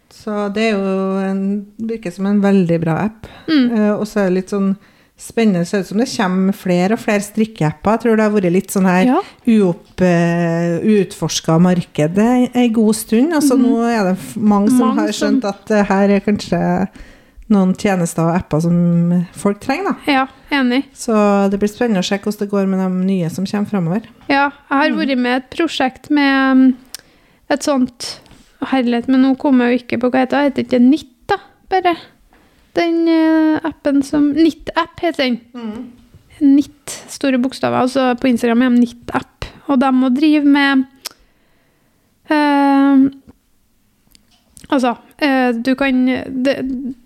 Så 0.09 0.47
det 0.53 0.69
er 0.69 0.71
jo 0.77 1.19
en, 1.19 1.43
virker 1.77 2.11
som 2.11 2.25
en 2.25 2.41
veldig 2.41 2.79
bra 2.81 2.97
app. 3.05 3.27
Mm. 3.47 3.71
Eh, 3.77 3.91
og 3.93 4.07
så 4.07 4.21
er 4.23 4.29
det 4.29 4.37
litt 4.39 4.49
sånn 4.55 4.75
spennende. 5.19 5.65
Ser 5.65 5.83
ut 5.83 5.87
som 5.87 6.01
det 6.01 6.09
kommer 6.11 6.55
flere 6.57 6.97
og 6.97 7.01
flere 7.03 7.23
strikkeapper. 7.23 7.95
Jeg 7.95 8.03
tror 8.03 8.17
det 8.17 8.25
har 8.25 8.33
vært 8.33 8.53
litt 8.53 8.73
sånn 8.73 8.89
her 8.89 9.07
ja. 9.07 9.21
uopp, 9.55 10.03
uh, 10.03 11.57
marked 11.63 12.19
en 12.19 12.47
en 12.53 12.73
god 12.73 12.95
stund. 12.95 13.33
Altså 13.33 13.57
nå 13.57 13.77
er 13.87 14.11
det 14.11 14.17
mange 14.35 14.69
som. 14.69 14.79
Mange 14.87 15.01
har 15.01 15.11
som- 15.11 15.39
skjønt 15.39 15.45
at 15.45 15.65
det 15.67 15.85
her 15.87 16.09
er 16.09 16.19
kanskje 16.19 16.61
noen 17.53 17.73
tjenester 17.77 18.23
og 18.23 18.37
apper 18.37 18.61
som 18.63 19.25
folk 19.35 19.59
trenger, 19.61 19.91
da. 19.91 20.11
Ja, 20.11 20.27
enig. 20.51 20.85
Så 20.95 21.13
det 21.51 21.59
blir 21.59 21.69
spennende 21.69 22.01
å 22.01 22.07
se 22.07 22.17
hvordan 22.17 22.39
det 22.39 22.49
går 22.49 22.67
med 22.71 22.79
de 22.79 23.05
nye 23.05 23.29
som 23.29 23.45
kommer 23.45 23.69
framover. 23.69 24.07
Ja, 24.29 24.49
jeg 24.69 24.79
har 24.79 24.97
vært 24.97 25.17
med 25.17 25.35
et 25.43 25.49
prosjekt 25.53 26.09
med 26.09 26.51
um, 26.51 26.77
et 27.49 27.65
sånt 27.65 28.19
Herlighet, 28.63 29.09
men 29.11 29.25
nå 29.25 29.33
kommer 29.35 29.67
jeg 29.67 29.73
jo 29.73 29.83
ikke 29.83 29.97
på 29.99 30.09
hva 30.09 30.21
det 30.23 30.27
heter. 30.29 30.45
Heter 30.47 30.63
ikke 30.63 30.79
NIT, 30.79 31.09
da? 31.27 31.35
Bare. 31.73 31.97
Den 32.77 33.07
eh, 33.07 33.65
appen 33.65 34.01
som 34.05 34.31
NIT-app 34.33 35.01
heter 35.03 35.27
den. 35.27 35.39
NIT, 36.41 36.95
store 37.13 37.37
bokstaver. 37.41 37.85
Altså 37.85 38.13
på 38.19 38.31
Instagram 38.31 38.65
er 38.65 38.73
de 38.73 38.81
NIT-app. 38.81 39.49
Og 39.69 39.79
de 39.79 39.91
må 39.95 40.09
drive 40.13 40.47
med 40.49 40.87
uh, 42.31 43.11
Altså, 44.73 44.95
eh, 45.21 45.51
du 45.53 45.75
kan 45.77 45.99
det, 46.07 46.53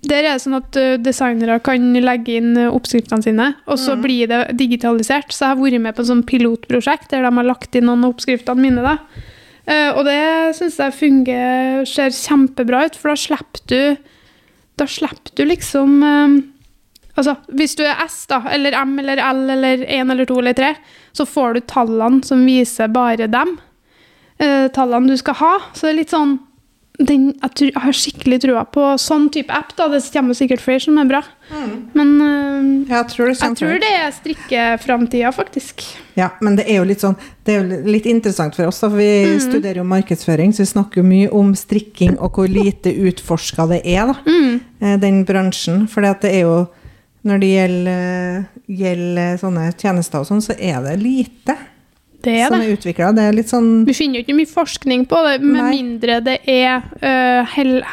Der 0.07 0.21
er 0.21 0.27
det 0.29 0.39
sånn 0.39 0.55
at 0.55 0.77
designere 1.03 1.57
kan 1.59 1.83
legge 1.99 2.37
inn 2.39 2.53
oppskriftene 2.69 3.25
sine, 3.25 3.47
og 3.67 3.81
så 3.81 3.97
blir 3.99 4.29
det 4.29 4.53
digitalisert. 4.55 5.33
Så 5.33 5.43
jeg 5.43 5.51
har 5.51 5.59
vært 5.59 5.83
med 5.83 5.97
på 5.97 6.05
et 6.05 6.07
sånt 6.07 6.27
pilotprosjekt 6.29 7.11
der 7.11 7.25
de 7.25 7.33
har 7.33 7.49
lagt 7.49 7.75
inn 7.75 7.89
noen 7.89 8.05
av 8.07 8.13
oppskriftene 8.13 8.63
mine. 8.63 8.85
da. 8.85 8.95
Og 9.97 10.05
det 10.07 10.21
syns 10.55 10.79
jeg 10.79 10.95
fungerer, 10.95 11.83
ser 11.89 12.15
kjempebra 12.15 12.85
ut, 12.87 12.95
for 12.95 13.11
da 13.11 13.19
slipper 13.19 13.65
du 13.73 13.81
Da 14.77 14.87
slipper 14.87 15.33
du 15.35 15.45
liksom 15.49 15.97
eh, 16.03 16.37
Altså, 17.17 17.33
hvis 17.57 17.73
du 17.73 17.81
er 17.81 17.97
S, 18.03 18.27
da, 18.29 18.43
eller 18.53 18.75
M 18.77 18.91
eller 19.01 19.17
L 19.17 19.47
eller 19.49 19.81
1 19.81 20.11
eller 20.13 20.27
2 20.29 20.35
eller 20.37 20.53
3, 20.53 20.67
så 21.17 21.25
får 21.25 21.55
du 21.55 21.63
tallene 21.65 22.21
som 22.21 22.43
viser 22.45 22.91
bare 22.93 23.25
dem. 23.25 23.55
Eh, 24.37 24.67
tallene 24.69 25.09
du 25.09 25.17
skal 25.17 25.39
ha. 25.39 25.53
Så 25.73 25.87
det 25.87 25.95
er 25.95 25.97
litt 26.03 26.13
sånn 26.13 26.35
den, 26.97 27.31
jeg, 27.31 27.53
tror, 27.57 27.71
jeg 27.71 27.83
har 27.83 27.97
skikkelig 27.97 28.39
trua 28.45 28.63
på 28.69 28.85
sånn 29.01 29.27
type 29.33 29.53
app. 29.53 29.73
da, 29.77 29.87
Det 29.89 30.03
kommer 30.13 30.37
sikkert 30.37 30.61
flere 30.61 30.83
som 30.85 30.97
er 31.01 31.09
bra. 31.09 31.23
Men 31.49 32.09
uh, 32.21 32.89
Jeg 32.89 33.07
tror 33.13 33.29
det 33.31 33.37
jeg 33.39 33.55
tror 33.55 33.79
det 33.79 33.91
er 33.95 34.11
strikkeframtida, 34.11 35.31
faktisk. 35.31 35.83
Ja, 36.17 36.29
men 36.41 36.55
det 36.57 36.65
er 36.67 36.79
jo 36.81 36.87
litt 36.89 36.99
sånn 37.03 37.15
Det 37.45 37.53
er 37.55 37.61
jo 37.61 37.81
litt 37.87 38.05
interessant 38.09 38.55
for 38.57 38.67
oss, 38.67 38.79
da, 38.81 38.89
for 38.89 38.97
vi 38.97 39.25
Mm. 39.27 39.39
studerer 39.39 39.77
jo 39.81 39.83
markedsføring, 39.87 40.51
så 40.53 40.63
vi 40.65 40.71
snakker 40.73 40.97
jo 41.01 41.07
mye 41.07 41.29
om 41.31 41.53
strikking 41.55 42.17
og 42.19 42.33
hvor 42.33 42.47
lite 42.51 42.91
utforska 42.91 43.67
det 43.69 43.81
er, 43.85 44.07
da, 44.07 44.15
Mm. 44.25 44.59
eh, 44.81 44.97
den 44.97 45.23
bransjen. 45.25 45.87
For 45.87 46.01
det 46.01 46.23
er 46.33 46.41
jo 46.41 46.67
Når 47.25 47.39
det 47.41 47.47
gjelder, 47.49 48.45
gjelder 48.69 49.37
sånne 49.41 49.73
tjenester 49.75 50.19
og 50.21 50.27
sånn, 50.27 50.39
så 50.41 50.53
er 50.59 50.81
det 50.85 50.99
lite. 51.01 51.57
Det 52.23 52.33
er 52.41 52.47
som 52.49 52.59
det. 52.59 52.67
er 52.67 52.75
utvikla. 52.77 53.11
Det 53.15 53.23
er 53.29 53.33
litt 53.37 53.49
sånn 53.51 53.85
Vi 53.85 53.93
finner 53.93 54.19
jo 54.19 54.23
ikke 54.25 54.35
mye 54.35 54.49
forskning 54.49 55.05
på 55.07 55.19
det, 55.27 55.35
med 55.45 55.61
Nei. 55.63 55.69
mindre 55.77 56.15
det 56.25 56.39
er 56.49 56.81
uh, 57.03 57.45
hel 57.53 57.83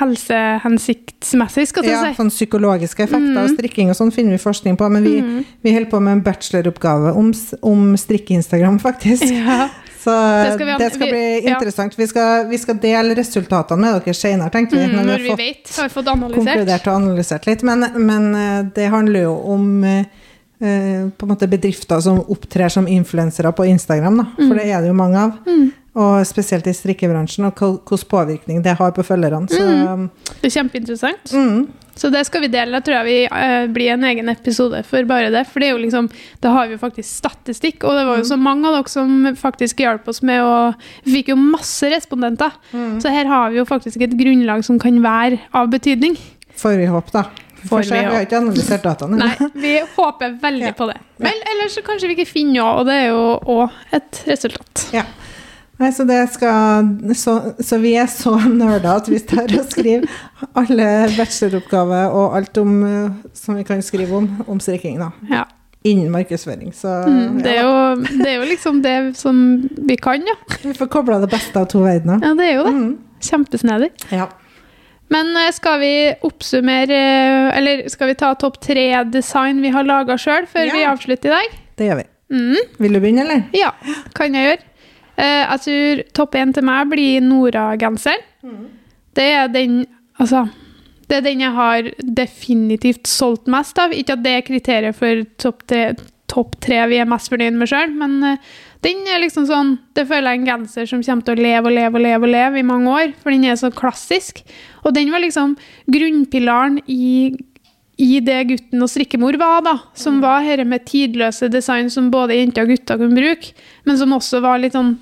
helsehensiktsmessig, 0.58 1.66
skal 1.68 1.84
jeg 1.86 1.92
ja, 1.94 2.02
si. 2.08 2.16
sånn 2.18 2.30
psykologiske 2.32 3.04
effekter 3.04 3.36
av 3.38 3.48
Mhm. 3.48 3.54
strikking 3.56 3.90
og 3.92 3.96
sånn 3.98 4.12
finner 4.12 4.32
vi 4.36 4.38
forskning 4.42 4.76
på, 4.80 4.88
men 4.90 5.04
vi, 5.04 5.20
mm. 5.20 5.44
vi 5.62 5.72
holder 5.74 5.90
på 5.90 6.00
med 6.02 6.12
en 6.18 6.22
bacheloroppgave 6.22 7.12
om, 7.14 7.32
om 7.62 7.94
strikke-Instagram, 7.96 8.78
faktisk. 8.80 9.24
Ja. 9.30 9.68
Så 10.04 10.10
Det 10.12 10.44
det 10.44 10.52
skal 10.52 10.58
skal, 10.58 10.66
vi 10.66 10.72
ha- 10.72 10.88
vi- 11.06 11.10
bli 11.12 11.44
ja. 11.48 11.54
interessant. 11.56 11.94
Vi 11.98 12.06
skal, 12.06 12.46
vi 12.50 12.58
skal 12.58 12.74
dele 12.76 13.14
resultatene 13.16 13.80
med 13.80 14.02
dere 14.04 14.12
senere, 14.14 14.50
tenkte 14.52 14.76
vi. 14.76 14.84
Mm, 14.84 15.06
når 15.06 15.16
vi 15.16 15.22
vi 15.22 15.28
har 15.30 15.36
fått 15.36 15.38
vet, 15.38 15.76
har 15.80 15.88
fått 15.88 16.08
analysert. 16.12 16.44
konkludert 16.44 16.86
og 16.88 16.94
analysert 16.98 17.46
litt. 17.46 17.62
Men, 17.62 17.86
men 18.04 18.34
eh, 18.36 18.64
det 18.76 18.90
handler 18.92 19.22
jo 19.22 19.32
om 19.54 19.84
eh, 19.84 20.04
eh, 20.60 21.08
på 21.10 21.26
en 21.26 21.32
måte 21.34 21.48
bedrifter 21.50 22.00
som 22.04 22.20
opptrer 22.30 22.68
som 22.72 22.86
influensere 22.88 23.52
på 23.52 23.66
Instagram, 23.70 24.18
da. 24.22 24.26
for 24.36 24.54
det 24.58 24.68
er 24.70 24.80
det 24.84 24.92
jo 24.92 24.98
mange 24.98 25.18
av. 25.28 25.38
Mm. 25.46 25.72
Og 25.94 26.24
spesielt 26.26 26.66
i 26.66 26.72
strikkebransjen, 26.74 27.44
og 27.46 27.54
hvilken 27.54 28.08
påvirkning 28.10 28.62
det 28.64 28.72
har 28.80 28.90
på 28.96 29.02
følgerne. 29.06 29.46
Så, 29.46 30.08
Det 30.40 30.48
er 30.50 30.54
kjempeinteressant. 30.56 31.30
mm, 31.32 31.68
Så 31.94 32.10
det 32.10 32.24
skal 32.26 32.40
vi 32.42 32.48
dele. 32.50 32.74
Jeg 32.74 32.82
tror 32.82 32.96
jeg 32.96 33.06
vi 33.06 33.18
eh, 33.30 33.66
blir 33.70 33.92
en 33.92 34.02
egen 34.02 34.28
episode 34.28 34.80
for 34.82 35.04
bare 35.06 35.30
det. 35.30 35.44
For 35.46 35.60
det 35.62 35.68
er 35.68 35.76
jo 35.76 35.84
liksom, 35.84 36.08
da 36.42 36.50
har 36.50 36.66
vi 36.66 36.74
jo 36.74 36.80
faktisk 36.82 37.06
statistikk, 37.06 37.84
og 37.86 37.94
det 37.94 38.06
var 38.08 38.18
jo 38.18 38.24
så 38.26 38.36
mange 38.36 38.66
av 38.66 38.74
dere 38.80 38.90
som 38.90 39.36
faktisk 39.38 39.78
hjalp 39.84 40.08
oss 40.10 40.20
med 40.26 40.42
å 40.42 40.74
Vi 41.04 41.20
fikk 41.20 41.30
jo 41.30 41.36
masse 41.38 41.86
respondenter. 41.94 42.50
mm. 42.72 42.98
Så 43.00 43.14
her 43.14 43.30
har 43.30 43.50
vi 43.54 43.58
jo 43.62 43.64
faktisk 43.64 44.02
et 44.02 44.18
grunnlag 44.18 44.64
som 44.66 44.80
kan 44.82 44.98
være 45.00 45.38
av 45.54 45.70
betydning. 45.70 46.18
Får 46.58 46.76
vi 46.82 46.90
håpe, 46.90 47.12
da. 47.14 47.24
Får 47.68 47.82
vi 47.82 47.90
vi 47.98 48.04
har 48.04 48.24
ikke 48.26 48.38
analysert 48.40 48.82
dataene. 48.84 49.16
Nei, 49.18 49.48
vi 49.54 49.74
håper 49.96 50.38
veldig 50.42 50.66
Ja. 50.68 50.72
på 50.78 50.86
det. 50.90 50.96
Vel, 51.18 51.42
ellers 51.52 51.74
så 51.78 51.82
kanskje 51.86 52.08
vi 52.10 52.16
ikke 52.18 52.28
finner 52.32 52.60
noe, 52.60 52.72
og 52.80 52.86
det 52.86 52.94
er 52.94 53.06
jo 53.08 53.22
òg 53.56 53.70
et 53.92 54.22
resultat. 54.26 54.88
Ja. 54.92 55.04
Nei, 55.80 55.88
så, 55.90 56.04
det 56.06 56.20
skal, 56.30 56.86
så, 57.18 57.32
så 57.58 57.78
vi 57.82 57.94
er 57.98 58.06
så 58.06 58.36
nerder 58.46 58.92
at 59.00 59.08
vi 59.10 59.18
tar 59.18 59.50
og 59.58 59.64
skriver 59.72 60.06
alle 60.54 60.86
bacheloroppgaver 61.16 62.12
og 62.14 62.36
alt 62.38 62.60
om, 62.62 62.76
eh, 62.86 63.10
som 63.34 63.56
vi 63.58 63.64
kan 63.66 63.82
skrive 63.82 64.14
om, 64.20 64.28
om 64.46 64.60
strikking, 64.62 65.00
da. 65.02 65.10
Ja. 65.32 65.44
Innen 65.84 66.12
markedsføring. 66.14 66.70
Så 66.72 66.88
Mm, 67.08 67.42
det, 67.42 67.50
er 67.50 67.58
ja, 67.58 67.64
jo, 67.90 67.96
det 68.22 68.28
er 68.30 68.36
jo 68.38 68.46
liksom 68.48 68.78
det 68.82 68.94
som 69.18 69.42
vi 69.88 69.96
kan, 70.00 70.22
ja. 70.24 70.36
vi 70.62 70.72
får 70.78 70.86
kobla 70.94 71.18
det 71.20 71.28
beste 71.34 71.58
av 71.60 71.66
to 71.68 71.82
verdener. 71.84 72.22
Ja, 72.22 72.32
det 72.38 72.46
er 72.46 72.54
jo 72.54 72.64
det. 72.64 72.72
Mm. 72.78 72.98
Kjempesnedig. 73.20 73.90
Ja. 74.14 74.28
Men 75.12 75.36
eh, 75.36 75.50
skal 75.52 75.78
vi 75.82 75.92
oppsummere 76.24 76.96
eh, 76.96 77.58
Eller 77.58 77.82
skal 77.92 78.08
vi 78.08 78.14
ta 78.18 78.32
topp 78.40 78.56
tre 78.64 78.86
design 79.12 79.60
vi 79.62 79.70
har 79.74 79.84
laga 79.84 80.16
sjøl, 80.18 80.46
før 80.50 80.64
Ja. 80.66 80.72
vi 80.74 80.84
avslutter 80.88 81.28
i 81.30 81.34
dag? 81.34 81.58
Det 81.76 81.88
gjør 81.90 82.00
vi. 82.02 82.06
Mm, 82.34 82.62
Vil 82.80 82.92
du 82.96 83.00
begynne, 83.00 83.20
eller? 83.26 83.42
ja, 83.54 83.70
kan 84.16 84.34
jeg 84.34 84.48
gjøre. 84.48 84.64
Eh, 85.16 85.42
jeg 85.44 85.60
tror 85.66 86.02
topp 86.18 86.34
én 86.40 86.54
til 86.56 86.64
meg 86.66 86.88
blir 86.90 87.20
Nora-genseren. 87.22 88.24
Det 89.14 89.28
er 89.32 89.48
den 89.48 89.84
Altså, 90.20 90.44
det 91.10 91.16
er 91.18 91.20
den 91.26 91.40
jeg 91.42 91.50
har 91.52 91.82
definitivt 92.16 93.06
solgt 93.10 93.48
mest 93.50 93.78
av. 93.82 93.90
Ikke 93.92 94.14
at 94.14 94.22
det 94.22 94.32
er 94.38 94.44
kriteriet 94.46 94.94
for 94.94 95.24
topp 95.42 95.64
tre, 95.66 95.94
topp 96.30 96.54
tre 96.62 96.78
vi 96.88 97.00
er 97.02 97.08
mest 97.10 97.28
fornøyd 97.32 97.56
med 97.58 97.68
sjøl, 97.70 97.90
men 97.98 98.14
eh, 98.24 98.36
den 98.84 99.00
er 99.08 99.22
liksom 99.22 99.46
sånn 99.48 99.70
Det 99.96 100.04
føler 100.10 100.34
jeg 100.34 100.40
en 100.42 100.48
genser 100.50 100.86
som 100.90 101.02
kommer 101.02 101.24
til 101.24 101.38
å 101.38 101.44
leve 101.46 101.70
og 101.70 101.74
leve 101.74 101.98
og 101.98 102.04
leve 102.04 102.28
og 102.28 102.32
leve 102.34 102.60
i 102.60 102.66
mange 102.68 102.92
år, 102.92 103.14
for 103.22 103.32
den 103.32 103.46
er 103.48 103.56
så 103.56 103.70
klassisk. 103.72 104.42
Og 104.84 104.92
den 104.96 105.10
var 105.14 105.24
liksom 105.24 105.56
grunnpilaren 105.90 106.80
i 106.86 107.34
i 108.02 108.18
det 108.26 108.40
gutten 108.48 108.82
og 108.82 108.90
strikkemor 108.90 109.36
var, 109.38 109.60
da, 109.62 109.76
som 109.94 110.16
var 110.18 110.42
dette 110.42 110.64
med 110.66 110.82
tidløse 110.82 111.46
design 111.46 111.86
som 111.94 112.08
både 112.10 112.34
jenter 112.34 112.66
og 112.66 112.72
gutter 112.72 112.98
kunne 112.98 113.14
bruke, 113.14 113.52
men 113.86 113.98
som 114.00 114.14
også 114.16 114.40
var 114.42 114.58
litt 114.58 114.74
sånn 114.74 114.96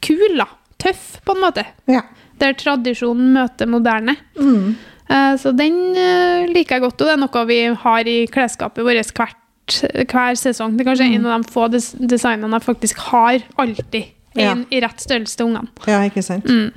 kul, 0.00 0.38
da. 0.38 0.46
Tøff, 0.80 1.18
på 1.28 1.34
en 1.36 1.42
måte. 1.44 1.66
Ja. 1.92 2.06
Der 2.40 2.56
tradisjonen 2.56 3.34
møter 3.36 3.68
moderne. 3.68 4.16
Mm. 4.40 4.76
Eh, 5.08 5.34
Så 5.40 5.52
den 5.56 5.76
eh, 5.96 6.48
liker 6.52 6.76
jeg 6.76 6.86
godt, 6.86 7.00
og 7.00 7.08
det 7.08 7.14
er 7.18 7.20
noe 7.20 7.44
vi 7.52 7.60
har 7.84 8.08
i 8.08 8.16
klesskapet 8.32 8.84
vårt 8.84 9.12
hvert, 9.16 9.36
hver 9.66 10.38
sesong. 10.38 10.76
Det 10.76 10.84
er 10.84 10.90
kanskje 10.92 11.08
en 11.16 11.26
av 11.26 11.42
de 11.42 11.52
få 11.52 11.66
des 11.72 11.90
designene 11.98 12.58
jeg 12.58 12.66
faktisk 12.66 13.02
har 13.10 13.42
alltid. 13.58 14.12
Ja. 14.36 14.52
En 14.52 14.66
i 14.70 14.80
rett 14.84 15.00
størrelse 15.00 15.38
til 15.38 15.48
ungene. 15.48 15.70
ja, 15.88 16.02
ikke 16.04 16.22
sant? 16.22 16.44
Mm. 16.44 16.72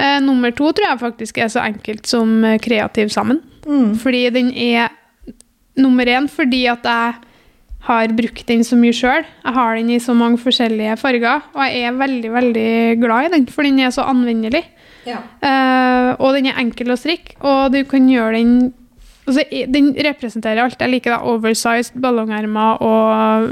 Eh, 0.00 0.18
nummer 0.24 0.52
to 0.56 0.70
tror 0.72 0.88
jeg 0.88 1.00
faktisk 1.02 1.38
er 1.38 1.50
så 1.52 1.60
enkelt 1.60 2.08
som 2.08 2.44
eh, 2.44 2.58
kreativ 2.62 3.10
sammen. 3.12 3.42
Mm. 3.66 3.98
Fordi 4.00 4.22
den 4.32 4.48
er 4.56 4.88
nummer 5.76 6.08
én 6.08 6.28
fordi 6.28 6.64
at 6.72 6.84
jeg 6.84 7.14
har 7.84 8.12
brukt 8.16 8.46
den 8.48 8.64
så 8.64 8.76
mye 8.76 8.96
sjøl. 8.96 9.24
Jeg 9.44 9.56
har 9.56 9.76
den 9.76 9.90
i 9.92 10.00
så 10.00 10.14
mange 10.16 10.40
forskjellige 10.40 10.96
farger, 11.00 11.44
og 11.54 11.62
jeg 11.64 11.84
er 11.88 12.00
veldig 12.00 12.32
veldig 12.32 12.72
glad 13.00 13.28
i 13.28 13.32
den, 13.36 13.46
for 13.48 13.64
den 13.64 13.80
er 13.80 13.92
så 13.94 14.04
anvendelig. 14.08 14.64
Ja. 15.08 15.20
Eh, 15.40 16.10
og 16.20 16.36
den 16.36 16.50
er 16.50 16.60
enkel 16.60 16.92
å 16.92 16.98
strikke, 17.00 17.38
og 17.40 17.72
du 17.72 17.82
kan 17.88 18.08
gjøre 18.08 18.36
den 18.36 18.72
altså, 19.26 19.44
Den 19.74 19.92
representerer 20.06 20.62
alt 20.64 20.80
jeg 20.80 20.90
liker. 20.90 21.10
da, 21.16 21.18
Oversized 21.30 22.00
ballongermer 22.00 22.80
og 22.82 23.50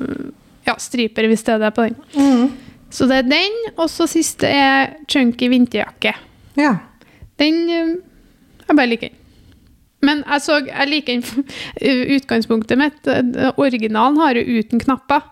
ja, 0.66 0.74
striper, 0.78 1.26
hvis 1.28 1.42
det 1.46 1.54
er 1.54 1.58
det 1.66 1.74
på 1.74 1.86
den. 1.88 1.96
Mm. 2.14 2.50
Så 2.90 3.06
det 3.08 3.16
er 3.18 3.28
den, 3.28 3.56
og 3.76 3.88
så 3.92 4.06
siste 4.08 4.48
er 4.48 4.94
chunky 5.08 5.48
vinterjakke. 5.52 6.14
ja. 6.56 6.76
Den 7.38 7.68
eh, 7.70 7.90
Jeg 8.68 8.76
bare 8.76 8.86
liker 8.90 9.08
den. 9.08 9.16
Men 10.02 10.24
jeg, 10.26 10.40
så, 10.42 10.56
jeg 10.66 10.88
liker 10.88 11.20
den 11.20 11.44
utgangspunktet 12.16 12.78
mitt. 12.80 13.06
eh, 13.06 13.52
Originalen 13.56 14.16
har 14.18 14.34
jo 14.34 14.58
uten 14.58 14.80
knapper. 14.82 15.22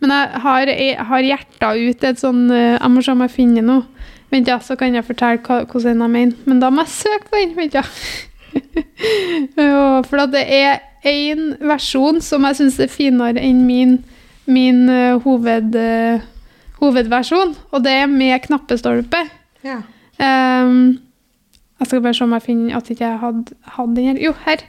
Men 0.00 0.10
jeg 0.12 0.40
har, 0.44 0.66
jeg 0.68 0.96
har 1.08 1.20
hjerta 1.24 1.70
ut 1.78 2.04
et 2.04 2.20
sånn 2.20 2.50
eh, 2.52 2.74
Jeg 2.76 2.90
må 2.92 3.00
se 3.02 3.12
om 3.14 3.22
jeg 3.24 3.32
finner 3.32 3.64
noe. 3.64 3.86
Vent, 4.30 4.48
ja, 4.50 4.58
så 4.60 4.76
kan 4.76 4.92
jeg 4.94 5.06
fortelle 5.06 5.40
hva, 5.46 5.62
hvordan 5.70 6.00
jeg 6.04 6.10
mener. 6.18 6.36
Men 6.44 6.60
da 6.60 6.68
må 6.74 6.84
jeg 6.84 6.92
søke 6.98 7.30
på 7.30 7.40
den. 7.40 7.54
Vent, 7.56 7.74
ja. 7.78 7.84
Ja, 9.60 10.02
For 10.06 10.24
det 10.32 10.44
er 10.48 10.82
én 11.04 11.54
versjon 11.60 12.20
som 12.24 12.46
jeg 12.48 12.60
syns 12.60 12.78
er 12.80 12.92
finere 12.92 13.42
enn 13.42 13.64
min, 13.68 13.98
min 14.50 14.84
uh, 14.88 15.20
hoved, 15.24 15.76
uh, 15.76 16.24
hovedversjon. 16.80 17.54
Og 17.72 17.84
det 17.84 17.96
er 18.02 18.10
med 18.10 18.38
knappestolpe. 18.46 19.24
ja. 19.66 19.82
Um, 20.14 21.00
jeg 21.80 21.88
skal 21.90 22.02
bare 22.04 22.14
se 22.14 22.22
om 22.24 22.32
jeg 22.36 22.44
finner 22.44 22.76
at 22.78 22.90
ikke 22.90 23.04
jeg 23.04 23.18
hadde, 23.18 23.56
hadde 23.76 23.96
den 23.96 24.06
her. 24.06 24.20
Jo, 24.22 24.32
her. 24.46 24.62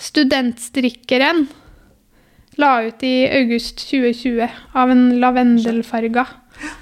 Studentstrikkeren 0.00 1.44
la 2.58 2.70
ut 2.88 3.04
i 3.06 3.28
august 3.28 3.84
2020 3.90 4.48
av 4.74 4.90
en 4.90 5.04
lavendelfarga. 5.20 6.24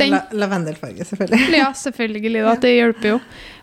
Den, 0.00 0.16
La 0.16 0.22
lavendelfarge, 0.44 1.06
selvfølgelig. 1.08 1.50
ja, 1.60 1.70
selvfølgelig. 1.76 2.44
Da, 2.46 2.54
det 2.64 2.74
hjelper 2.74 3.08
jo. 3.14 3.18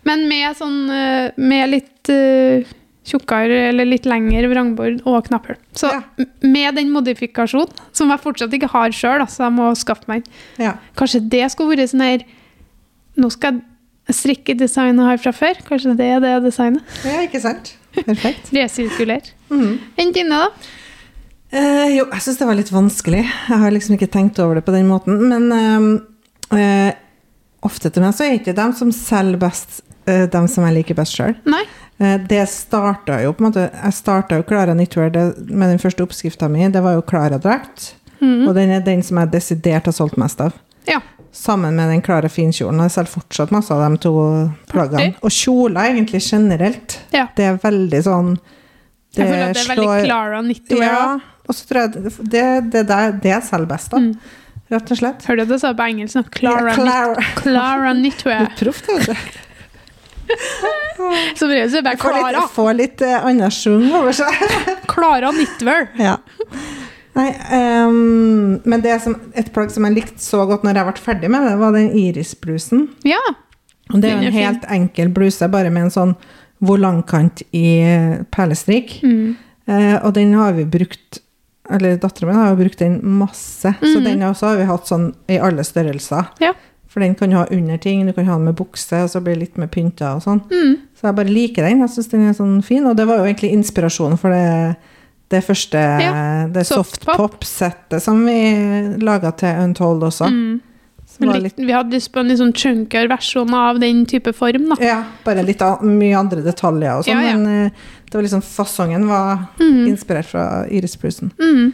Men 0.08 0.26
med 0.30 0.56
sånn 0.58 0.76
eh, 0.94 1.30
Med 1.42 1.72
litt 1.74 2.10
uh, 2.14 2.74
tjukkere 3.08 3.70
eller 3.70 3.88
litt 3.88 4.04
lengre 4.08 4.48
vrangbord 4.52 5.00
og 5.08 5.22
knapphull. 5.28 5.56
Så 5.76 5.88
Ja. 5.94 6.02
med 6.44 6.76
den 6.76 6.90
modifikasjonen, 6.92 7.72
som 7.96 8.10
jeg 8.12 8.20
fortsatt 8.20 8.52
ikke 8.52 8.68
har 8.74 8.92
sjøl, 8.92 9.24
så 9.32 9.46
jeg 9.46 9.54
må 9.56 9.70
skaffe 9.80 10.04
meg. 10.10 10.26
Ja. 10.60 10.74
Kanskje 10.98 11.22
det 11.32 11.46
skulle 11.54 11.76
vært 11.76 11.92
sånn 11.94 12.04
her 12.04 12.26
Nå 13.18 13.30
skal 13.34 13.56
jeg 14.06 14.14
strikke 14.14 14.54
designet 14.54 15.02
her 15.08 15.16
fra 15.18 15.32
før. 15.34 15.56
Kanskje 15.66 15.96
det 15.98 16.06
er 16.06 16.20
det 16.22 16.34
designet. 16.44 16.84
ja, 17.04 17.16
ikke 17.26 17.40
sant? 17.42 17.72
Perfekt. 17.96 18.50
Resirkuler. 18.54 19.32
Mm. 19.50 19.72
Enn 19.98 20.12
dine, 20.14 20.38
da? 20.44 20.52
Uh, 21.48 21.88
jo, 21.96 22.04
jeg 22.12 22.22
syns 22.26 22.38
det 22.38 22.46
var 22.46 22.58
litt 22.60 22.70
vanskelig. 22.72 23.24
Jeg 23.24 23.58
har 23.64 23.72
liksom 23.74 23.96
ikke 23.96 24.10
tenkt 24.12 24.38
over 24.44 24.60
det 24.60 24.64
på 24.68 24.74
den 24.76 24.86
måten. 24.86 25.16
Men 25.30 25.48
eh, 25.52 25.88
eh, 26.56 26.92
ofte 27.66 27.90
til 27.90 28.04
meg 28.04 28.14
så 28.16 28.26
er 28.26 28.38
ikke 28.38 28.54
dem 28.56 28.72
som 28.76 28.92
selger 28.94 29.40
best, 29.42 29.80
eh, 30.06 30.26
dem 30.30 30.48
som 30.48 30.64
jeg 30.68 30.78
liker 30.78 30.98
best 30.98 31.16
sjøl. 31.18 31.34
Eh, 31.98 32.16
det 32.30 32.44
starta 32.48 33.18
jo 33.24 33.32
på 33.34 33.42
en 33.42 33.48
måte 33.50 33.64
Jeg 33.74 33.92
starta 33.96 34.36
jo 34.38 34.44
Klara 34.46 34.74
Knitwear 34.76 35.10
med 35.50 35.72
den 35.72 35.80
første 35.82 36.04
oppskrifta 36.06 36.48
mi. 36.48 36.68
Det 36.70 36.82
var 36.84 36.94
jo 36.94 37.02
Klara-drakt. 37.02 37.94
Mhm. 38.20 38.48
Og 38.48 38.54
den 38.54 38.70
er 38.70 38.80
den 38.80 39.02
som 39.02 39.18
jeg 39.18 39.32
desidert 39.32 39.86
har 39.86 39.92
solgt 39.92 40.16
mest 40.18 40.40
av. 40.40 40.52
Ja. 40.86 41.00
Sammen 41.32 41.76
med 41.76 41.90
den 41.90 42.02
Klara 42.02 42.28
finkjolen. 42.28 42.80
Jeg 42.86 42.90
selger 42.94 43.12
fortsatt 43.18 43.50
masse 43.50 43.74
av 43.74 43.82
de 43.84 43.98
to 43.98 44.14
plaggene. 44.70 45.14
Og 45.22 45.30
kjoler 45.30 45.90
egentlig 45.92 46.22
generelt. 46.22 46.98
ja. 47.12 47.26
Det 47.36 47.44
er 47.44 47.58
veldig 47.62 48.02
sånn 48.02 48.38
Jeg 49.16 49.26
føler 49.26 49.48
at 49.48 49.54
det 49.54 49.62
er 49.64 49.74
veldig 49.74 50.04
Klara 50.04 50.42
Knitwear. 50.42 50.82
Ja. 50.82 50.92
Ja. 50.92 51.20
Og 51.48 51.54
så 51.56 51.66
tror 51.66 51.80
jeg 51.80 51.92
det, 52.04 52.12
det, 52.30 52.70
det, 52.72 52.98
det 53.22 53.30
jeg 53.30 53.42
selger 53.48 53.66
best, 53.70 53.90
da. 53.90 53.98
Mm. 53.98 54.14
Rett 54.68 54.90
og 54.92 54.98
slett. 55.00 55.24
Hørte 55.28 55.44
du 55.48 55.52
det 55.54 55.60
sa 55.62 55.70
på 55.76 55.84
engelsk 55.88 56.18
nå? 56.18 56.22
Clara, 56.34 56.72
Ja, 56.72 56.74
Clara. 56.76 57.22
Clara 57.40 57.92
Knitwear. 57.96 58.50
Proff, 58.58 58.82
det. 58.86 58.98
vet 59.06 59.06
du. 59.08 59.44
Som 61.38 61.48
regel 61.48 61.70
så 61.72 61.78
er 61.78 61.82
det 61.82 61.84
bare 61.86 61.96
Får 62.02 62.12
litt, 62.12 62.26
Clara. 62.28 62.42
får 62.52 62.74
litt 62.76 63.02
uh, 63.06 63.14
annen 63.30 63.54
schwung 63.54 63.86
over 63.96 64.12
seg. 64.18 64.42
Clara 64.92 65.30
Knitwear. 65.32 65.86
Ja. 65.96 66.18
Nei, 67.18 67.28
um, 67.88 68.58
men 68.68 68.82
det 68.84 68.98
som, 69.02 69.16
et 69.34 69.48
plagg 69.54 69.72
som 69.74 69.86
jeg 69.88 69.96
likte 69.96 70.20
så 70.22 70.44
godt 70.46 70.66
når 70.66 70.76
jeg 70.82 70.88
ble 70.90 71.02
ferdig 71.06 71.30
med 71.32 71.48
det, 71.48 71.54
var 71.62 71.72
den 71.74 71.88
irisblusen. 71.98 72.84
Ja. 73.08 73.22
Og 73.88 74.02
det 74.02 74.10
er 74.10 74.18
jo 74.18 74.20
en 74.20 74.28
en 74.28 74.34
fin. 74.36 74.42
helt 74.44 74.68
enkel 74.76 75.08
bluse, 75.16 75.48
bare 75.50 75.72
med 75.72 75.88
en 75.88 75.94
sånn 75.94 76.12
volangkant 76.60 77.40
i 77.56 77.64
perlestrikk. 78.34 78.98
Mm. 79.06 79.32
Uh, 79.68 79.96
og 80.04 80.12
den 80.20 80.36
har 80.36 80.52
vi 80.60 80.68
brukt 80.68 81.22
eller 81.70 81.96
datteren 82.00 82.28
min 82.30 82.36
har 82.38 82.50
jo 82.54 82.56
brukt 82.62 82.78
den 82.78 83.00
masse. 83.18 83.74
Så 83.80 83.98
Mhm. 84.00 84.04
den 84.04 84.20
også 84.20 84.46
har 84.48 84.56
vi 84.56 84.64
hatt 84.64 84.86
sånn 84.86 85.14
i 85.28 85.38
alle 85.38 85.62
størrelser. 85.64 86.28
Ja. 86.40 86.52
For 86.88 87.00
den 87.00 87.14
kan 87.14 87.28
du 87.30 87.36
ha 87.36 87.44
under 87.50 87.76
ting, 87.76 88.06
du 88.06 88.12
kan 88.12 88.24
ha 88.24 88.34
den 88.36 88.44
med 88.46 88.56
bukse, 88.56 89.02
og 89.04 89.10
så 89.10 89.20
blir 89.20 89.34
det 89.34 89.40
litt 89.40 89.58
mer 89.58 89.66
pynta 89.68 90.14
og 90.16 90.22
sånn. 90.22 90.40
Mm. 90.50 90.76
Så 90.96 91.02
jeg 91.02 91.14
bare 91.16 91.28
liker 91.28 91.62
den. 91.68 91.80
Jeg 91.80 91.88
syns 91.90 92.08
den 92.10 92.28
er 92.28 92.32
sånn 92.32 92.62
fin. 92.64 92.86
Og 92.86 92.96
det 92.96 93.06
var 93.06 93.18
jo 93.18 93.24
egentlig 93.24 93.52
inspirasjonen 93.52 94.18
for 94.18 94.30
det, 94.30 94.76
det 95.28 95.44
første 95.44 95.74
Ja, 96.00 96.46
det 96.48 96.64
softpop. 96.66 97.16
softpop-settet 97.18 98.00
som 98.00 98.24
vi 98.24 98.96
laga 99.04 99.30
til 99.36 99.48
Untold 99.48 100.02
også. 100.02 100.26
Mm. 100.32 100.60
Litt, 101.20 101.56
vi 101.56 101.72
hadde 101.72 101.90
lyst 101.96 102.12
på 102.12 102.20
en 102.20 102.28
litt 102.28 102.38
sånn 102.38 102.52
chunker 102.54 103.08
versjon 103.08 103.52
av 103.56 103.80
den 103.80 104.04
type 104.06 104.32
form, 104.36 104.68
da. 104.68 104.76
ja, 104.78 105.04
bare 105.24 105.42
litt 105.42 105.58
mye 105.82 106.14
andre 106.16 106.42
detaljer 106.44 106.98
og 106.98 107.04
sånn, 107.04 107.08
Ja, 107.08 107.30
ja. 107.30 107.36
men 107.36 107.66
eh, 107.66 107.70
det 108.10 108.16
var 108.18 108.22
liksom 108.26 108.42
fasongen 108.42 109.06
var 109.08 109.46
Mm. 109.60 109.86
inspirert 109.88 110.26
fra 110.26 110.64
Iris 110.70 110.96
Prusen. 110.96 111.30
Mm. 111.38 111.72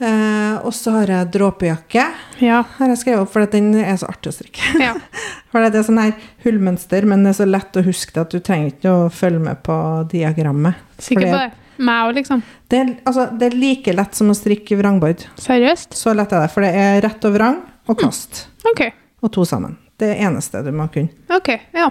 Eh, 0.00 0.56
og 0.64 0.72
så 0.74 0.92
har 0.94 1.06
jeg 1.10 1.30
dråpejakke. 1.34 2.04
Ja. 2.38 2.60
Har 2.76 2.88
jeg 2.92 2.98
skrevet 3.00 3.24
opp, 3.24 3.32
for 3.32 3.46
den 3.50 3.72
er 3.74 3.96
så 3.98 4.06
artig 4.08 4.30
å 4.30 4.36
strikke. 4.36 4.62
ja. 4.80 4.94
For 5.50 5.64
det 5.64 5.78
er 5.80 5.86
sånn 5.86 5.96
her 5.98 6.12
hullmønster, 6.44 7.06
men 7.08 7.22
det 7.24 7.30
er 7.32 7.38
så 7.38 7.46
lett 7.48 7.76
å 7.80 7.82
huske 7.82 8.12
det 8.12 8.20
at 8.20 8.34
du 8.34 8.38
trenger 8.44 8.68
ikke 8.74 8.90
å 8.92 9.06
følge 9.10 9.40
med 9.40 9.62
på 9.64 9.74
diagrammet. 10.12 10.76
Sikker 11.00 11.24
på 11.24 11.38
det. 11.40 11.52
Meg 11.88 12.04
òg, 12.04 12.14
liksom. 12.18 12.42
Det 12.68 12.78
er, 12.82 12.90
altså, 13.08 13.24
det 13.38 13.46
er 13.48 13.56
like 13.56 13.94
lett 13.96 14.14
som 14.18 14.28
å 14.28 14.36
strikke 14.36 14.76
vrangbord. 14.76 15.24
Seriøst? 15.40 15.96
Så 15.96 16.12
lett 16.14 16.34
er 16.36 16.44
det, 16.44 16.50
for 16.52 16.66
det 16.66 16.74
er 16.76 17.00
rett 17.06 17.24
og 17.24 17.32
vrang 17.38 17.62
og 17.88 17.98
kast. 17.98 18.42
OK. 18.68 18.84
Og 19.24 19.32
to 19.32 19.46
sammen. 19.48 19.78
Det 19.98 20.12
det 20.12 20.20
eneste 20.28 20.60
du 20.62 20.70
må 20.70 20.86
kunne. 20.92 21.08
ok, 21.32 21.48
Ja. 21.74 21.88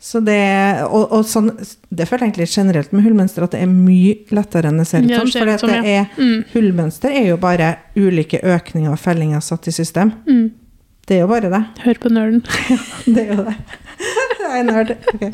Så 0.00 0.22
det, 0.24 0.36
og, 0.88 1.10
og 1.12 1.26
sånn, 1.28 1.50
det 1.92 2.06
føler 2.08 2.24
jeg 2.24 2.30
egentlig 2.30 2.46
generelt 2.54 2.92
med 2.96 3.02
hullmønster, 3.04 3.44
at 3.44 3.52
det 3.52 3.58
er 3.60 3.68
mye 3.68 4.14
lettere 4.32 4.70
enn 4.70 4.78
det 4.80 4.86
ser 4.88 5.04
ut 5.04 5.10
som. 5.12 5.28
det 5.28 5.58
For 5.60 5.68
det 5.68 5.80
er, 5.82 5.90
ja. 5.92 6.04
Mm. 6.16 6.44
hullmønster 6.54 7.12
er 7.20 7.26
jo 7.28 7.36
bare 7.42 7.74
ulike 8.00 8.40
økninger 8.40 8.94
og 8.94 8.98
fellinger 9.02 9.42
satt 9.44 9.68
i 9.68 9.74
system. 9.76 10.14
Mm. 10.24 10.46
Det 11.06 11.18
er 11.18 11.20
jo 11.24 11.28
bare 11.28 11.50
det. 11.52 11.60
Hør 11.84 12.00
på 12.00 12.08
nerden. 12.16 12.40
Det 13.14 13.26
er 13.26 13.34
jo 13.34 13.44
det. 13.50 13.56
Jeg 14.40 14.60
er 14.62 14.64
nerd. 14.66 14.94
Okay. 15.14 15.30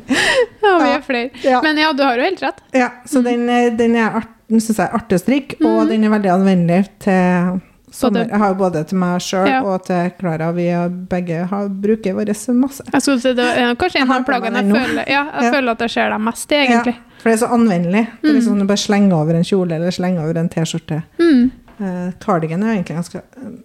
Ja, 0.65 0.73
vi 0.83 0.89
er 0.97 1.03
flere. 1.07 1.31
Ja. 1.47 1.61
Men 1.65 1.79
ja, 1.81 1.93
du 1.97 2.03
har 2.05 2.19
jo 2.19 2.25
helt 2.27 2.43
rett. 2.43 2.59
Ja, 2.75 2.89
så 3.09 3.23
den, 3.25 3.47
er- 3.49 3.71
den, 3.79 3.95
er 3.97 4.19
art, 4.19 4.33
den 4.51 4.61
synes 4.61 4.81
jeg 4.83 4.89
er 4.91 4.99
artig 4.99 5.17
å 5.17 5.23
strikke, 5.23 5.57
og 5.63 5.79
Mhm. 5.85 5.89
den 5.95 6.05
er 6.05 6.13
veldig 6.17 6.33
anvendelig 6.35 6.81
til 7.07 7.61
sommer. 7.93 8.27
Jeg 8.29 8.39
har 8.39 8.55
både 8.55 8.85
til 8.87 8.99
meg 8.99 9.21
sjøl 9.21 9.47
Ja. 9.49 9.63
og 9.65 9.85
til 9.87 10.11
Klara. 10.19 10.53
Vi 10.55 10.67
begge 11.09 11.47
har, 11.47 11.69
bruker 11.69 12.15
våre 12.15 12.35
masse. 12.55 12.83
Jeg 12.93 13.03
skulle 13.03 13.21
si, 13.21 13.33
det 13.35 13.45
er 13.59 13.75
kanskje 13.77 14.01
en 14.03 14.11
av 14.13 14.23
på 14.25 14.33
plaggene 14.33 14.63
jeg 14.63 14.73
føler 14.75 15.05
Ja, 15.09 15.25
jeg 15.25 15.43
Ja. 15.45 15.53
føler 15.53 15.71
at 15.71 15.79
jeg 15.81 15.91
ser 15.91 16.11
dem 16.11 16.23
mest, 16.25 16.49
egentlig. 16.51 16.95
Ja, 16.95 17.03
for 17.19 17.31
det 17.31 17.43
er 17.43 17.47
så 17.47 17.53
anvendelig. 17.53 18.07
Det 18.23 18.31
Mhm. 18.31 18.35
liksom 18.37 18.59
Du 18.59 18.65
bare 18.67 18.77
slenger 18.77 19.13
over 19.15 19.35
en 19.35 19.43
kjole 19.45 19.73
eller 19.73 19.91
slenger 19.91 20.23
over 20.25 20.39
en 20.39 20.49
T-skjorte. 20.49 21.03
Mm. 21.19 21.51
Uh, 21.79 22.11
cardigan 22.21 22.63
er 22.63 22.73
egentlig 22.83 22.97
ganske 22.97 23.21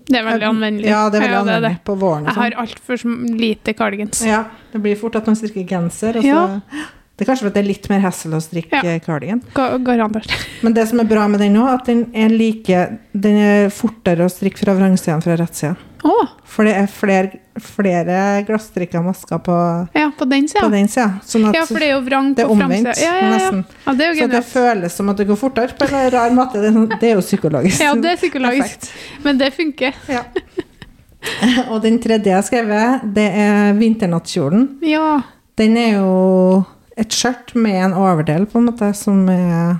Det 0.05 0.17
er 0.19 0.23
veldig 0.25 0.43
anvendelig. 0.43 0.85
Ja, 0.85 1.09
det 1.09 1.21
er 1.23 1.27
veldig 1.27 1.31
Ja, 1.31 1.43
det 1.43 1.49
er 1.53 1.57
anvendelig 1.61 1.79
på 1.85 1.97
våren. 1.97 2.25
Jeg 2.25 2.33
har 2.33 2.51
sånn. 2.51 2.57
altfor 2.59 3.39
lite 3.39 3.73
cardigans. 3.73 4.25
Ja, 4.25 4.43
det 4.73 4.81
blir 4.83 4.95
fort 4.97 5.15
at 5.15 5.25
man 5.27 5.35
strikker 5.35 5.65
genser. 5.65 6.17
Og 6.17 6.23
så, 6.23 6.25
Ja. 6.27 6.59
Det 7.21 7.27
er 7.27 7.35
kanskje 7.35 7.45
fordi 7.45 7.53
det 7.53 7.61
er 7.61 7.67
litt 7.67 7.83
mer 7.91 7.99
hassle 8.01 8.33
å 8.33 8.41
strikke 8.41 8.79
Ja. 8.81 8.97
cardigan. 9.05 9.43
Ga- 9.53 9.77
Garantert. 9.85 10.31
Men 10.65 10.73
det 10.73 10.87
som 10.89 10.97
er 11.03 11.05
bra 11.05 11.27
med 11.29 11.39
den 11.43 11.53
nå, 11.53 11.67
at 11.69 11.85
den 11.85 12.07
er 12.17 12.33
like 12.33 12.79
Den 13.13 13.37
er 13.37 13.69
fortere 13.69 14.25
å 14.25 14.31
strikke 14.31 14.57
fra 14.63 14.73
vrangsida 14.73 15.13
enn 15.13 15.21
fra 15.21 15.35
rettsida. 15.37 15.75
Oh. 16.01 16.25
For 16.49 16.65
det 16.65 16.73
er 16.79 16.87
flere, 16.89 17.37
flere 17.61 18.15
glasstrikka 18.47 19.03
masker 19.05 19.37
på, 19.45 19.57
Ja, 19.93 20.07
på 20.17 20.25
den 20.31 20.47
på 20.49 20.65
sida. 20.89 21.05
Sånn 21.21 21.45
at 21.51 21.59
Ja, 21.59 21.67
for 21.69 21.77
det 21.77 21.91
er 21.91 21.93
jo 21.93 22.01
vrang 22.07 22.33
på 22.33 22.47
framsida. 22.57 22.95
Ja, 22.97 23.13
ja, 23.21 23.37
ja. 23.37 23.51
ja, 23.85 23.93
det 23.93 24.07
er 24.07 24.09
jo 24.15 24.23
Så 24.23 24.31
det 24.33 24.43
føles 24.49 24.97
som 24.97 25.13
at 25.13 25.21
det 25.21 25.27
går 25.29 25.37
fortere 25.37 25.77
på 25.77 25.91
en 25.93 26.09
rar 26.17 26.33
måte. 26.33 26.57
Det 26.57 26.71
er, 26.71 26.73
sånn, 26.73 26.89
det 26.97 27.13
jo 27.13 27.21
psykologisk. 27.21 27.85
Ja, 27.85 27.93
det 27.93 28.15
er 28.15 28.17
psykologisk. 28.23 28.89
Men 29.21 29.37
det 29.37 29.53
funker. 29.53 29.93
Ja. 30.09 30.25
Og 31.69 31.83
den 31.85 32.01
tredje 32.01 32.33
jeg 32.33 32.39
har 32.39 32.49
skrevet, 32.49 33.05
det 33.13 33.29
er 33.45 33.73
vinternattkjolen. 33.77 34.67
Ja. 34.81 35.19
Den 35.61 35.77
er 35.77 35.99
jo 35.99 36.65
et 36.99 37.15
skjørt 37.15 37.55
med 37.55 37.77
en 37.85 37.95
overdel, 37.97 38.45
på 38.49 38.59
en 38.59 38.67
måte, 38.67 38.91
som 38.97 39.23
er 39.31 39.79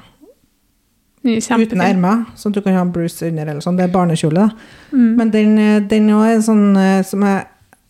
uten 1.22 1.84
ermer, 1.84 2.26
sånn 2.36 2.54
at 2.54 2.58
du 2.58 2.66
kan 2.66 2.78
ha 2.80 2.86
bluse 2.90 3.30
under 3.30 3.52
eller 3.52 3.64
sånn. 3.64 3.78
Det 3.78 3.86
er 3.86 3.94
barnekjole, 3.94 4.48
da. 4.48 4.94
Mm. 4.94 5.10
Men 5.20 5.34
den, 5.34 5.58
eh, 5.60 5.82
den 5.82 6.10
også 6.10 6.30
er 6.32 6.46
sånn 6.48 6.78
eh, 6.82 7.02
som 7.08 7.26
jeg 7.28 7.46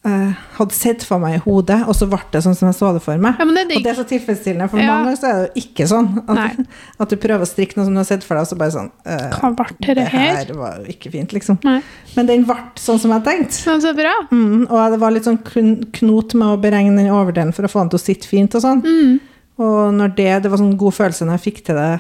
eh, 0.06 0.32
hadde 0.58 0.74
sett 0.74 1.04
for 1.06 1.20
meg 1.22 1.36
i 1.36 1.42
hodet, 1.44 1.84
og 1.88 1.94
så 1.94 2.08
ble 2.10 2.18
det 2.34 2.42
sånn 2.42 2.56
som 2.58 2.68
jeg 2.72 2.78
så 2.80 2.90
det 2.96 3.02
for 3.06 3.18
meg. 3.22 3.36
Ja, 3.38 3.46
det 3.46 3.76
Og 3.78 3.84
det 3.86 3.92
er 3.92 3.98
så 4.00 4.06
tilfredsstillende, 4.10 4.68
for 4.72 4.80
Ja. 4.82 4.88
mange 4.88 5.12
ganger 5.12 5.20
så 5.20 5.28
er 5.30 5.34
det 5.42 5.50
jo 5.54 5.62
ikke 5.62 5.88
sånn. 5.92 6.08
At, 6.28 6.58
at 7.06 7.10
du 7.10 7.16
prøver 7.22 7.46
å 7.46 7.50
strikke 7.50 7.78
noe 7.78 7.86
som 7.86 7.94
du 7.94 8.00
har 8.02 8.08
sett 8.10 8.24
for 8.26 8.36
deg, 8.36 8.42
og 8.42 8.50
så 8.50 8.58
bare 8.58 8.72
sånn 8.76 8.92
eh, 9.06 9.30
Hva 9.38 9.52
ble 9.56 9.68
det 9.86 9.96
Det 10.02 10.08
her? 10.10 10.36
her 10.46 10.54
var 10.58 10.80
jo 10.82 10.86
ikke 10.96 11.12
fint, 11.12 11.32
liksom. 11.38 11.60
Nei. 11.64 11.82
Men 12.16 12.26
den 12.32 12.46
ble 12.50 12.56
sånn 12.82 13.00
som 13.00 13.12
jeg 13.12 13.24
tenkte. 13.28 13.62
Men 13.70 13.82
så 13.82 13.94
bra. 13.96 14.14
Mm, 14.32 14.66
og 14.72 14.92
det 14.92 15.00
var 15.00 15.12
litt 15.12 15.24
sånn 15.30 15.38
kn- 15.44 15.92
knot 15.92 16.34
med 16.34 16.48
å 16.48 16.62
beregne 16.62 16.98
den 16.98 17.12
overdelen 17.14 17.54
for 17.54 17.64
å 17.64 17.72
få 17.72 17.84
den 17.86 17.90
til 17.94 18.00
å 18.02 18.06
sitte 18.06 18.28
fint 18.28 18.56
og 18.58 18.62
sånn. 18.66 18.82
Mm. 18.82 19.20
Og 19.62 19.94
når 19.94 20.16
det, 20.18 20.32
det 20.44 20.50
var 20.50 20.58
sånn 20.58 20.78
god 20.78 20.94
følelse 20.98 21.26
når 21.28 21.38
jeg 21.38 21.46
fikk 21.54 21.64
til 21.68 21.76
det 21.78 21.92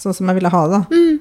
sånn 0.00 0.14
som 0.16 0.26
jeg 0.32 0.38
ville 0.40 0.48
ha 0.48 0.62
det. 0.68 0.78
da. 0.78 0.96
Mm. 0.96 1.20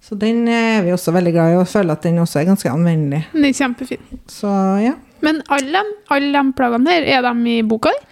Så 0.00 0.16
den 0.18 0.46
er 0.48 0.82
vi 0.82 0.92
også 0.94 1.12
veldig 1.12 1.32
glad 1.34 1.52
i, 1.52 1.56
og 1.60 1.68
føler 1.68 1.92
at 1.92 2.02
den 2.06 2.18
også 2.22 2.40
er 2.40 2.46
ganske 2.48 2.70
anvendelig. 2.72 3.24
Den 3.34 3.44
er 3.44 3.52
kjempefin. 3.52 4.00
Så 4.32 4.48
ja. 4.80 4.94
Men 5.20 5.42
alle, 5.52 5.82
alle 6.10 6.32
de 6.32 6.52
plaggene 6.56 6.90
her, 6.94 7.02
er 7.18 7.26
de 7.28 7.58
i 7.58 7.62
boka 7.68 7.92
di? 7.92 8.06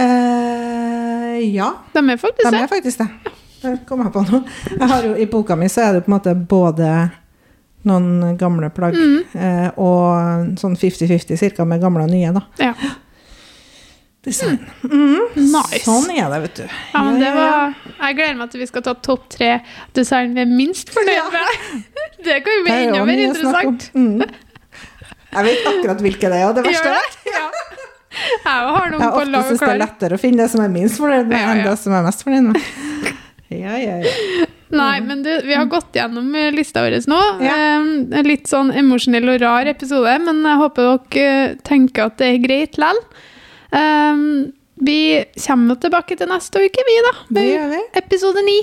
Eh, 0.00 1.54
ja, 1.54 1.68
De 1.94 1.98
er 2.12 2.16
faktisk 2.20 2.50
de 2.50 2.56
er 2.62 2.66
faktisk 2.70 2.98
det. 3.02 3.08
Det 3.62 3.72
kom 3.88 4.00
jeg 4.04 4.12
på 4.14 4.22
noe. 4.28 4.42
Jo, 5.04 5.14
I 5.18 5.26
boka 5.30 5.56
mi 5.58 5.66
så 5.70 5.82
er 5.88 5.96
det 5.98 6.04
på 6.06 6.12
en 6.12 6.16
måte 6.16 6.34
både 6.48 6.90
noen 7.88 8.36
gamle 8.38 8.68
plagg 8.74 8.94
Mm. 8.98 9.18
eh, 9.34 9.68
og 9.78 10.54
sånn 10.58 10.76
50-50 10.78 11.36
cirka 11.38 11.64
med 11.66 11.80
gamle 11.82 12.04
og 12.06 12.10
nye, 12.10 12.32
da. 12.34 12.42
Ja. 12.58 12.74
Design. 14.28 14.58
Mm, 14.84 15.36
Nice. 15.48 15.80
Sånn 15.86 16.10
er 16.12 16.26
det, 16.32 16.40
vet 16.44 16.58
du. 16.60 16.64
Ja, 16.68 17.02
men 17.06 17.20
det 17.22 17.30
ja, 17.30 17.34
ja. 17.34 17.46
var 17.94 18.08
Jeg 18.08 18.18
gleder 18.18 18.36
meg 18.40 18.50
til 18.52 18.62
vi 18.62 18.68
skal 18.70 18.84
ta 18.84 18.94
topp 19.08 19.28
tre 19.32 19.50
design 19.96 20.34
vi 20.36 20.44
er 20.44 20.50
minst 20.50 20.92
fornøyd 20.96 21.32
med. 21.32 21.86
Det 22.26 22.40
kan 22.44 22.58
jo 22.58 22.66
bli 22.66 22.76
enda 22.82 23.04
mer 23.08 23.22
interessant. 23.28 23.88
Mm. 23.96 24.20
Jeg 25.28 25.44
vet 25.48 25.66
akkurat 25.72 26.04
hvilke 26.04 26.30
det 26.32 26.42
er, 26.42 26.50
og 26.50 26.58
det 26.58 26.66
verste 26.68 26.92
er? 26.92 27.16
Ja. 27.28 27.46
Jeg 28.18 28.44
har 28.44 28.92
noen 28.92 29.02
Jeg 29.04 29.14
på 29.14 29.24
lag 29.28 29.48
syns 29.48 29.62
det 29.62 29.72
er 29.72 29.82
lettere 29.82 30.16
å 30.16 30.20
finne 30.20 30.42
det 30.44 30.52
som 30.52 30.62
er 30.64 30.70
minst 30.72 31.00
fornøyd 31.00 31.28
med, 31.28 31.36
Ja, 31.38 31.48
ja. 31.48 31.56
enn 31.56 31.66
det 31.68 31.74
som 31.80 31.96
er 31.96 32.06
mest 32.06 32.24
fornøyd 32.26 32.48
med. 32.52 32.70
Ja, 33.48 33.76
ja, 33.80 33.98
ja. 34.04 34.46
Nei, 34.68 34.98
men 35.00 35.22
du, 35.24 35.30
vi 35.46 35.54
har 35.56 35.64
gått 35.72 35.96
gjennom 35.96 36.26
eh, 36.36 36.50
lista 36.52 36.82
vår 36.84 36.98
nå. 37.08 37.20
Ja. 37.40 37.56
Litt 38.26 38.50
sånn 38.50 38.72
emosjonell 38.76 39.30
og 39.32 39.38
rar 39.40 39.70
episode, 39.70 40.12
men 40.26 40.42
jeg 40.44 40.60
håper 40.60 40.90
dere 41.14 41.28
eh, 41.46 41.54
tenker 41.64 42.10
at 42.10 42.18
det 42.20 42.28
er 42.34 42.42
greit 42.44 42.76
likevel. 42.80 43.00
Um, 43.72 44.52
vi 44.80 45.24
kommer 45.46 45.74
tilbake 45.82 46.16
til 46.16 46.30
neste 46.30 46.62
uke, 46.64 46.84
vi, 46.86 46.96
da. 47.04 47.14
Det 47.34 47.44
gjør 47.48 47.68
vi. 47.74 47.80
Episode 48.00 48.44
ni. 48.46 48.58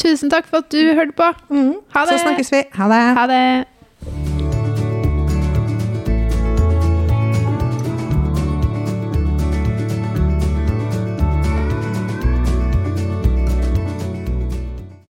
Tusen 0.00 0.30
takk 0.32 0.46
for 0.48 0.62
at 0.64 0.70
du 0.72 0.94
hørte 0.96 1.16
på. 1.16 1.28
Mm. 1.50 1.74
Ha 1.94 2.06
Så 2.08 2.18
snakkes 2.22 2.52
vi. 2.52 2.62
Ha 2.76 2.88
det. 2.92 3.02
Ha 3.18 3.26
det. 3.30 3.44